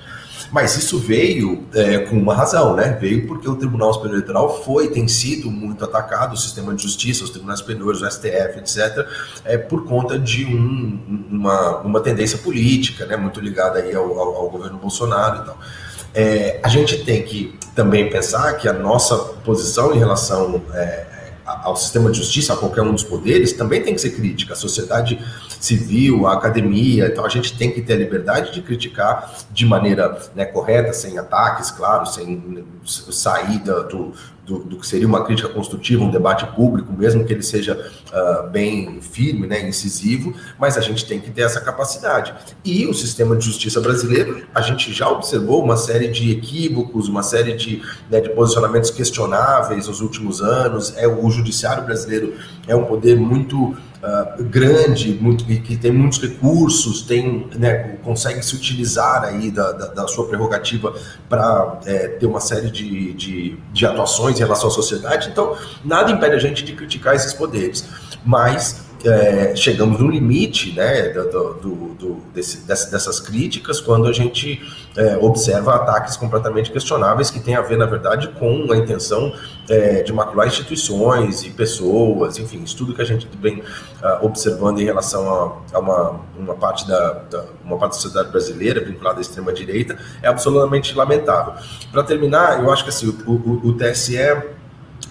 Mas 0.51 0.77
isso 0.77 0.99
veio 0.99 1.67
é, 1.75 1.99
com 1.99 2.17
uma 2.17 2.35
razão, 2.35 2.75
né? 2.75 2.97
Veio 3.01 3.27
porque 3.27 3.49
o 3.49 3.57
Tribunal 3.57 3.93
Superior 3.93 4.17
Eleitoral 4.17 4.63
foi, 4.65 4.89
tem 4.89 5.07
sido 5.07 5.51
muito 5.51 5.85
atacado, 5.85 6.35
o 6.35 6.37
sistema 6.37 6.75
de 6.75 6.83
justiça, 6.83 7.25
os 7.25 7.31
tribunais 7.31 7.61
superiores, 7.61 8.01
o 8.01 8.11
STF, 8.11 8.59
etc., 8.59 9.07
é, 9.45 9.59
por 9.59 9.85
conta 9.85 10.19
de 10.19 10.45
um, 10.47 11.27
uma, 11.31 11.79
uma 11.79 12.01
tendência 12.01 12.39
política, 12.39 13.05
né? 13.05 13.17
Muito 13.17 13.41
ligada 13.41 13.79
aí 13.79 13.95
ao, 13.95 14.19
ao, 14.19 14.37
ao 14.37 14.51
governo 14.51 14.79
Bolsonaro 14.79 15.43
e 15.43 15.47
tal. 15.47 15.59
É, 16.15 16.61
a 16.63 16.69
gente 16.69 17.05
tem 17.05 17.23
que 17.23 17.55
também 17.75 18.09
pensar 18.09 18.55
que 18.55 18.67
a 18.67 18.73
nossa 18.73 19.17
posição 19.17 19.95
em 19.95 19.99
relação 19.99 20.63
é, 20.73 21.07
ao 21.45 21.77
sistema 21.77 22.11
de 22.11 22.19
justiça, 22.19 22.53
a 22.53 22.57
qualquer 22.57 22.83
um 22.83 22.93
dos 22.93 23.05
poderes, 23.05 23.53
também 23.53 23.83
tem 23.83 23.95
que 23.95 24.01
ser 24.01 24.11
crítica. 24.11 24.55
A 24.55 24.57
sociedade 24.57 25.19
civil, 25.61 26.27
a 26.27 26.35
academia, 26.35 27.07
então 27.07 27.25
a 27.25 27.29
gente 27.29 27.57
tem 27.57 27.71
que 27.71 27.83
ter 27.83 27.95
a 27.95 27.97
liberdade 27.97 28.53
de 28.53 28.63
criticar 28.63 29.35
de 29.51 29.67
maneira 29.67 30.19
né, 30.35 30.45
correta, 30.45 30.93
sem 30.93 31.19
ataques, 31.19 31.71
claro, 31.71 32.07
sem 32.07 32.65
saída 32.85 33.83
do, 33.85 34.13
do, 34.49 34.59
do, 34.61 34.77
que 34.79 34.87
seria 34.87 35.07
uma 35.07 35.25
crítica 35.25 35.49
construtiva, 35.49 36.03
um 36.03 36.11
debate 36.11 36.47
público, 36.55 36.93
mesmo 36.93 37.25
que 37.25 37.33
ele 37.33 37.43
seja 37.43 37.91
uh, 38.11 38.49
bem 38.49 39.01
firme, 39.01 39.47
né, 39.47 39.69
incisivo, 39.69 40.35
mas 40.59 40.79
a 40.79 40.81
gente 40.81 41.05
tem 41.07 41.21
que 41.21 41.31
ter 41.31 41.43
essa 41.43 41.61
capacidade. 41.61 42.35
E 42.65 42.87
o 42.87 42.95
sistema 42.95 43.37
de 43.37 43.45
justiça 43.45 43.81
brasileiro, 43.81 44.47
a 44.55 44.63
gente 44.63 44.93
já 44.93 45.09
observou 45.09 45.63
uma 45.63 45.77
série 45.77 46.09
de 46.09 46.31
equívocos, 46.31 47.09
uma 47.09 47.23
série 47.23 47.55
de, 47.55 47.83
né, 48.11 48.21
de 48.21 48.31
posicionamentos 48.31 48.91
questionáveis 48.91 49.87
nos 49.87 50.01
últimos 50.01 50.41
anos. 50.41 50.97
É 50.97 51.07
o 51.07 51.29
judiciário 51.31 51.85
brasileiro 51.85 52.35
é 52.67 52.75
um 52.75 52.85
poder 52.85 53.17
muito 53.17 53.77
uh, 54.03 54.43
grande, 54.45 55.15
muito, 55.21 55.45
que 55.45 55.77
tem 55.77 55.93
muitos 55.93 56.21
recursos, 56.21 57.03
tem, 57.03 57.49
né, 57.57 57.97
consegue 58.03 58.43
se 58.45 58.55
utilizar 58.55 59.25
aí 59.25 59.51
da, 59.51 59.73
da, 59.73 59.87
da 59.87 60.09
sua 60.09 60.27
prerrogativa 60.27 60.95
para 61.29 61.81
é, 61.87 62.09
ter 62.09 62.27
uma 62.27 62.41
série 62.41 62.71
de, 62.71 63.13
de, 63.15 63.57
de 63.73 63.87
atuações 63.87 64.37
em 64.37 64.41
relação 64.41 64.69
à 64.69 64.73
sociedade. 64.73 65.29
Então, 65.31 65.57
nada 65.85 66.11
impede 66.11 66.35
a 66.35 66.39
gente 66.39 66.65
de 66.65 66.73
criticar 66.73 67.15
esses 67.15 67.33
poderes, 67.35 67.85
mas 68.25 68.88
é, 69.05 69.55
chegamos 69.55 70.01
no 70.01 70.09
limite 70.11 70.73
né, 70.73 71.09
do, 71.11 71.55
do, 71.55 71.75
do 71.95 72.17
desse, 72.35 72.67
dessas 72.67 73.21
críticas 73.21 73.81
quando 73.81 74.07
a 74.07 74.13
gente 74.13 74.61
é, 74.97 75.17
observa 75.19 75.75
ataques 75.75 76.17
completamente 76.17 76.71
questionáveis 76.71 77.31
que 77.31 77.41
têm 77.41 77.55
a 77.55 77.63
ver, 77.63 77.77
na 77.77 77.87
verdade, 77.87 78.29
com 78.39 78.73
a 78.73 78.77
intenção 78.77 79.33
é, 79.69 80.03
de 80.03 80.13
macular 80.13 80.47
instituições 80.47 81.45
e 81.45 81.51
pessoas, 81.51 82.39
enfim, 82.39 82.63
isso 82.63 82.77
tudo 82.77 82.95
que 82.95 83.03
a 83.03 83.05
gente 83.05 83.29
vem 83.41 83.61
uh, 83.61 84.25
observando 84.25 84.81
em 84.81 84.85
relação 84.85 85.29
a, 85.29 85.77
a 85.77 85.79
uma, 85.79 86.21
uma, 86.39 86.55
parte 86.55 86.87
da, 86.89 87.13
da, 87.31 87.45
uma 87.65 87.77
parte 87.77 87.93
da 87.93 87.99
sociedade 88.01 88.31
brasileira 88.31 88.85
vinculada 88.85 89.19
à 89.19 89.21
extrema-direita 89.21 89.99
é 90.23 90.29
absolutamente 90.29 90.95
lamentável. 90.95 91.55
Para 91.93 92.03
terminar, 92.03 92.63
eu 92.63 92.73
acho 92.73 92.83
que 92.83 92.91
assim, 92.91 93.09
o, 93.27 93.33
o, 93.33 93.69
o 93.69 93.73
TSE 93.75 94.17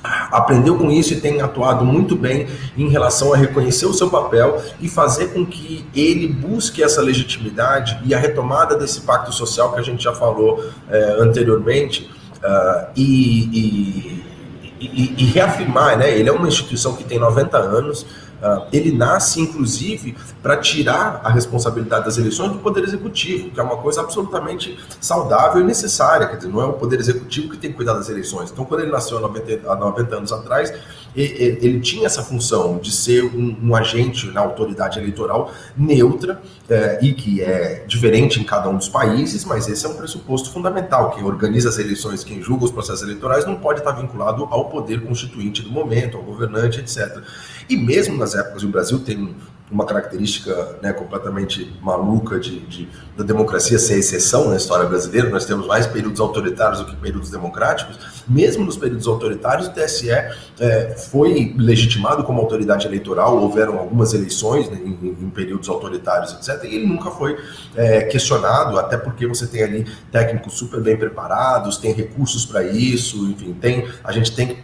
aprendeu 0.04 0.78
com 0.78 0.92
isso 0.92 1.14
e 1.14 1.20
tem 1.20 1.42
atuado 1.42 1.84
muito 1.84 2.16
bem 2.16 2.48
em 2.78 2.90
relação 2.90 3.34
a 3.34 3.38
reconhecer 3.38 3.86
o 3.86 3.94
seu 3.94 4.10
papel 4.10 4.62
e 4.80 4.88
fazer 4.88 5.34
com 5.34 5.46
que 5.46 5.86
ele 5.96 6.28
busque 6.28 6.84
essa 6.84 7.02
legitimidade 7.02 8.00
e 8.06 8.14
a 8.14 8.18
retomada 8.18 8.76
desse 8.76 9.02
pacto 9.02 9.34
social 9.34 9.74
que 9.74 9.80
a 9.80 9.84
gente 9.84 10.04
já 10.04 10.14
falou 10.14 10.64
é, 10.90 11.18
anteriormente 11.20 12.10
uh, 12.38 12.88
e, 12.96 13.44
e, 13.52 14.26
e, 14.80 15.16
e, 15.18 15.26
reafirmar, 15.26 15.98
né? 15.98 16.18
Ele 16.18 16.30
é 16.30 16.32
uma 16.32 16.48
instituição 16.48 16.96
que 16.96 17.04
tem 17.04 17.20
90 17.20 17.58
anos, 17.58 18.06
ele 18.72 18.92
nasce, 18.92 19.42
inclusive, 19.42 20.16
para 20.42 20.58
tirar 20.58 21.22
a 21.24 21.30
responsabilidade 21.30 22.06
das 22.06 22.18
eleições 22.18 22.52
do 22.52 22.60
Poder 22.60 22.84
Executivo, 22.84 23.50
que 23.50 23.60
é 23.60 23.64
uma 23.64 23.78
coisa 23.78 24.02
absolutamente 24.02 24.78
saudável 25.02 25.62
e 25.62 25.64
necessária. 25.64 26.28
Quer 26.28 26.38
dizer, 26.38 26.50
não 26.50 26.62
é 26.62 26.66
o 26.66 26.74
Poder 26.74 27.00
Executivo 27.00 27.50
que 27.50 27.58
tem 27.58 27.72
que 27.72 27.76
cuidar 27.76 27.94
das 27.94 28.10
eleições. 28.10 28.52
Então, 28.52 28.66
quando 28.66 28.82
ele 28.82 28.92
nasceu 28.92 29.18
há 29.18 29.22
90, 29.22 29.72
há 29.72 29.76
90 29.76 30.16
anos 30.16 30.32
atrás, 30.32 30.74
ele, 31.16 31.58
ele 31.62 31.80
tinha 31.80 32.06
essa 32.06 32.22
função 32.22 32.78
de 32.78 32.92
ser 32.92 33.24
um, 33.24 33.58
um 33.62 33.76
agente 33.76 34.28
na 34.28 34.42
autoridade 34.42 35.00
eleitoral 35.00 35.52
neutra 35.76 36.42
é, 36.70 37.00
e 37.02 37.14
que 37.14 37.42
é 37.42 37.86
diferente 37.88 38.40
em 38.40 38.44
cada 38.44 38.70
um 38.70 38.78
dos 38.78 38.90
países, 38.90 39.44
mas 39.46 39.68
esse 39.68 39.86
é 39.86 39.90
um 39.90 39.96
pressuposto 39.96 40.52
fundamental. 40.52 41.12
Quem 41.12 41.24
organiza 41.24 41.70
as 41.70 41.80
eleições, 41.80 42.24
quem 42.24 42.42
julga 42.42 42.66
os 42.66 42.72
processos 42.72 43.02
eleitorais, 43.02 43.46
não 43.46 43.56
pode 43.56 43.80
estar 43.80 43.94
vinculado 43.94 44.48
ao 44.52 44.66
poder 44.70 45.02
constituinte 45.02 45.62
do 45.62 45.72
momento, 45.72 46.18
ao 46.18 46.24
governante, 46.24 46.80
etc. 46.80 47.24
E 47.70 47.76
mesmo 47.76 48.18
nas 48.18 48.36
épocas, 48.36 48.64
o 48.64 48.68
Brasil 48.68 49.00
tem 49.00 49.36
uma 49.70 49.86
característica 49.86 50.78
né, 50.82 50.94
completamente 50.94 51.76
maluca 51.82 52.40
de, 52.40 52.60
de, 52.62 52.88
da 53.18 53.24
democracia 53.24 53.78
ser 53.78 53.98
exceção 53.98 54.50
na 54.50 54.56
história 54.56 54.86
brasileira. 54.86 55.30
Nós 55.30 55.46
temos 55.46 55.68
mais 55.68 55.86
períodos 55.86 56.22
autoritários 56.22 56.80
do 56.80 56.86
que 56.86 56.96
períodos 56.96 57.30
democráticos. 57.30 57.98
Mesmo 58.26 58.64
nos 58.64 58.78
períodos 58.78 59.08
autoritários, 59.08 59.68
o 59.68 59.72
TSE 59.72 60.10
é, 60.10 60.96
foi 61.12 61.54
legitimado 61.58 62.24
como 62.24 62.40
autoridade 62.40 62.88
eleitoral. 62.88 63.38
Houveram 63.38 63.78
algumas 63.78 64.14
eleições 64.14 64.70
né, 64.70 64.80
em, 64.82 65.26
em, 65.26 65.30
períodos 65.30 65.68
autoritários, 65.68 66.32
etc. 66.32 66.64
E 66.64 66.76
ele 66.76 66.88
nunca 66.88 67.12
foi 67.12 67.38
é, 67.76 68.04
questionado, 68.04 68.80
até 68.80 68.96
porque 68.96 69.28
você 69.28 69.46
tem 69.46 69.64
ali 69.64 69.86
técnicos 70.14 70.54
super 70.54 70.80
bem 70.80 70.96
preparados, 70.96 71.78
tem 71.78 71.92
recursos 71.92 72.46
para 72.46 72.64
isso, 72.64 73.26
enfim, 73.30 73.54
tem 73.54 73.86
a 74.04 74.14
gente 74.14 74.34
tem 74.34 74.58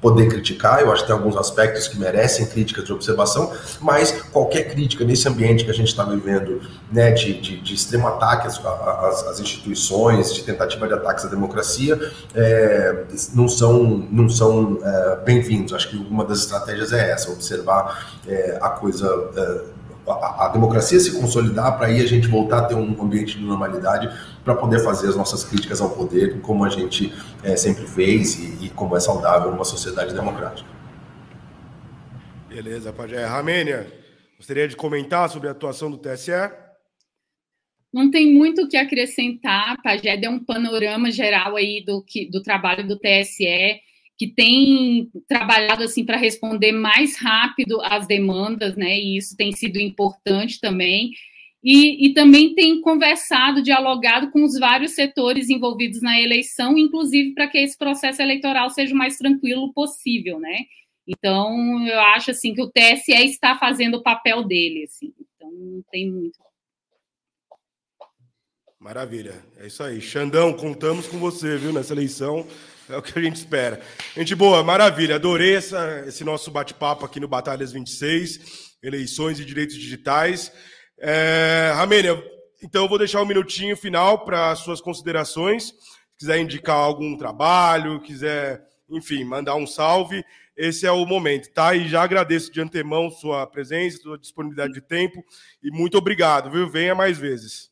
poder 0.00 0.28
criticar, 0.28 0.80
eu 0.80 0.92
acho 0.92 1.02
que 1.02 1.08
tem 1.08 1.16
alguns 1.16 1.36
aspectos 1.36 1.88
que 1.88 1.98
merecem 1.98 2.46
críticas 2.46 2.84
de 2.84 2.92
observação, 2.92 3.52
mas 3.80 4.12
qualquer 4.32 4.70
crítica 4.70 5.04
nesse 5.04 5.28
ambiente 5.28 5.64
que 5.64 5.70
a 5.70 5.74
gente 5.74 5.88
está 5.88 6.04
vivendo, 6.04 6.60
né, 6.90 7.10
de, 7.10 7.40
de, 7.40 7.60
de 7.60 7.74
extremo 7.74 8.06
ataque 8.06 8.46
às, 8.46 8.64
às, 8.64 9.26
às, 9.26 9.40
instituições, 9.40 10.32
de 10.32 10.44
tentativa 10.44 10.86
de 10.86 10.94
ataques 10.94 11.24
à 11.24 11.28
democracia, 11.28 11.98
é, 12.34 13.04
não 13.34 13.48
são, 13.48 13.82
não 14.10 14.28
são 14.28 14.78
é, 14.82 15.16
bem-vindos. 15.24 15.72
Acho 15.72 15.90
que 15.90 15.96
uma 15.96 16.24
das 16.24 16.40
estratégias 16.40 16.92
é 16.92 17.10
essa, 17.10 17.32
observar 17.32 18.16
é, 18.26 18.56
a 18.60 18.70
coisa 18.70 19.30
é, 19.36 19.78
a, 20.10 20.48
democracia 20.48 20.98
se 20.98 21.12
consolidar 21.12 21.76
para 21.76 21.88
aí 21.88 22.00
a 22.00 22.06
gente 22.06 22.28
voltar 22.28 22.60
a 22.60 22.62
ter 22.62 22.74
um 22.74 22.96
ambiente 23.02 23.38
de 23.38 23.44
normalidade 23.44 24.10
para 24.48 24.56
poder 24.56 24.82
fazer 24.82 25.10
as 25.10 25.16
nossas 25.16 25.44
críticas 25.44 25.78
ao 25.78 25.94
poder, 25.94 26.40
como 26.40 26.64
a 26.64 26.70
gente 26.70 27.12
é, 27.44 27.54
sempre 27.54 27.86
fez 27.86 28.38
e, 28.38 28.64
e, 28.64 28.70
como 28.70 28.96
é 28.96 29.00
saudável 29.00 29.50
numa 29.50 29.64
sociedade 29.64 30.14
democrática. 30.14 30.66
Beleza, 32.48 32.90
Pajé. 32.90 33.26
Ramênia, 33.26 33.92
gostaria 34.38 34.66
de 34.66 34.74
comentar 34.74 35.28
sobre 35.28 35.48
a 35.48 35.50
atuação 35.50 35.90
do 35.90 35.98
TSE? 35.98 36.32
Não 37.92 38.10
tem 38.10 38.32
muito 38.32 38.62
o 38.62 38.68
que 38.70 38.78
acrescentar, 38.78 39.76
Pajé 39.82 40.16
deu 40.16 40.30
um 40.30 40.42
panorama 40.42 41.10
geral 41.10 41.54
aí 41.54 41.84
do, 41.84 42.02
que, 42.02 42.30
do 42.30 42.42
trabalho 42.42 42.88
do 42.88 42.98
TSE 42.98 43.82
que 44.16 44.28
tem 44.28 45.10
trabalhado 45.28 45.84
assim 45.84 46.06
para 46.06 46.16
responder 46.16 46.72
mais 46.72 47.18
rápido 47.18 47.82
às 47.82 48.06
demandas, 48.06 48.76
né? 48.76 48.98
E 48.98 49.18
isso 49.18 49.36
tem 49.36 49.52
sido 49.52 49.78
importante 49.78 50.58
também. 50.58 51.12
E, 51.70 52.06
e, 52.06 52.14
também 52.14 52.54
tem 52.54 52.80
conversado, 52.80 53.60
dialogado 53.60 54.30
com 54.30 54.42
os 54.42 54.58
vários 54.58 54.92
setores 54.92 55.50
envolvidos 55.50 56.00
na 56.00 56.18
eleição, 56.18 56.78
inclusive 56.78 57.34
para 57.34 57.46
que 57.46 57.58
esse 57.58 57.76
processo 57.76 58.22
eleitoral 58.22 58.70
seja 58.70 58.94
o 58.94 58.96
mais 58.96 59.18
tranquilo 59.18 59.70
possível, 59.74 60.40
né? 60.40 60.60
Então, 61.06 61.86
eu 61.86 62.00
acho 62.00 62.30
assim 62.30 62.54
que 62.54 62.62
o 62.62 62.70
TSE 62.70 63.12
está 63.12 63.58
fazendo 63.58 63.98
o 63.98 64.02
papel 64.02 64.44
dele, 64.44 64.84
assim. 64.84 65.12
Então, 65.20 65.50
não 65.52 65.82
tem 65.90 66.10
muito. 66.10 66.38
Maravilha, 68.80 69.34
é 69.58 69.66
isso 69.66 69.82
aí. 69.82 70.00
Xandão, 70.00 70.54
contamos 70.54 71.06
com 71.06 71.18
você, 71.18 71.58
viu, 71.58 71.70
nessa 71.70 71.92
eleição. 71.92 72.46
É 72.88 72.96
o 72.96 73.02
que 73.02 73.18
a 73.18 73.20
gente 73.20 73.36
espera. 73.36 73.82
Gente 74.16 74.34
boa, 74.34 74.64
maravilha. 74.64 75.16
Adorei 75.16 75.56
essa, 75.56 76.02
esse 76.08 76.24
nosso 76.24 76.50
bate-papo 76.50 77.04
aqui 77.04 77.20
no 77.20 77.28
Batalhas 77.28 77.72
26, 77.72 78.78
eleições 78.82 79.38
e 79.38 79.44
direitos 79.44 79.76
digitais. 79.76 80.50
É, 81.00 81.72
Ramênia, 81.74 82.22
então 82.62 82.84
eu 82.84 82.88
vou 82.88 82.98
deixar 82.98 83.22
um 83.22 83.26
minutinho 83.26 83.76
final 83.76 84.24
para 84.24 84.54
suas 84.56 84.80
considerações. 84.80 85.68
Se 85.68 86.18
quiser 86.18 86.38
indicar 86.40 86.76
algum 86.76 87.16
trabalho, 87.16 88.00
quiser, 88.00 88.62
enfim, 88.90 89.24
mandar 89.24 89.54
um 89.54 89.66
salve, 89.66 90.24
esse 90.56 90.84
é 90.84 90.90
o 90.90 91.06
momento, 91.06 91.52
tá? 91.52 91.74
E 91.74 91.88
já 91.88 92.02
agradeço 92.02 92.50
de 92.50 92.60
antemão 92.60 93.10
sua 93.10 93.46
presença, 93.46 93.98
sua 93.98 94.18
disponibilidade 94.18 94.72
de 94.72 94.80
tempo 94.80 95.24
e 95.62 95.70
muito 95.70 95.96
obrigado, 95.96 96.50
viu? 96.50 96.68
Venha 96.68 96.96
mais 96.96 97.16
vezes. 97.16 97.70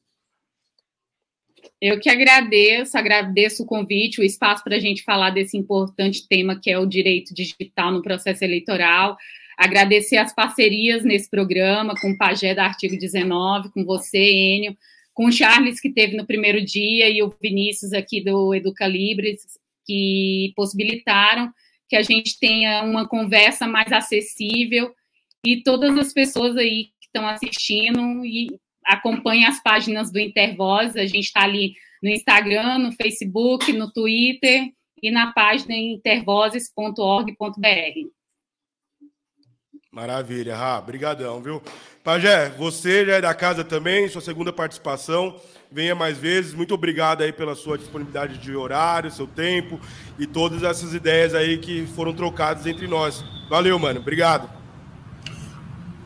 Eu 1.81 1.99
que 1.99 2.09
agradeço, 2.09 2.97
agradeço 2.97 3.65
o 3.65 3.67
convite, 3.67 4.21
o 4.21 4.25
espaço 4.25 4.63
para 4.63 4.77
a 4.77 4.81
gente 4.81 5.03
falar 5.03 5.31
desse 5.31 5.57
importante 5.57 6.27
tema 6.29 6.59
que 6.61 6.71
é 6.71 6.79
o 6.79 6.87
direito 6.87 7.35
digital 7.35 7.91
no 7.91 8.03
processo 8.03 8.45
eleitoral. 8.45 9.17
Agradecer 9.57 10.19
as 10.19 10.35
parcerias 10.35 11.03
nesse 11.03 11.31
programa, 11.31 11.95
com 12.01 12.11
o 12.11 12.19
Pagé 12.19 12.55
da 12.55 12.65
Artigo 12.65 12.99
19, 12.99 13.71
com 13.71 13.85
você, 13.85 14.19
Enio, 14.19 14.77
com 15.15 15.27
o 15.27 15.33
Charles, 15.33 15.81
que 15.81 15.91
teve 15.91 16.17
no 16.17 16.27
primeiro 16.27 16.63
dia, 16.63 17.09
e 17.09 17.23
o 17.23 17.35
Vinícius 17.41 17.95
aqui 17.95 18.23
do 18.23 18.55
Educa 18.55 18.87
Libres, 18.87 19.41
que 19.87 20.53
possibilitaram 20.55 21.51
que 21.89 21.97
a 21.97 22.03
gente 22.03 22.39
tenha 22.39 22.83
uma 22.83 23.09
conversa 23.09 23.67
mais 23.67 23.91
acessível 23.93 24.95
e 25.45 25.63
todas 25.63 25.97
as 25.97 26.13
pessoas 26.13 26.57
aí 26.57 26.87
que 27.01 27.07
estão 27.07 27.27
assistindo 27.27 28.27
e 28.27 28.59
acompanhe 28.85 29.45
as 29.45 29.63
páginas 29.63 30.11
do 30.13 30.19
Intervoz, 30.19 30.97
a 30.97 31.07
gente 31.07 31.27
está 31.27 31.45
ali 31.45 31.75
no 32.03 32.11
Instagram, 32.11 32.79
no 32.79 32.91
Facebook, 32.93 33.73
no 33.73 33.93
Twitter 33.93 34.73
e 35.03 35.11
na 35.11 35.33
página 35.33 35.77
intervozes.org.br. 35.77 38.16
Maravilha, 39.97 40.55
Rá, 40.55 40.79
brigadão, 40.79 41.41
viu? 41.41 41.63
Pajé, 42.05 42.51
você 42.51 43.07
já 43.07 43.15
é 43.15 43.21
da 43.23 43.33
casa 43.33 43.65
também, 43.65 44.07
sua 44.11 44.21
segunda 44.21 44.53
participação, 44.53 45.41
venha 45.73 45.95
mais 45.95 46.19
vezes, 46.19 46.53
muito 46.53 46.75
obrigado 46.75 47.23
aí 47.23 47.33
pela 47.33 47.55
sua 47.55 47.79
disponibilidade 47.79 48.37
de 48.37 48.55
horário, 48.55 49.11
seu 49.11 49.27
tempo 49.27 49.81
e 50.19 50.27
todas 50.27 50.63
essas 50.63 50.93
ideias 50.93 51.35
aí 51.35 51.57
que 51.57 51.87
foram 51.97 52.13
trocadas 52.13 52.67
entre 52.67 52.87
nós. 52.87 53.25
Valeu, 53.49 53.79
mano, 53.79 53.99
obrigado. 53.99 54.66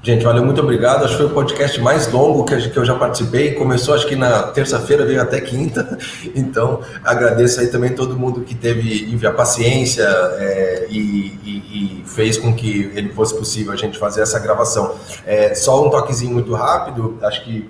Gente, 0.02 0.24
valeu, 0.24 0.42
muito 0.42 0.62
obrigado. 0.62 1.04
Acho 1.04 1.12
que 1.12 1.18
foi 1.18 1.26
o 1.26 1.34
podcast 1.34 1.78
mais 1.78 2.10
longo 2.10 2.44
que 2.44 2.54
eu 2.74 2.84
já 2.86 2.94
participei. 2.94 3.52
Começou, 3.52 3.94
acho 3.94 4.06
que 4.06 4.16
na 4.16 4.44
terça-feira, 4.44 5.04
veio 5.04 5.20
até 5.20 5.40
quinta. 5.40 5.98
Então, 6.34 6.80
agradeço 7.04 7.60
aí 7.60 7.66
também 7.68 7.94
todo 7.94 8.16
mundo 8.16 8.42
que 8.42 8.54
teve 8.54 9.26
a 9.26 9.32
paciência 9.32 10.04
é, 10.38 10.86
e, 10.88 11.38
e, 11.44 12.02
e, 12.02 12.04
fez 12.06 12.38
com 12.38 12.54
que 12.54 12.90
ele 12.94 13.10
fosse 13.10 13.36
possível 13.36 13.72
a 13.72 13.76
gente 13.76 13.98
fazer 13.98 14.22
essa 14.22 14.38
gravação. 14.38 14.94
É, 15.26 15.54
só 15.54 15.86
um 15.86 15.90
toquezinho 15.90 16.32
muito 16.32 16.54
rápido. 16.54 17.18
Acho 17.22 17.44
que 17.44 17.68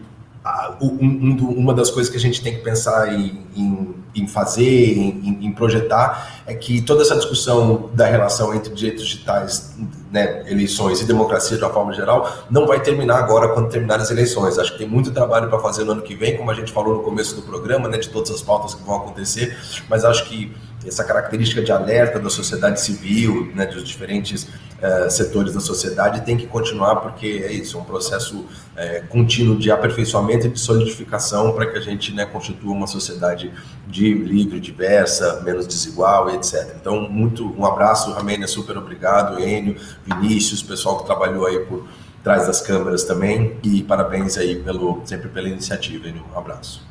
um, 0.80 0.86
um, 0.86 1.49
uma 1.59 1.74
das 1.74 1.91
coisas 1.91 2.11
que 2.11 2.16
a 2.16 2.20
gente 2.20 2.43
tem 2.43 2.55
que 2.55 2.61
pensar 2.61 3.12
em, 3.12 3.45
em, 3.55 3.95
em 4.14 4.26
fazer, 4.26 4.97
em, 4.97 5.38
em, 5.43 5.53
projetar, 5.53 6.43
é 6.47 6.55
que 6.55 6.80
toda 6.80 7.03
essa 7.03 7.14
discussão 7.14 7.91
da 7.93 8.07
relação 8.07 8.55
entre 8.55 8.72
direitos 8.74 9.05
digitais, 9.05 9.76
né, 10.11 10.51
eleições 10.51 11.01
e 11.01 11.05
democracia 11.05 11.59
de 11.59 11.62
uma 11.62 11.72
forma 11.72 11.93
geral, 11.93 12.47
não 12.51 12.66
vai 12.66 12.80
terminar 12.80 13.18
agora 13.18 13.49
quando 13.49 13.68
terminar 13.68 14.01
as 14.01 14.11
eleições. 14.11 14.59
Acho 14.59 14.72
que 14.72 14.78
tem 14.78 14.88
muito 14.88 15.11
trabalho 15.11 15.49
para 15.51 15.59
fazer 15.59 15.84
no 15.84 15.93
ano 15.93 16.03
que 16.03 16.14
vem, 16.14 16.36
como 16.36 16.51
a 16.51 16.55
gente 16.55 16.72
falou 16.72 16.97
no 16.97 17.03
começo 17.03 17.36
do 17.36 17.43
programa, 17.43 17.88
né, 17.88 17.99
de 17.99 18.09
todas 18.09 18.30
as 18.30 18.41
pautas 18.41 18.74
que 18.74 18.82
vão 18.82 18.97
acontecer, 18.97 19.57
mas 19.88 20.05
acho 20.05 20.26
que 20.26 20.53
essa 20.87 21.05
característica 21.05 21.62
de 21.62 21.70
alerta 21.70 22.18
da 22.18 22.31
sociedade 22.31 22.81
civil, 22.81 23.51
né, 23.55 23.66
dos 23.66 23.85
diferentes 23.85 24.45
uh, 24.45 25.11
setores 25.11 25.53
da 25.53 25.61
sociedade, 25.61 26.22
tem 26.22 26.37
que 26.37 26.47
continuar, 26.47 26.97
porque 26.97 27.43
é 27.45 27.53
isso, 27.53 27.76
é 27.76 27.81
um 27.81 27.85
processo 27.85 28.39
uh, 28.39 29.07
contínuo 29.09 29.59
de 29.59 29.70
aperfeiçoamento 29.70 30.47
e 30.47 30.51
de 30.51 30.59
solidificação 30.59 31.53
para 31.53 31.66
que 31.66 31.76
a 31.76 31.81
gente 31.81 32.14
né, 32.14 32.24
constitua 32.24 32.72
uma 32.72 32.87
sociedade 32.87 33.53
de 33.87 34.12
livre, 34.14 34.59
diversa, 34.59 35.41
menos 35.43 35.66
desigual, 35.66 36.31
etc. 36.31 36.74
Então, 36.81 37.09
muito 37.11 37.55
um 37.59 37.66
abraço, 37.66 38.12
Ramênia, 38.12 38.47
super 38.47 38.76
obrigado, 38.78 39.39
Enio, 39.41 39.76
Vinícius, 40.05 40.62
pessoal 40.62 40.99
que 40.99 41.07
trabalhou 41.07 41.47
aí 41.47 41.59
por 41.61 41.87
trás 42.22 42.47
das 42.47 42.61
câmeras 42.61 43.05
também, 43.05 43.59
e 43.62 43.83
parabéns 43.83 44.37
aí 44.37 44.62
pelo, 44.62 45.03
sempre 45.05 45.28
pela 45.28 45.49
iniciativa, 45.49 46.09
Enio. 46.09 46.24
Um 46.35 46.39
abraço. 46.39 46.89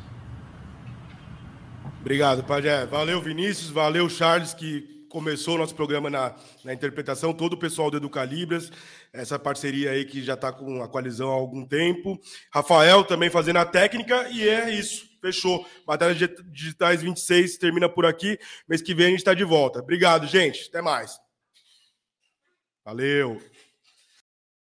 Obrigado, 2.00 2.42
Pajé. 2.44 2.86
Valeu, 2.86 3.20
Vinícius. 3.20 3.68
Valeu, 3.68 4.08
Charles, 4.08 4.54
que 4.54 5.06
começou 5.10 5.56
o 5.56 5.58
nosso 5.58 5.74
programa 5.74 6.08
na, 6.08 6.34
na 6.64 6.72
interpretação. 6.72 7.34
Todo 7.34 7.52
o 7.52 7.58
pessoal 7.58 7.90
do 7.90 7.98
Educalibras, 7.98 8.72
essa 9.12 9.38
parceria 9.38 9.90
aí 9.90 10.06
que 10.06 10.22
já 10.22 10.32
está 10.32 10.50
com 10.50 10.82
a 10.82 10.88
coalizão 10.88 11.30
há 11.30 11.34
algum 11.34 11.66
tempo. 11.66 12.18
Rafael 12.52 13.04
também 13.04 13.28
fazendo 13.28 13.58
a 13.58 13.66
técnica. 13.66 14.28
E 14.30 14.48
é 14.48 14.70
isso. 14.70 15.10
Fechou. 15.20 15.66
Batalha 15.86 16.14
Digitais 16.14 17.02
26 17.02 17.58
termina 17.58 17.88
por 17.88 18.06
aqui. 18.06 18.38
Mês 18.66 18.80
que 18.80 18.94
vem 18.94 19.06
a 19.06 19.10
gente 19.10 19.18
está 19.18 19.34
de 19.34 19.44
volta. 19.44 19.80
Obrigado, 19.80 20.26
gente. 20.26 20.68
Até 20.68 20.80
mais. 20.80 21.18
Valeu. 22.82 23.38